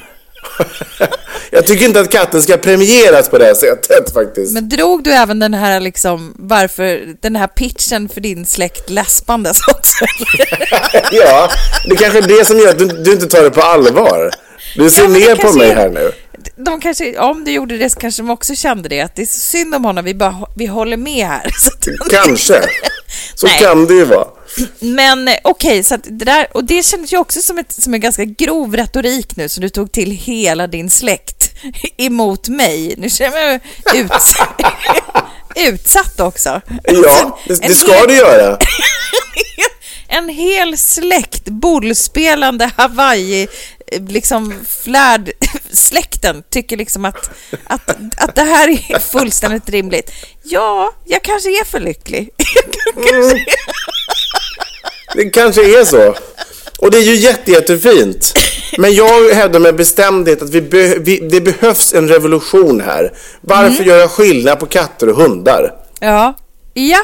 Jag 1.50 1.66
tycker 1.66 1.84
inte 1.84 2.00
att 2.00 2.10
katten 2.10 2.42
ska 2.42 2.56
premieras 2.56 3.28
på 3.28 3.38
det 3.38 3.44
här 3.44 3.54
sättet 3.54 4.14
faktiskt. 4.14 4.52
Men 4.52 4.68
drog 4.68 5.04
du 5.04 5.10
även 5.12 5.38
den 5.38 5.54
här 5.54 5.80
liksom, 5.80 6.34
varför, 6.38 7.14
den 7.20 7.36
här 7.36 7.46
pitchen 7.46 8.08
för 8.08 8.20
din 8.20 8.46
släkt 8.46 8.90
läspandes 8.90 9.56
också? 9.68 10.04
Ja, 11.12 11.50
det 11.86 11.92
är 11.92 11.96
kanske 11.96 12.18
är 12.18 12.22
det 12.38 12.44
som 12.44 12.58
gör 12.58 12.68
att 12.68 12.78
du, 12.78 12.86
du 12.86 13.12
inte 13.12 13.26
tar 13.26 13.42
det 13.42 13.50
på 13.50 13.60
allvar. 13.62 14.30
Du 14.76 14.90
ser 14.90 15.02
Ja, 15.02 15.08
ner 15.08 15.34
på 15.36 15.52
mig 15.52 15.70
är- 15.70 15.74
här 15.76 15.88
nu. 15.88 16.12
De 16.56 16.80
kanske, 16.80 17.18
om 17.18 17.44
du 17.44 17.50
gjorde 17.50 17.78
det 17.78 17.90
så 17.90 18.00
kanske 18.00 18.22
de 18.22 18.30
också 18.30 18.54
kände 18.54 18.88
det, 18.88 19.00
att 19.00 19.16
det 19.16 19.22
är 19.22 19.26
så 19.26 19.38
synd 19.38 19.74
om 19.74 19.84
honom, 19.84 20.04
vi, 20.04 20.14
bara, 20.14 20.36
vi 20.56 20.66
håller 20.66 20.96
med 20.96 21.26
här. 21.26 21.50
Så 21.60 21.70
Kanske. 22.10 22.62
Så 23.34 23.46
Nej. 23.46 23.58
kan 23.58 23.86
det 23.86 23.94
ju 23.94 24.04
vara. 24.04 24.26
Men 24.80 25.28
eh, 25.28 25.34
okej, 25.44 25.82
så 25.82 25.94
att 25.94 26.04
det 26.04 26.24
där, 26.24 26.46
och 26.56 26.64
det 26.64 26.82
kändes 26.82 27.12
ju 27.12 27.16
också 27.18 27.40
som, 27.40 27.58
ett, 27.58 27.72
som 27.72 27.94
en 27.94 28.00
ganska 28.00 28.24
grov 28.24 28.76
retorik 28.76 29.36
nu, 29.36 29.48
så 29.48 29.60
du 29.60 29.68
tog 29.68 29.92
till 29.92 30.10
hela 30.10 30.66
din 30.66 30.90
släkt 30.90 31.50
emot 31.96 32.48
mig. 32.48 32.94
Nu 32.98 33.10
känner 33.10 33.38
jag 33.38 33.46
mig 33.94 34.00
ut, 34.00 34.10
utsatt 35.74 36.20
också. 36.20 36.60
Ja, 36.84 37.38
det, 37.46 37.62
det 37.68 37.74
ska 37.74 37.92
hel- 37.92 38.08
du 38.08 38.14
göra. 38.14 38.58
En 40.12 40.28
hel 40.28 40.78
släkt, 40.78 41.44
bollspelande 41.44 42.70
Hawaii, 42.76 43.48
eh, 43.92 44.02
liksom 44.08 44.54
flärd 44.68 45.30
släkten 45.72 46.42
tycker 46.50 46.76
liksom 46.76 47.04
att, 47.04 47.30
att, 47.64 47.90
att 48.16 48.34
det 48.34 48.42
här 48.42 48.68
är 48.68 48.98
fullständigt 48.98 49.68
rimligt. 49.68 50.10
Ja, 50.42 50.92
jag 51.06 51.22
kanske 51.22 51.48
är 51.60 51.64
för 51.64 51.80
lycklig. 51.80 52.30
Mm. 52.96 53.38
Det 55.14 55.30
kanske 55.30 55.80
är 55.80 55.84
så. 55.84 56.14
Och 56.78 56.90
det 56.90 56.98
är 56.98 57.02
ju 57.02 57.14
jätte, 57.14 57.50
jättefint. 57.52 58.34
Men 58.78 58.94
jag 58.94 59.30
hävdar 59.34 59.60
med 59.60 59.76
bestämdhet 59.76 60.42
att 60.42 60.50
vi 60.50 60.60
be, 60.62 60.94
vi, 60.98 61.28
det 61.30 61.40
behövs 61.40 61.94
en 61.94 62.08
revolution 62.08 62.80
här. 62.80 63.12
Varför 63.40 63.66
Mm. 63.82 63.88
göra 63.88 64.08
skillnad 64.08 64.58
på 64.60 64.66
katter 64.66 65.08
och 65.08 65.16
hundar? 65.16 65.74
Ja, 66.00 66.34
ja. 66.74 66.98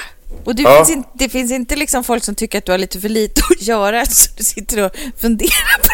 Och 0.44 0.54
det, 0.54 0.62
Ja. 0.62 0.76
Finns 0.84 0.90
inte, 0.96 1.08
det 1.14 1.28
finns 1.28 1.52
inte 1.52 1.76
liksom 1.76 2.04
folk 2.04 2.24
som 2.24 2.34
tycker 2.34 2.58
att 2.58 2.64
du 2.66 2.72
har 2.72 2.78
lite 2.78 3.00
för 3.00 3.08
lite 3.08 3.42
att 3.50 3.62
göra 3.62 4.06
så 4.06 4.30
du 4.38 4.44
sitter 4.44 4.84
och 4.84 4.92
funderar 5.20 5.78
på 5.82 5.88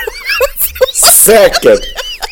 Säkert. 1.25 1.81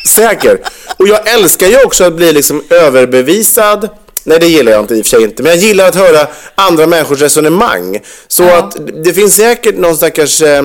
Säkert. 0.07 0.59
Och 0.97 1.07
jag 1.07 1.29
älskar 1.33 1.67
ju 1.67 1.83
också 1.85 2.03
att 2.03 2.15
bli 2.15 2.33
liksom 2.33 2.63
överbevisad. 2.69 3.89
Nej, 4.23 4.39
det 4.39 4.47
gillar 4.47 4.71
jag 4.71 4.81
inte 4.81 4.95
i 4.95 5.01
och 5.01 5.05
för 5.05 5.09
sig 5.09 5.23
inte. 5.23 5.43
Men 5.43 5.51
jag 5.51 5.59
gillar 5.59 5.87
att 5.87 5.95
höra 5.95 6.27
andra 6.55 6.87
människors 6.87 7.21
resonemang. 7.21 7.99
Så 8.27 8.43
att 8.43 8.77
det 9.03 9.13
finns 9.13 9.35
säkert 9.35 9.77
någon 9.77 9.97
stackars 9.97 10.41
eh, 10.41 10.63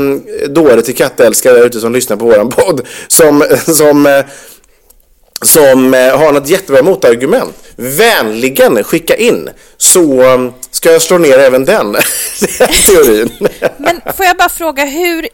dåre 0.49 0.83
till 0.83 0.95
kattälskare 0.95 1.55
där 1.55 1.67
ute 1.67 1.81
som 1.81 1.93
lyssnar 1.93 2.17
på 2.17 2.25
våran 2.25 2.49
podd. 2.49 2.81
Som, 3.09 3.45
som, 3.67 4.07
eh, 4.07 4.25
som 5.43 5.95
eh, 5.95 6.19
har 6.19 6.33
något 6.33 6.49
jättebra 6.49 6.83
motargument. 6.83 7.55
Vänligen 7.77 8.85
skicka 8.85 9.17
in. 9.17 9.49
Så 9.77 10.23
eh, 10.23 10.51
ska 10.71 10.93
jag 10.93 11.03
slå 11.03 11.19
ner 11.19 11.39
även 11.39 11.65
den 11.65 11.93
teorin. 12.87 13.31
Men 13.77 14.01
får 14.17 14.27
jag 14.27 14.37
bara 14.37 14.49
fråga, 14.49 14.85
hur 14.85 15.29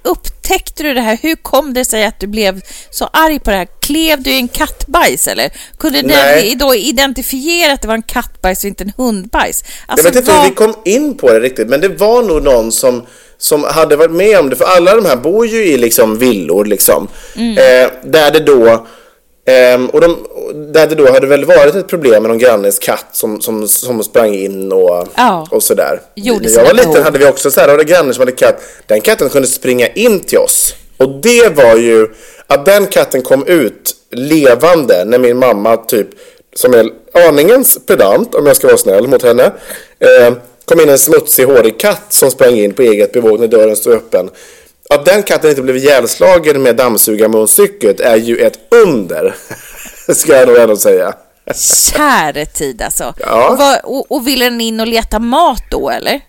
upptäckte 0.52 0.82
du 0.82 0.94
det 0.94 1.00
här? 1.00 1.18
Hur 1.22 1.36
kom 1.36 1.74
det 1.74 1.84
sig 1.84 2.04
att 2.04 2.20
du 2.20 2.26
blev 2.26 2.60
så 2.90 3.08
arg 3.12 3.38
på 3.40 3.50
det 3.50 3.56
här? 3.56 3.68
Klev 3.80 4.22
du 4.22 4.30
i 4.30 4.36
en 4.36 4.48
kattbajs 4.48 5.28
eller? 5.28 5.50
Kunde 5.78 6.02
den 6.02 6.58
då 6.58 6.74
identifiera 6.74 7.72
att 7.72 7.82
det 7.82 7.88
var 7.88 7.94
en 7.94 8.02
kattbajs 8.02 8.64
och 8.64 8.68
inte 8.68 8.84
en 8.84 8.92
hundbajs? 8.96 9.64
Jag 9.86 9.92
Alltså, 9.92 10.08
vet 10.08 10.16
inte 10.16 10.30
vad- 10.30 10.42
hur 10.42 10.48
vi 10.48 10.54
kom 10.54 10.74
in 10.84 11.16
på 11.16 11.32
det 11.32 11.40
riktigt, 11.40 11.68
men 11.68 11.80
det 11.80 11.88
var 11.88 12.22
nog 12.22 12.42
någon 12.42 12.72
som, 12.72 13.06
som 13.38 13.64
hade 13.64 13.96
varit 13.96 14.10
med 14.10 14.38
om 14.38 14.50
det. 14.50 14.56
För 14.56 14.64
alla 14.64 14.94
de 14.96 15.04
här 15.04 15.16
bor 15.16 15.46
ju 15.46 15.64
i 15.64 15.78
liksom 15.78 16.18
villor, 16.18 16.64
liksom. 16.64 17.08
Mm. 17.36 17.58
Eh, 17.58 17.90
där 18.04 18.30
det 18.30 18.40
då... 18.40 18.86
ehm, 19.46 19.86
och 19.86 20.00
de, 20.00 20.26
där 20.72 20.86
det 20.86 20.94
då 20.94 21.12
hade 21.12 21.26
väl 21.26 21.44
varit 21.44 21.74
ett 21.74 21.88
problem 21.88 22.22
med 22.22 22.30
någon 22.30 22.38
grannes 22.38 22.78
katt 22.78 23.06
som, 23.12 23.40
som, 23.40 23.68
som 23.68 24.04
sprang 24.04 24.34
in 24.34 24.72
och, 24.72 25.08
Ja. 25.16 25.46
och 25.50 25.62
sådär. 25.62 26.00
Gjorde 26.14 26.48
När 26.48 26.56
jag 26.56 26.64
var 26.64 26.74
liten 26.74 27.02
hade 27.02 27.18
vi 27.18 27.26
också 27.26 27.50
så 27.50 27.60
här, 27.60 27.68
hade 27.68 27.84
grannar 27.84 28.12
som 28.12 28.20
hade 28.20 28.32
katt. 28.32 28.62
Den 28.86 29.00
katten 29.00 29.28
kunde 29.28 29.48
springa 29.48 29.88
in 29.88 30.20
till 30.20 30.38
oss. 30.38 30.74
Och 30.96 31.08
det 31.08 31.56
var 31.56 31.76
ju 31.76 32.08
att 32.46 32.64
den 32.64 32.86
katten 32.86 33.22
kom 33.22 33.46
ut 33.46 33.96
levande 34.10 35.04
när 35.04 35.18
min 35.18 35.38
mamma 35.38 35.76
typ, 35.76 36.08
som 36.54 36.74
är 36.74 36.88
aningens 37.28 37.78
pedant 37.86 38.34
om 38.34 38.46
jag 38.46 38.56
ska 38.56 38.66
vara 38.66 38.76
snäll 38.78 39.08
mot 39.08 39.22
henne, 39.22 39.44
eh, 39.98 40.34
kom 40.64 40.80
in 40.80 40.88
en 40.88 40.98
smutsig 40.98 41.44
hårig 41.44 41.80
katt 41.80 42.06
som 42.08 42.30
sprang 42.30 42.54
in 42.54 42.72
på 42.74 42.82
eget 42.82 43.12
bevåg 43.12 43.40
när 43.40 43.46
dörren 43.48 43.76
stod 43.76 43.92
öppen. 43.94 44.30
Att 44.94 45.04
den 45.04 45.22
katten 45.22 45.50
inte 45.50 45.62
blev 45.62 45.76
ihjälslagen 45.76 46.62
med 46.62 46.76
dammsugarmunstycket 46.76 48.00
är 48.00 48.16
ju 48.16 48.38
ett 48.38 48.58
under. 48.70 49.34
Ska 50.14 50.36
jag 50.36 50.48
nog 50.48 50.56
ändå 50.56 50.76
säga. 50.76 51.14
Käre 51.94 52.46
tid 52.46 52.82
alltså. 52.82 53.14
Ja. 53.18 53.48
Och, 53.50 53.58
vad, 53.58 53.80
och, 53.84 54.12
och 54.12 54.26
ville 54.26 54.44
den 54.44 54.60
in 54.60 54.80
och 54.80 54.86
leta 54.86 55.18
mat 55.18 55.62
då 55.70 55.90
eller? 55.90 56.20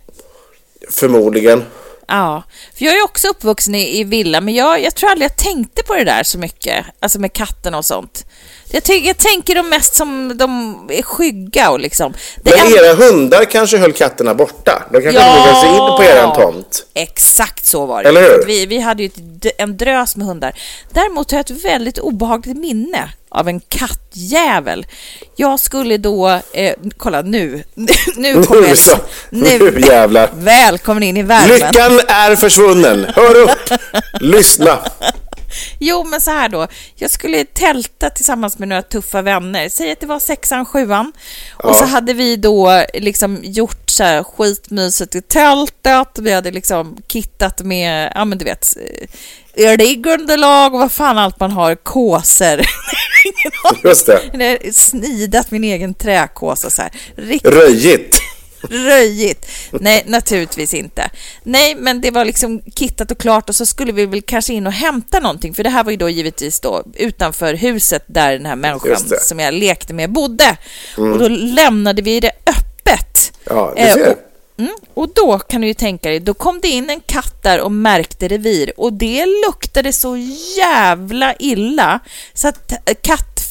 Förmodligen. 0.90 1.64
Ja, 2.08 2.44
för 2.78 2.86
jag 2.86 2.96
är 2.98 3.04
också 3.04 3.28
uppvuxen 3.28 3.76
i, 3.76 4.00
i 4.00 4.04
villa, 4.04 4.42
men 4.42 4.54
jag, 4.54 4.82
jag 4.82 4.96
tror 4.96 5.10
aldrig 5.10 5.30
jag 5.30 5.38
tänkte 5.38 5.84
på 5.84 5.96
det 5.96 6.04
där 6.04 6.24
så 6.24 6.38
mycket, 6.38 6.86
alltså 7.00 7.20
med 7.20 7.34
katten 7.34 7.76
och 7.76 7.86
sånt. 7.86 8.26
Jag, 8.72 8.84
ty, 8.84 8.94
jag 8.94 9.18
tänker 9.18 9.56
dem 9.56 9.70
mest 9.70 9.96
som 9.96 10.38
de 10.38 10.76
är 10.92 11.02
skygga 11.02 11.70
och 11.72 11.80
liksom. 11.80 12.14
Det 12.44 12.50
Men 12.52 12.66
enda- 12.68 12.78
era 12.86 12.96
hundar 12.96 13.46
kanske 13.46 13.78
höll 13.78 13.94
katterna 13.94 14.34
borta. 14.34 14.84
De 14.92 15.02
kanske 15.02 15.22
Ja. 15.22 15.36
vågade 15.40 15.60
sig 15.60 15.70
in 15.70 15.78
på 15.98 16.04
eran 16.04 16.36
tomt. 16.36 16.86
Exakt 16.94 17.66
så 17.66 17.86
var 17.86 18.04
det. 18.04 18.10
Eller 18.10 18.22
hur? 18.22 18.46
Vi, 18.48 18.66
vi 18.66 18.80
hade 18.80 19.04
ju 19.04 19.08
ett, 19.42 19.54
en 19.58 19.78
drös 19.78 20.16
med 20.16 20.28
hundar. 20.28 20.54
Däremot 20.94 21.32
har 21.32 21.38
jag 21.38 21.52
ett 21.52 21.64
väldigt 21.66 22.00
obehagligt 22.00 22.58
minne 22.58 23.10
av 23.34 23.48
en 23.48 23.60
kattjävel. 23.60 24.86
Jag 25.36 25.60
skulle 25.60 25.98
då, 25.98 26.40
eh, 26.54 26.74
kolla 26.98 27.22
nu, 27.22 27.64
nu 28.16 28.44
kommer 28.44 28.68
jag 28.68 28.78
så. 28.78 28.98
Nu 29.30 29.80
jävlar. 29.88 30.30
Välkommen 30.34 31.04
in 31.04 31.18
i 31.18 31.24
värmen. 31.24 31.50
Lyckan 31.50 32.00
är 32.08 32.36
försvunnen. 32.36 33.06
Hör 33.16 33.36
upp! 33.36 33.80
Lyssna! 34.22 34.80
Jo, 35.80 36.04
men 36.04 36.22
så 36.22 36.32
här 36.32 36.50
då. 36.50 36.68
Jag 36.96 37.12
skulle 37.12 37.46
tälta 37.46 38.10
tillsammans 38.10 38.60
med 38.60 38.68
några 38.68 38.82
tuffa 38.82 39.22
vänner. 39.22 39.70
Säg 39.70 39.92
att 39.92 40.00
det 40.00 40.06
var 40.06 40.20
sexan, 40.20 40.66
sjuan. 40.66 41.12
Och 41.54 41.70
Ja. 41.70 41.74
så 41.74 41.86
hade 41.86 42.14
vi 42.14 42.36
då 42.36 42.86
liksom 42.94 43.40
gjort 43.44 43.90
så 43.90 44.04
här 44.04 44.24
skitmysigt 44.24 45.16
i 45.16 45.22
tältet. 45.22 46.08
Vi 46.20 46.32
hade 46.34 46.52
liksom 46.52 46.98
kittat 47.08 47.60
med, 47.62 48.12
ja 48.16 48.26
men 48.26 48.38
du 48.38 48.46
vet, 48.46 48.68
eh, 49.58 49.78
riggunderlag 49.78 50.74
och 50.74 50.80
vad 50.80 50.92
fan 50.92 51.18
allt 51.18 51.40
man 51.40 51.52
har, 51.52 51.76
kåsor. 51.76 52.62
Aning. 53.64 53.82
Just 53.84 54.06
det. 54.06 54.74
Snidat 54.76 55.52
min 55.52 55.64
egen 55.64 55.94
träkåsa 55.94 56.70
så 56.70 56.82
här. 56.82 56.92
Riktigt 57.16 57.54
Röjigt. 57.54 58.22
röjigt. 58.70 59.48
Nej, 59.72 60.04
naturligtvis 60.08 60.74
inte. 60.74 61.10
Nej, 61.44 61.76
men 61.76 62.02
det 62.02 62.12
var 62.12 62.26
liksom 62.26 62.62
kittat 62.76 63.12
och 63.12 63.18
klart 63.18 63.50
och 63.50 63.56
så 63.56 63.66
skulle 63.66 63.92
vi 63.92 64.06
väl 64.06 64.22
kanske 64.22 64.54
in 64.54 64.68
och 64.68 64.74
hämta 64.74 65.20
någonting, 65.20 65.54
för 65.54 65.64
det 65.64 65.70
här 65.70 65.84
var 65.84 65.92
ju 65.92 65.98
då 65.98 66.10
givetvis 66.10 66.60
då 66.60 66.84
utanför 66.96 67.54
huset 67.54 68.04
där 68.08 68.32
den 68.34 68.46
här 68.46 68.56
människan 68.56 68.98
som 69.22 69.40
jag 69.40 69.54
lekte 69.54 69.94
med 69.94 70.12
bodde. 70.12 70.58
Och 70.98 71.20
då 71.20 71.28
lämnade 71.28 72.02
vi 72.02 72.20
det 72.20 72.32
öppet. 72.46 73.34
Ja, 73.44 73.74
du 73.76 73.82
Eh, 73.82 73.94
ser. 73.94 74.12
och, 74.12 74.18
mm, 74.60 74.74
och 74.94 75.10
då 75.16 75.40
kan 75.40 75.62
du 75.62 75.68
ju 75.68 75.74
tänka 75.74 76.10
dig, 76.10 76.20
då 76.20 76.34
kom 76.34 76.60
det 76.62 76.68
in 76.68 76.90
en 76.90 77.00
katt 77.02 77.44
där 77.44 77.62
och 77.62 77.72
märkte 77.72 78.28
revir 78.28 78.72
och 78.78 78.94
det 78.94 79.26
luktade 79.48 79.94
så 79.94 80.18
jävla 80.58 81.36
illa 81.40 82.00
så 82.34 82.48
att 82.48 82.72
eh, 82.72 82.94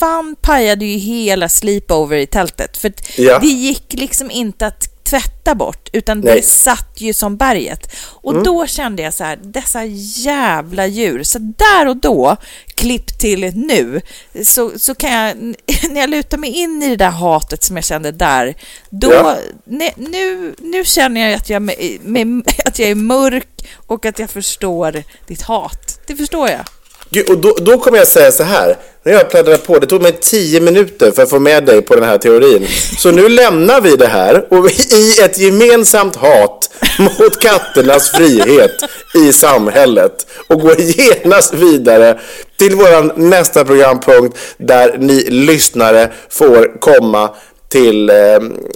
kattfan 0.03 0.37
pajade 0.41 0.85
ju 0.85 0.99
hela 0.99 1.49
sleepover 1.49 2.17
i 2.17 2.27
tältet. 2.27 2.77
För 2.77 2.93
Ja. 3.17 3.39
det 3.39 3.47
gick 3.47 3.93
liksom 3.93 4.31
inte 4.31 4.67
att 4.67 5.05
tvätta 5.05 5.55
bort, 5.55 5.89
utan 5.93 6.21
Nej. 6.21 6.35
det 6.37 6.43
satt 6.43 6.95
ju 7.01 7.13
som 7.15 7.37
berget. 7.37 7.95
Och 8.23 8.43
då 8.45 8.67
kände 8.67 9.03
jag 9.03 9.15
så 9.15 9.25
här, 9.25 9.39
dessa 9.43 9.85
jävla 10.25 10.87
djur. 10.87 11.23
Så 11.23 11.39
där 11.39 11.89
och 11.89 11.97
då, 11.97 12.37
klipp 12.75 13.19
till 13.19 13.53
nu, 13.55 14.01
så, 14.45 14.73
så 14.79 14.95
kan 14.95 15.13
jag, 15.13 15.37
när 15.91 16.01
jag 16.01 16.11
lutar 16.11 16.39
mig 16.39 16.51
in 16.51 16.83
i 16.83 16.89
det 16.89 16.97
där 16.97 17.11
hatet 17.11 17.63
som 17.65 17.77
jag 17.77 17.85
kände 17.85 18.11
där, 18.13 18.55
då, 18.91 19.13
Ja. 19.13 19.37
ne, 19.65 19.91
nu, 19.97 20.55
nu 20.59 20.85
känner 20.85 21.21
jag 21.21 21.35
att 21.35 21.51
jag, 21.51 21.63
med, 21.63 21.99
med, 22.03 22.43
att 22.65 22.79
jag 22.79 22.91
är 22.91 22.95
mörk 22.95 23.69
och 23.87 24.07
att 24.07 24.19
jag 24.19 24.31
förstår 24.31 25.03
ditt 25.27 25.43
hat. 25.43 26.01
Det 26.07 26.17
förstår 26.17 26.49
jag. 26.49 26.65
Gud, 27.13 27.31
och 27.31 27.39
då, 27.39 27.57
då 27.61 27.79
kommer 27.79 27.99
jag 27.99 28.09
säga 28.09 28.33
så 28.33 28.43
här. 28.43 28.77
När 29.05 29.13
jag 29.13 29.31
pladdrade 29.31 29.59
på, 29.59 29.79
det 29.79 29.87
tog 29.87 30.03
mig 30.03 30.13
tio 30.13 30.61
minuter 30.61 31.11
för 31.11 31.23
att 31.23 31.31
få 31.31 31.39
med 31.39 31.65
dig 31.65 31.83
på 31.83 31.95
den 31.95 32.05
här 32.05 32.19
teorin. 32.19 32.67
Så 32.99 33.11
nu 33.11 33.29
lämnar 33.29 33.81
vi 33.81 33.97
det 33.97 34.07
här 34.07 34.53
och 34.53 34.71
i 34.71 35.21
ett 35.23 35.39
gemensamt 35.39 36.17
hat 36.17 36.71
mot 36.99 37.41
katternas 37.41 38.11
frihet 38.11 38.71
i 39.15 39.33
samhället 39.33 40.27
och 40.49 40.61
går 40.61 40.81
genast 40.81 41.55
vidare 41.55 42.21
till 42.57 42.75
vår 42.75 43.19
nästa 43.19 43.65
programpunkt 43.65 44.39
där 44.57 44.99
ni 44.99 45.31
lyssnare 45.31 46.13
får 46.29 46.81
komma 46.81 47.31
till 47.69 48.11
eh, 48.11 48.17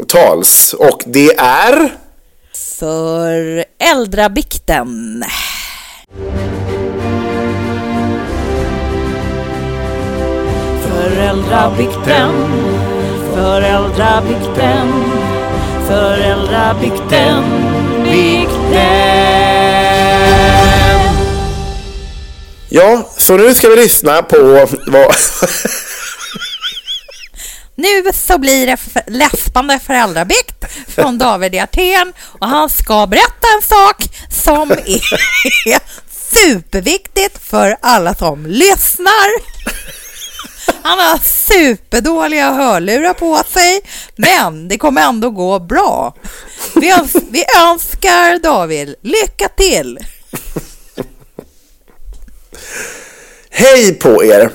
tals. 0.08 0.74
Och 0.74 1.02
det 1.06 1.38
är... 1.38 1.90
Föräldrabikten. 2.78 5.24
Föräldrabikten, 11.26 12.32
föräldrabikten, 13.34 14.92
föräldrabikten, 15.88 17.44
bikten. 18.04 18.76
Ja, 22.68 23.10
så 23.16 23.36
nu 23.36 23.54
ska 23.54 23.68
vi 23.68 23.76
lyssna 23.76 24.22
på 24.22 24.66
vad... 24.86 25.14
Nu 27.74 28.12
så 28.12 28.38
blir 28.38 28.66
det 28.66 28.78
läspande 29.06 29.78
föräldrabikt 29.86 30.64
från 30.88 31.18
David 31.18 31.54
i 31.54 31.58
Aten 31.58 32.12
och 32.38 32.48
han 32.48 32.70
ska 32.70 33.06
berätta 33.06 33.46
en 33.56 33.62
sak 33.62 33.96
som 34.30 34.70
är 34.70 35.80
superviktigt 36.34 37.38
för 37.48 37.76
alla 37.80 38.14
som 38.14 38.46
lyssnar. 38.46 39.56
Han 40.82 40.98
har 40.98 41.18
superdåliga 41.18 42.50
hörlurar 42.52 43.14
på 43.14 43.42
sig, 43.52 43.80
men 44.16 44.68
det 44.68 44.78
kommer 44.78 45.02
ändå 45.02 45.30
gå 45.30 45.58
bra. 45.58 46.14
Vi, 46.74 46.92
öns- 46.92 47.24
vi 47.30 47.44
önskar 47.70 48.38
David 48.42 48.94
lycka 49.02 49.48
till. 49.48 49.98
Hej 53.50 53.94
på 53.94 54.24
er! 54.24 54.50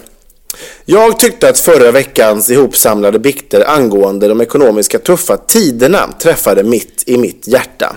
Jag 0.85 1.19
tyckte 1.19 1.49
att 1.49 1.59
förra 1.59 1.91
veckans 1.91 2.49
ihopsamlade 2.49 3.19
bikter 3.19 3.69
angående 3.69 4.27
de 4.27 4.41
ekonomiska 4.41 4.99
tuffa 4.99 5.37
tiderna 5.37 6.07
träffade 6.19 6.63
mitt 6.63 7.03
i 7.05 7.17
mitt 7.17 7.47
hjärta. 7.47 7.95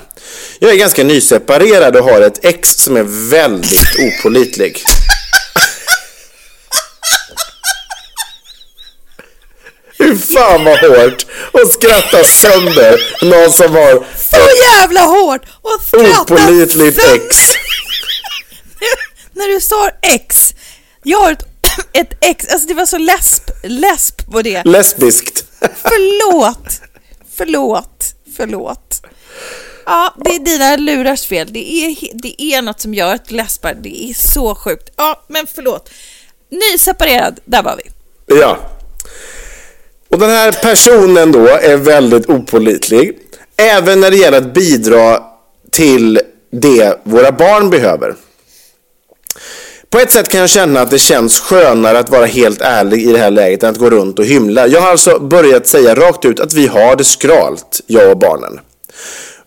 Jag 0.58 0.70
är 0.72 0.76
ganska 0.76 1.04
nyseparerad 1.04 1.96
och 1.96 2.04
har 2.04 2.20
ett 2.20 2.44
ex 2.44 2.68
som 2.74 2.96
är 2.96 3.30
väldigt 3.30 3.88
opålitlig. 3.98 4.82
Hur 9.98 10.16
fan 10.16 10.64
vad 10.64 10.78
hårt 10.78 11.26
att 11.52 11.72
skratta 11.72 12.24
sönder 12.24 13.24
någon 13.24 13.52
som 13.52 13.72
har 13.74 14.06
Så 14.16 14.48
jävla 14.62 15.00
hårt 15.00 15.42
och 15.62 15.80
skratta 15.86 16.34
opålitligt 16.34 16.98
ex. 16.98 17.36
när 19.32 19.54
du 19.54 19.60
sa 19.60 19.90
ex, 20.02 20.54
jag 21.02 21.18
har 21.18 21.32
ett, 21.32 21.44
ett 21.92 22.18
ex, 22.20 22.48
alltså 22.52 22.68
det 22.68 22.74
var 22.74 22.86
så 22.86 22.98
läsp, 22.98 23.50
läsp 23.62 24.30
på 24.32 24.42
det. 24.42 24.64
Lesbiskt. 24.64 25.44
Förlåt, 25.82 26.80
förlåt, 27.36 28.04
förlåt. 28.36 29.02
Ja, 29.86 30.14
det 30.24 30.30
är 30.34 30.38
dina 30.38 30.76
lurars 30.76 31.26
fel. 31.26 31.52
Det 31.52 31.72
är, 31.72 31.96
det 32.14 32.42
är 32.42 32.62
något 32.62 32.80
som 32.80 32.94
gör 32.94 33.14
att 33.14 33.28
du 33.28 33.34
läspar. 33.34 33.74
Det 33.74 34.10
är 34.10 34.14
så 34.14 34.54
sjukt. 34.54 34.90
Ja, 34.96 35.24
men 35.28 35.46
förlåt. 35.54 35.90
Nyseparerad, 36.50 37.40
där 37.44 37.62
var 37.62 37.76
vi. 37.84 37.90
Ja. 38.36 38.58
Och 40.14 40.20
den 40.20 40.30
här 40.30 40.52
personen 40.52 41.32
då 41.32 41.46
är 41.48 41.76
väldigt 41.76 42.30
opålitlig. 42.30 43.18
Även 43.56 44.00
när 44.00 44.10
det 44.10 44.16
gäller 44.16 44.38
att 44.38 44.54
bidra 44.54 45.22
till 45.70 46.20
det 46.52 47.00
våra 47.04 47.32
barn 47.32 47.70
behöver. 47.70 48.14
På 49.90 49.98
ett 49.98 50.12
sätt 50.12 50.28
kan 50.28 50.40
jag 50.40 50.50
känna 50.50 50.80
att 50.80 50.90
det 50.90 50.98
känns 50.98 51.40
skönare 51.40 51.98
att 51.98 52.10
vara 52.10 52.26
helt 52.26 52.60
ärlig 52.60 53.02
i 53.02 53.12
det 53.12 53.18
här 53.18 53.30
läget 53.30 53.62
än 53.62 53.70
att 53.70 53.78
gå 53.78 53.90
runt 53.90 54.18
och 54.18 54.24
hymla. 54.24 54.66
Jag 54.66 54.80
har 54.80 54.90
alltså 54.90 55.18
börjat 55.18 55.66
säga 55.66 55.94
rakt 55.94 56.24
ut 56.24 56.40
att 56.40 56.52
vi 56.52 56.66
har 56.66 56.96
det 56.96 57.04
skralt, 57.04 57.80
jag 57.86 58.10
och 58.10 58.18
barnen. 58.18 58.60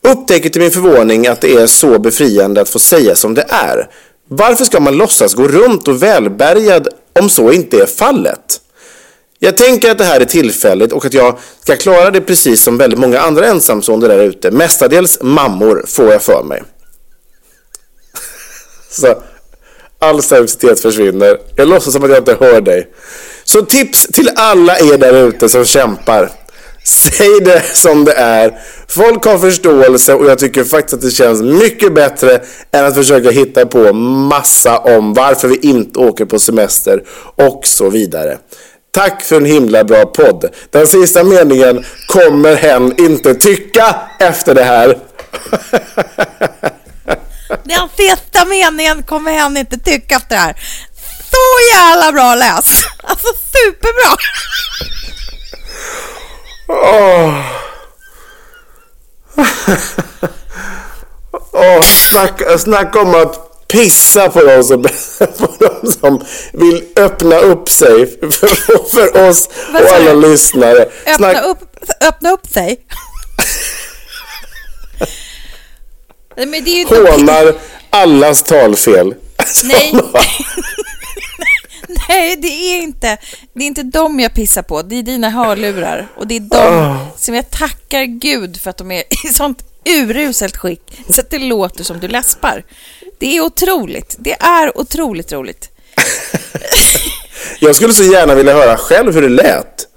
Upptäcker 0.01 0.49
till 0.49 0.61
min 0.61 0.72
förvåning 0.72 1.28
att 1.28 1.41
det 1.41 1.53
är 1.53 1.68
så 1.68 1.99
befriande 1.99 2.61
att 2.61 2.70
få 2.70 2.80
säga 2.80 3.15
som 3.15 3.34
det 3.34 3.45
är. 3.49 3.89
Varför 4.28 4.65
ska 4.65 4.80
man 4.80 4.97
låtsas 4.97 5.34
gå 5.34 5.47
runt 5.47 5.88
och 5.88 6.03
välbärgad 6.03 6.88
om 7.20 7.30
så 7.30 7.51
inte 7.51 7.78
är 7.78 7.86
fallet? 7.86 8.61
Jag 9.40 9.58
tänker 9.58 9.92
att 9.92 9.98
det 9.98 10.04
här 10.04 10.20
är 10.20 10.26
tillfälligt 10.26 10.92
och 10.92 11.06
att 11.06 11.14
jag 11.14 11.40
ska 11.64 11.76
klara 11.76 12.12
det 12.12 12.22
precis 12.22 12.64
som 12.64 12.78
väldigt 12.78 13.00
många 13.00 13.20
andra 13.20 13.46
ensamstående 13.46 14.08
där 14.08 14.20
ute. 14.20 14.52
Mestadels 14.52 15.18
mammor 15.22 15.84
får 15.88 16.12
jag 16.12 16.22
för 16.22 16.44
mig. 16.44 16.64
Så 18.90 19.22
all 20.00 20.24
seriositet 20.24 20.80
försvinner. 20.80 21.38
Jag 21.56 21.68
låtsas 21.68 21.94
som 21.94 22.04
att 22.04 22.10
jag 22.10 22.20
inte 22.20 22.38
hör 22.40 22.62
dig. 22.62 22.88
Så 23.44 23.62
tips 23.62 24.08
till 24.08 24.32
alla 24.36 24.80
er 24.80 24.98
där 24.98 25.28
ute 25.28 25.50
som 25.50 25.66
kämpar. 25.66 26.32
Säg 26.84 27.40
det 27.40 27.64
som 27.74 28.06
det 28.06 28.14
är. 28.14 28.60
Folk 28.88 29.26
har 29.26 29.38
förståelse 29.38 30.14
och 30.14 30.26
jag 30.26 30.40
tycker 30.40 30.64
faktiskt 30.64 30.94
att 30.94 31.02
det 31.02 31.12
känns 31.12 31.42
mycket 31.42 31.94
bättre 31.94 32.42
än 32.72 32.86
att 32.86 32.96
försöka 32.96 33.30
hitta 33.30 33.66
på 33.66 33.94
massa 33.94 34.78
om 34.78 35.14
varför 35.14 35.48
vi 35.48 35.56
inte 35.58 36.00
åker 36.00 36.26
på 36.26 36.40
semester 36.40 37.04
och 37.36 37.62
så 37.66 37.90
vidare. 37.90 38.38
Tack 38.92 39.24
för 39.24 39.36
en 39.36 39.46
himla 39.46 39.84
bra 39.84 40.06
podd. 40.06 40.46
Den 40.70 40.88
sista 40.88 41.24
meningen 41.24 41.86
kommer 42.08 42.56
hen 42.56 43.00
inte 43.00 43.36
tycka 43.36 43.96
efter 44.20 44.56
det 44.56 44.64
här. 44.64 44.88
Den 47.64 47.90
sista 47.98 48.46
meningen 48.46 49.04
kommer 49.04 49.32
hen 49.32 49.58
inte 49.58 49.78
tycka 49.78 50.16
efter 50.16 50.36
det 50.36 50.42
här. 50.42 50.56
Så 51.32 51.76
jävla 51.76 52.12
bra 52.12 52.36
läst! 52.36 52.88
Alltså 53.04 53.28
superbra! 53.54 54.16
Åh, 56.68 57.42
Åh, 61.52 61.82
snacka, 61.82 62.58
snacka 62.58 63.02
om 63.02 63.16
att 63.16 63.57
pissa 63.68 64.30
på 64.30 64.43
de, 64.43 64.63
som, 64.63 64.84
på 65.38 65.55
de 65.59 65.91
som 65.91 66.26
vill 66.53 66.84
öppna 66.95 67.38
upp 67.38 67.70
sig 67.70 68.20
för, 68.32 68.89
för 68.89 69.30
oss 69.30 69.49
och 69.74 69.95
alla 69.95 70.13
lyssnare. 70.13 70.82
Öppna 71.05 71.15
Snack- 71.34 71.43
upp, 71.45 71.59
öppna 72.01 72.30
upp 72.32 72.47
sig. 72.47 72.86
Men 76.36 76.51
det 76.51 76.70
är 76.70 76.78
ju 76.78 76.86
hånar 76.86 77.55
allas 77.89 78.43
talfel. 78.43 79.15
Nej. 79.63 79.93
Nej, 82.09 82.36
det 82.36 82.47
är 82.47 82.82
inte, 82.82 83.18
det 83.53 83.63
är 83.63 83.68
inte 83.68 83.84
dem 83.84 84.20
jag 84.20 84.34
pissar 84.34 84.61
på. 84.61 84.82
Det 84.82 84.95
är 84.95 85.03
dina 85.03 85.30
hörlurar. 85.30 86.07
Och 86.15 86.28
det 86.28 86.36
är 86.36 86.39
dem 86.39 86.97
som 87.18 87.36
jag 87.36 87.51
tackar 87.51 88.03
Gud 88.03 88.61
för 88.61 88.70
att 88.70 88.78
de 88.78 88.91
är 88.91 89.03
i 89.26 89.34
sånt 89.34 89.63
uruselt 89.86 90.57
skick 90.57 90.82
så 91.09 91.22
att 91.22 91.30
det 91.30 91.39
låter 91.39 91.84
som 91.84 91.99
du 91.99 92.07
läspar. 92.07 92.63
Det 93.20 93.38
är 93.38 93.41
otroligt. 93.41 94.15
Det 94.20 94.34
är 94.39 94.78
otroligt 94.78 95.32
roligt. 95.32 95.70
Jag 97.59 97.76
skulle 97.76 97.93
så 97.93 98.03
gärna 98.03 98.36
vilja 98.36 98.53
höra 98.53 98.78
själv 98.78 99.13
hur 99.13 99.22
det 99.22 99.30
lät. 99.30 99.88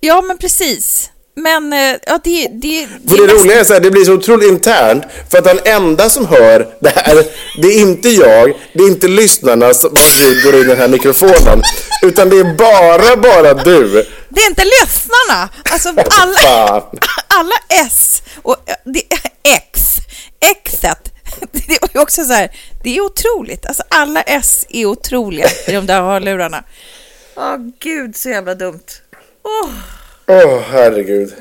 Ja, 0.00 0.20
men 0.22 0.38
precis. 0.38 1.10
Men 1.36 1.72
eh, 1.72 1.96
ja, 2.06 2.18
det, 2.24 2.48
det, 2.52 2.86
För 3.08 3.16
det 3.16 3.22
nästan- 3.22 3.38
roliga 3.40 3.60
är 3.60 3.64
så 3.64 3.72
här, 3.72 3.80
det 3.80 3.90
blir 3.90 4.04
så 4.04 4.12
otroligt 4.12 4.48
internt. 4.48 5.04
För 5.30 5.38
att 5.38 5.44
den 5.44 5.58
enda 5.64 6.10
som 6.10 6.26
hör 6.26 6.68
det 6.80 6.88
här, 6.96 7.24
det 7.62 7.68
är 7.68 7.80
inte 7.80 8.08
jag, 8.08 8.52
det 8.72 8.82
är 8.82 8.86
inte 8.88 9.08
lyssnarna 9.08 9.74
som 9.74 9.90
går 10.44 10.54
in 10.54 10.60
i 10.60 10.64
den 10.64 10.78
här 10.78 10.88
mikrofonen. 10.88 11.62
Utan 12.02 12.28
det 12.28 12.36
är 12.38 12.54
bara, 12.54 13.16
bara 13.16 13.54
du. 13.54 14.06
Det 14.28 14.40
är 14.40 14.46
inte 14.46 14.64
lyssnarna! 14.64 15.48
Alltså 15.70 15.88
alla, 16.10 16.82
alla 17.28 17.56
S 17.68 18.22
och 18.42 18.56
eh, 18.66 18.74
det, 18.84 19.02
X, 19.56 19.80
Xet. 20.64 21.12
Det 21.52 21.74
är 21.74 21.88
ju 21.94 22.00
också 22.00 22.24
så 22.24 22.32
här, 22.32 22.50
det 22.82 22.96
är 22.96 23.00
otroligt. 23.00 23.66
Alltså 23.66 23.82
alla 23.88 24.22
S 24.22 24.66
är 24.68 24.86
otroliga 24.86 25.46
i 25.66 25.72
de 25.72 25.86
där 25.86 26.02
hörlurarna. 26.02 26.64
Åh 27.36 27.56
gud, 27.78 28.16
så 28.16 28.28
jävla 28.28 28.54
dumt. 28.54 28.84
Åh. 29.42 29.70
Åh, 30.26 30.60
herregud. 30.70 31.34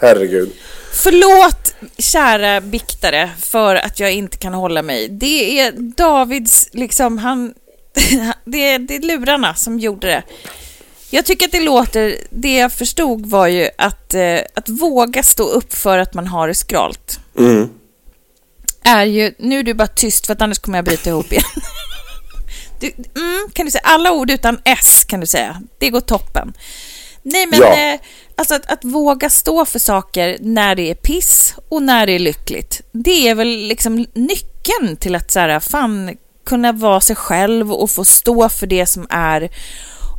Herregud. 0.00 0.52
Förlåt, 0.92 1.74
kära 1.98 2.60
biktare, 2.60 3.30
för 3.38 3.76
att 3.76 4.00
jag 4.00 4.12
inte 4.12 4.36
kan 4.36 4.54
hålla 4.54 4.82
mig. 4.82 5.08
Det 5.08 5.60
är 5.60 5.72
Davids, 5.72 6.68
liksom, 6.72 7.18
han... 7.18 7.54
Det 8.44 8.58
är, 8.58 8.78
det 8.78 8.96
är 8.96 9.00
lurarna 9.00 9.54
som 9.54 9.78
gjorde 9.78 10.06
det. 10.06 10.22
Jag 11.10 11.24
tycker 11.24 11.46
att 11.46 11.52
det 11.52 11.60
låter... 11.60 12.16
Det 12.30 12.56
jag 12.56 12.72
förstod 12.72 13.26
var 13.26 13.46
ju 13.46 13.68
att, 13.78 14.14
eh, 14.14 14.38
att 14.54 14.68
våga 14.68 15.22
stå 15.22 15.44
upp 15.44 15.72
för 15.72 15.98
att 15.98 16.14
man 16.14 16.26
har 16.26 16.48
det 16.48 16.54
skralt. 16.54 17.20
Mm. 17.38 17.68
Är 18.84 19.04
ju... 19.04 19.34
Nu 19.38 19.58
är 19.58 19.62
du 19.62 19.74
bara 19.74 19.88
tyst, 19.88 20.26
för 20.26 20.32
att 20.32 20.42
annars 20.42 20.58
kommer 20.58 20.78
jag 20.78 20.84
bryta 20.84 21.10
ihop 21.10 21.32
igen. 21.32 21.44
Du, 22.80 22.86
mm, 23.16 23.48
kan 23.52 23.66
du 23.66 23.70
säga 23.72 23.82
alla 23.84 24.12
ord 24.12 24.30
utan 24.30 24.60
S, 24.64 25.04
kan 25.04 25.20
du 25.20 25.26
säga. 25.26 25.60
Det 25.78 25.90
går 25.90 26.00
toppen. 26.00 26.52
Nej, 27.22 27.46
men 27.46 27.60
Ja. 27.60 27.92
eh, 27.94 28.00
alltså 28.36 28.54
att, 28.54 28.72
att 28.72 28.84
våga 28.84 29.30
stå 29.30 29.64
för 29.64 29.78
saker 29.78 30.36
när 30.40 30.74
det 30.74 30.90
är 30.90 30.94
piss 30.94 31.54
och 31.68 31.82
när 31.82 32.06
det 32.06 32.12
är 32.12 32.18
lyckligt. 32.18 32.80
Det 32.92 33.28
är 33.28 33.34
väl 33.34 33.48
liksom 33.48 34.06
nyckeln 34.14 34.96
till 35.00 35.14
att 35.14 35.30
så 35.30 35.40
här, 35.40 35.60
fan, 35.60 36.16
kunna 36.46 36.72
vara 36.72 37.00
sig 37.00 37.16
själv 37.16 37.72
och 37.72 37.90
få 37.90 38.04
stå 38.04 38.48
för 38.48 38.66
det 38.66 38.86
som 38.86 39.06
är. 39.10 39.50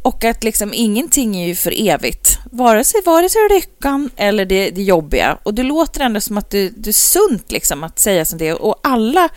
Och 0.01 0.23
att 0.23 0.43
liksom 0.43 0.73
ingenting 0.73 1.35
är 1.41 1.47
ju 1.47 1.55
för 1.55 1.87
evigt. 1.87 2.39
Vare 2.51 2.83
sig, 2.83 3.01
vare 3.05 3.29
sig 3.29 3.41
lyckan 3.49 4.09
eller 4.15 4.45
det, 4.45 4.69
det 4.69 4.83
jobbiga. 4.83 5.37
Och 5.43 5.53
det 5.53 5.63
låter 5.63 6.01
ändå 6.01 6.21
som 6.21 6.37
att 6.37 6.49
det, 6.49 6.69
det 6.69 6.89
är 6.89 6.93
sunt 6.93 7.51
liksom 7.51 7.83
att 7.83 7.99
säga 7.99 8.25
som 8.25 8.39
det 8.39 8.47
är. 8.47 8.61
Och 8.61 8.79
alla 8.83 9.29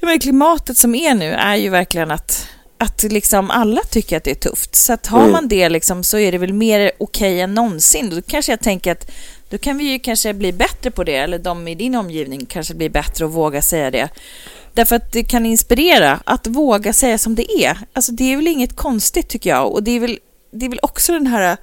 men 0.00 0.20
klimatet 0.20 0.76
som 0.76 0.94
är 0.94 1.14
nu 1.14 1.32
är 1.32 1.56
ju 1.56 1.70
verkligen 1.70 2.10
att, 2.10 2.48
att 2.78 3.02
liksom 3.02 3.50
alla 3.50 3.80
tycker 3.82 4.16
att 4.16 4.24
det 4.24 4.30
är 4.30 4.50
tufft. 4.50 4.74
Så 4.74 4.92
att 4.92 5.06
har 5.06 5.28
man 5.28 5.48
det 5.48 5.68
liksom, 5.68 6.04
så 6.04 6.18
är 6.18 6.32
det 6.32 6.38
väl 6.38 6.52
mer 6.52 6.92
okej 6.98 7.40
än 7.40 7.54
någonsin. 7.54 8.10
Då 8.10 8.22
kanske 8.22 8.52
jag 8.52 8.60
tänker 8.60 8.92
att 8.92 9.10
då 9.50 9.58
kan 9.58 9.78
vi 9.78 9.84
ju 9.84 9.98
kanske 9.98 10.34
bli 10.34 10.52
bättre 10.52 10.90
på 10.90 11.04
det, 11.04 11.16
eller 11.16 11.38
de 11.38 11.68
i 11.68 11.74
din 11.74 11.94
omgivning 11.94 12.46
kanske 12.46 12.74
blir 12.74 12.90
bättre 12.90 13.24
och 13.24 13.32
våga 13.32 13.62
säga 13.62 13.90
det. 13.90 14.08
Därför 14.76 14.96
att 14.96 15.12
det 15.12 15.24
kan 15.24 15.46
inspirera 15.46 16.20
att 16.24 16.46
våga 16.46 16.92
säga 16.92 17.18
som 17.18 17.34
det 17.34 17.64
är. 17.64 17.78
Alltså 17.92 18.12
det 18.12 18.32
är 18.32 18.36
väl 18.36 18.46
inget 18.46 18.76
konstigt 18.76 19.28
tycker 19.28 19.50
jag. 19.50 19.72
Och 19.72 19.82
det 19.82 19.90
är 19.90 20.00
väl, 20.00 20.18
det 20.52 20.64
är 20.64 20.70
väl 20.70 20.80
också 20.82 21.12
den 21.12 21.26
här 21.26 21.56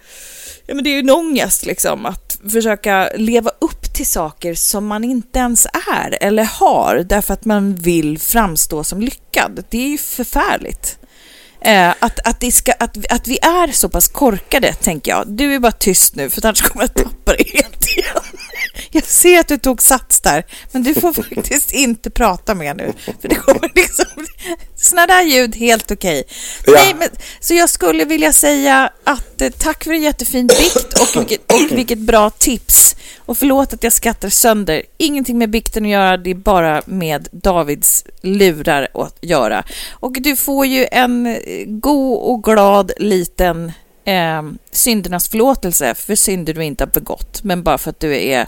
Ja, 0.66 0.76
men 0.76 0.84
det 0.84 0.90
är 0.90 0.92
ju 0.92 1.00
en 1.00 1.10
ångest 1.10 1.66
liksom, 1.66 2.06
att 2.06 2.40
försöka 2.52 3.10
leva 3.16 3.52
upp 3.62 3.94
till 3.94 4.06
saker 4.06 4.54
som 4.54 4.88
man 4.88 5.04
inte 5.04 5.40
ens 5.40 5.68
är 5.88 6.18
eller 6.22 6.44
har 6.44 7.06
därför 7.10 7.34
att 7.34 7.46
man 7.46 7.76
vill 7.76 8.20
framstå 8.20 8.84
som 8.84 9.02
lyckad. 9.02 9.64
Det 9.70 9.78
är 9.78 9.88
ju 9.88 9.98
förfärligt. 9.98 10.98
Eh, 11.62 11.90
att, 12.00 12.20
att, 12.28 12.40
det 12.40 12.52
ska, 12.52 12.72
att, 12.72 13.12
att 13.12 13.28
vi 13.28 13.38
är 13.42 13.72
så 13.72 13.90
pass 13.90 14.08
korkade, 14.08 14.74
tänker 14.74 15.12
jag. 15.12 15.28
Du 15.28 15.56
är 15.56 15.60
bara 15.60 15.72
tyst 15.72 16.16
nu, 16.16 16.30
för 16.30 16.46
annars 16.46 16.62
kommer 16.62 16.84
jag 16.84 16.94
tappa 16.94 17.34
dig 17.34 17.52
helt 17.54 17.88
igen. 17.88 18.23
Jag 18.94 19.04
ser 19.04 19.40
att 19.40 19.48
du 19.48 19.58
tog 19.58 19.82
sats 19.82 20.22
där, 20.22 20.46
men 20.72 20.84
du 20.84 20.94
får 20.94 21.14
faktiskt 21.24 21.72
inte 21.72 22.10
prata 22.10 22.56
mer 22.56 22.74
nu. 22.74 22.94
För 23.22 23.28
det 23.28 23.36
kommer 23.36 23.72
liksom... 23.76 24.06
Sådana 24.76 25.08
där 25.08 25.22
ljud, 25.24 25.56
helt 25.56 25.92
okej. 25.92 26.24
Ja. 26.66 26.74
Nej, 26.74 26.94
men, 27.00 27.10
så 27.40 27.54
jag 27.54 27.70
skulle 27.70 28.06
vilja 28.06 28.34
säga 28.34 28.92
att 29.04 29.42
eh, 29.42 29.50
tack 29.50 29.84
för 29.84 29.92
en 29.92 30.02
jättefin 30.02 30.48
bikt 30.48 31.00
och 31.00 31.22
vilket, 31.22 31.52
och 31.52 31.78
vilket 31.78 32.00
bra 32.00 32.30
tips. 32.30 32.96
Och 33.26 33.38
förlåt 33.38 33.74
att 33.74 33.84
jag 33.84 33.94
skrattar 33.94 34.30
sönder. 34.30 34.84
Ingenting 34.98 35.38
med 35.38 35.50
bikten 35.50 35.84
att 35.84 35.90
göra, 35.90 36.18
det 36.18 36.30
är 36.30 36.36
bara 36.36 36.82
med 36.86 37.28
Davids 37.32 38.06
lurar 38.22 38.88
att 38.94 39.18
göra. 39.22 39.64
Och 39.92 40.14
du 40.14 40.36
får 40.36 40.66
ju 40.66 40.88
en 40.92 41.26
eh, 41.26 41.66
god 41.66 42.18
och 42.18 42.44
glad 42.44 42.92
liten 42.98 43.72
eh, 44.06 44.42
syndernas 44.72 45.30
förlåtelse 45.30 45.94
för 45.96 46.16
synder 46.16 46.54
du 46.54 46.64
inte 46.64 46.84
har 46.84 46.92
begått, 46.92 47.44
men 47.44 47.64
bara 47.64 47.78
för 47.78 47.90
att 47.90 48.00
du 48.00 48.18
är 48.18 48.48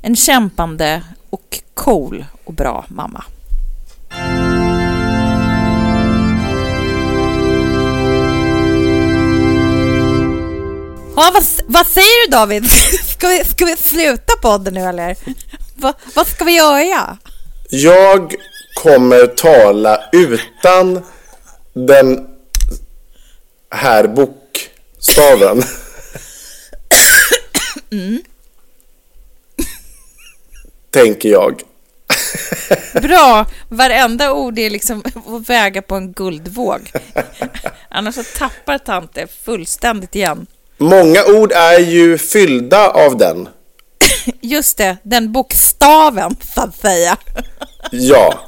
en 0.00 0.16
kämpande 0.16 1.02
och 1.30 1.60
cool 1.74 2.24
och 2.44 2.54
bra 2.54 2.84
mamma. 2.88 3.24
Ja, 11.16 11.30
vad, 11.34 11.44
vad 11.66 11.86
säger 11.86 12.26
du 12.26 12.30
David? 12.30 12.70
Ska 13.16 13.28
vi, 13.28 13.44
ska 13.44 13.64
vi 13.64 13.76
sluta 13.76 14.32
podden 14.42 14.74
nu 14.74 14.80
eller? 14.80 15.16
Va, 15.74 15.94
vad 16.14 16.26
ska 16.26 16.44
vi 16.44 16.56
göra? 16.56 17.18
Jag 17.70 18.34
kommer 18.74 19.26
tala 19.26 20.00
utan 20.12 21.04
den 21.72 22.26
här 23.70 24.08
bokstaven. 25.04 25.62
Tänker 30.90 31.28
jag. 31.28 31.62
Bra, 33.02 33.46
varenda 33.68 34.32
ord 34.32 34.58
är 34.58 34.70
liksom 34.70 35.02
att 35.26 35.48
väga 35.48 35.82
på 35.82 35.94
en 35.94 36.12
guldvåg. 36.12 36.92
Annars 37.88 38.14
så 38.14 38.22
tappar 38.22 38.78
Tante 38.78 39.26
fullständigt 39.44 40.14
igen. 40.14 40.46
Många 40.78 41.24
ord 41.24 41.52
är 41.52 41.78
ju 41.78 42.18
fyllda 42.18 42.88
av 42.90 43.16
den. 43.18 43.48
Just 44.40 44.76
det, 44.76 44.96
den 45.02 45.32
bokstaven 45.32 46.36
så 46.54 46.60
att 46.60 46.76
säga. 46.76 47.16
Ja. 47.90 48.40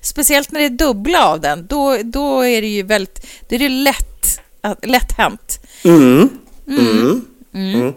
Speciellt 0.00 0.52
när 0.52 0.60
det 0.60 0.66
är 0.66 0.70
dubbla 0.70 1.26
av 1.28 1.40
den, 1.40 1.66
då, 1.66 1.98
då 2.04 2.40
är 2.44 2.62
det 2.62 2.68
ju 2.68 2.82
väldigt, 2.82 3.26
då 3.48 3.54
är 3.54 3.58
det 3.58 3.68
lätt, 3.68 4.40
lätt 4.82 5.12
hänt. 5.12 5.60
Mm. 5.84 6.28
Mm. 6.68 7.24
Mm. 7.54 7.92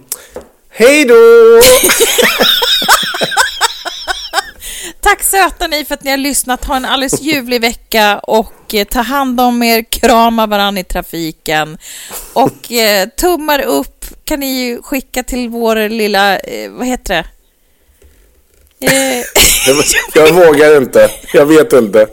Hej 0.70 1.06
då! 1.06 1.16
Tack 5.02 5.24
söta 5.24 5.68
ni 5.68 5.86
för 5.86 5.94
att 5.94 6.04
ni 6.04 6.10
har 6.12 6.18
lyssnat. 6.18 6.66
Ha 6.66 6.76
en 6.76 6.86
alldeles 6.86 7.22
ljuvlig 7.22 7.62
vecka 7.62 8.20
och 8.20 8.74
eh, 8.76 8.84
ta 8.84 9.02
hand 9.02 9.42
om 9.42 9.64
er, 9.64 9.84
krama 9.90 10.46
varandra 10.48 10.80
i 10.80 10.84
trafiken. 10.84 11.78
Och 12.34 12.72
eh, 12.72 13.08
tummar 13.10 13.60
upp 13.62 14.06
kan 14.24 14.40
ni 14.40 14.62
ju 14.66 14.82
skicka 14.82 15.24
till 15.24 15.50
vår 15.50 15.90
lilla, 15.90 16.38
eh, 16.40 16.72
vad 16.72 16.88
heter 16.88 17.14
det? 17.14 17.26
Eh, 18.88 19.24
Jag, 19.68 19.84
jag 20.28 20.34
vågar 20.34 20.78
inte. 20.78 21.12
Jag 21.34 21.46
vet 21.46 21.74
inte. 21.74 22.08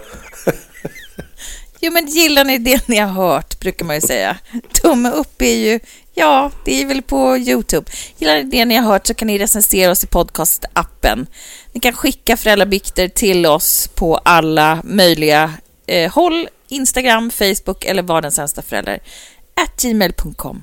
Jo 1.84 1.92
men 1.92 2.06
gillar 2.06 2.44
ni 2.44 2.58
det 2.58 2.88
ni 2.88 2.96
har 2.98 3.08
hört, 3.08 3.60
brukar 3.60 3.84
man 3.84 3.94
ju 3.94 4.00
säga. 4.00 4.36
Tumme 4.82 5.10
upp 5.10 5.42
är 5.42 5.54
ju, 5.54 5.80
ja, 6.14 6.50
det 6.64 6.82
är 6.82 6.86
väl 6.86 7.02
på 7.02 7.36
YouTube. 7.38 7.90
Gillar 8.18 8.34
ni 8.34 8.42
det 8.42 8.64
ni 8.64 8.74
har 8.74 8.82
hört 8.82 9.06
så 9.06 9.14
kan 9.14 9.26
ni 9.26 9.38
recensera 9.38 9.90
oss 9.90 10.04
i 10.04 10.06
podcastappen. 10.06 11.26
Ni 11.72 11.80
kan 11.80 11.92
skicka 11.92 12.36
föräldrabikter 12.36 13.08
till 13.08 13.46
oss 13.46 13.88
på 13.94 14.16
alla 14.16 14.80
möjliga 14.84 15.52
eh, 15.86 16.12
håll, 16.12 16.48
Instagram, 16.68 17.30
Facebook 17.30 17.84
eller 17.84 18.02
var 18.02 18.22
den 18.22 18.32
sämsta 18.32 18.62
förälder, 18.62 18.98
at 19.54 19.82
gmail.com. 19.82 20.62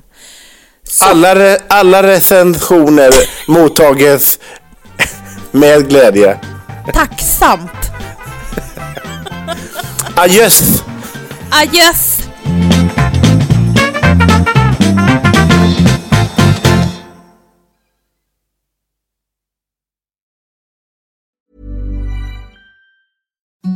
Alla, 1.00 1.34
re, 1.34 1.58
alla 1.68 2.02
recensioner 2.02 3.12
mottages 3.48 4.38
med 5.50 5.88
glädje. 5.88 6.40
Tacksamt! 6.92 7.90
Adjöss! 10.16 10.82
Adjöss! 11.52 12.11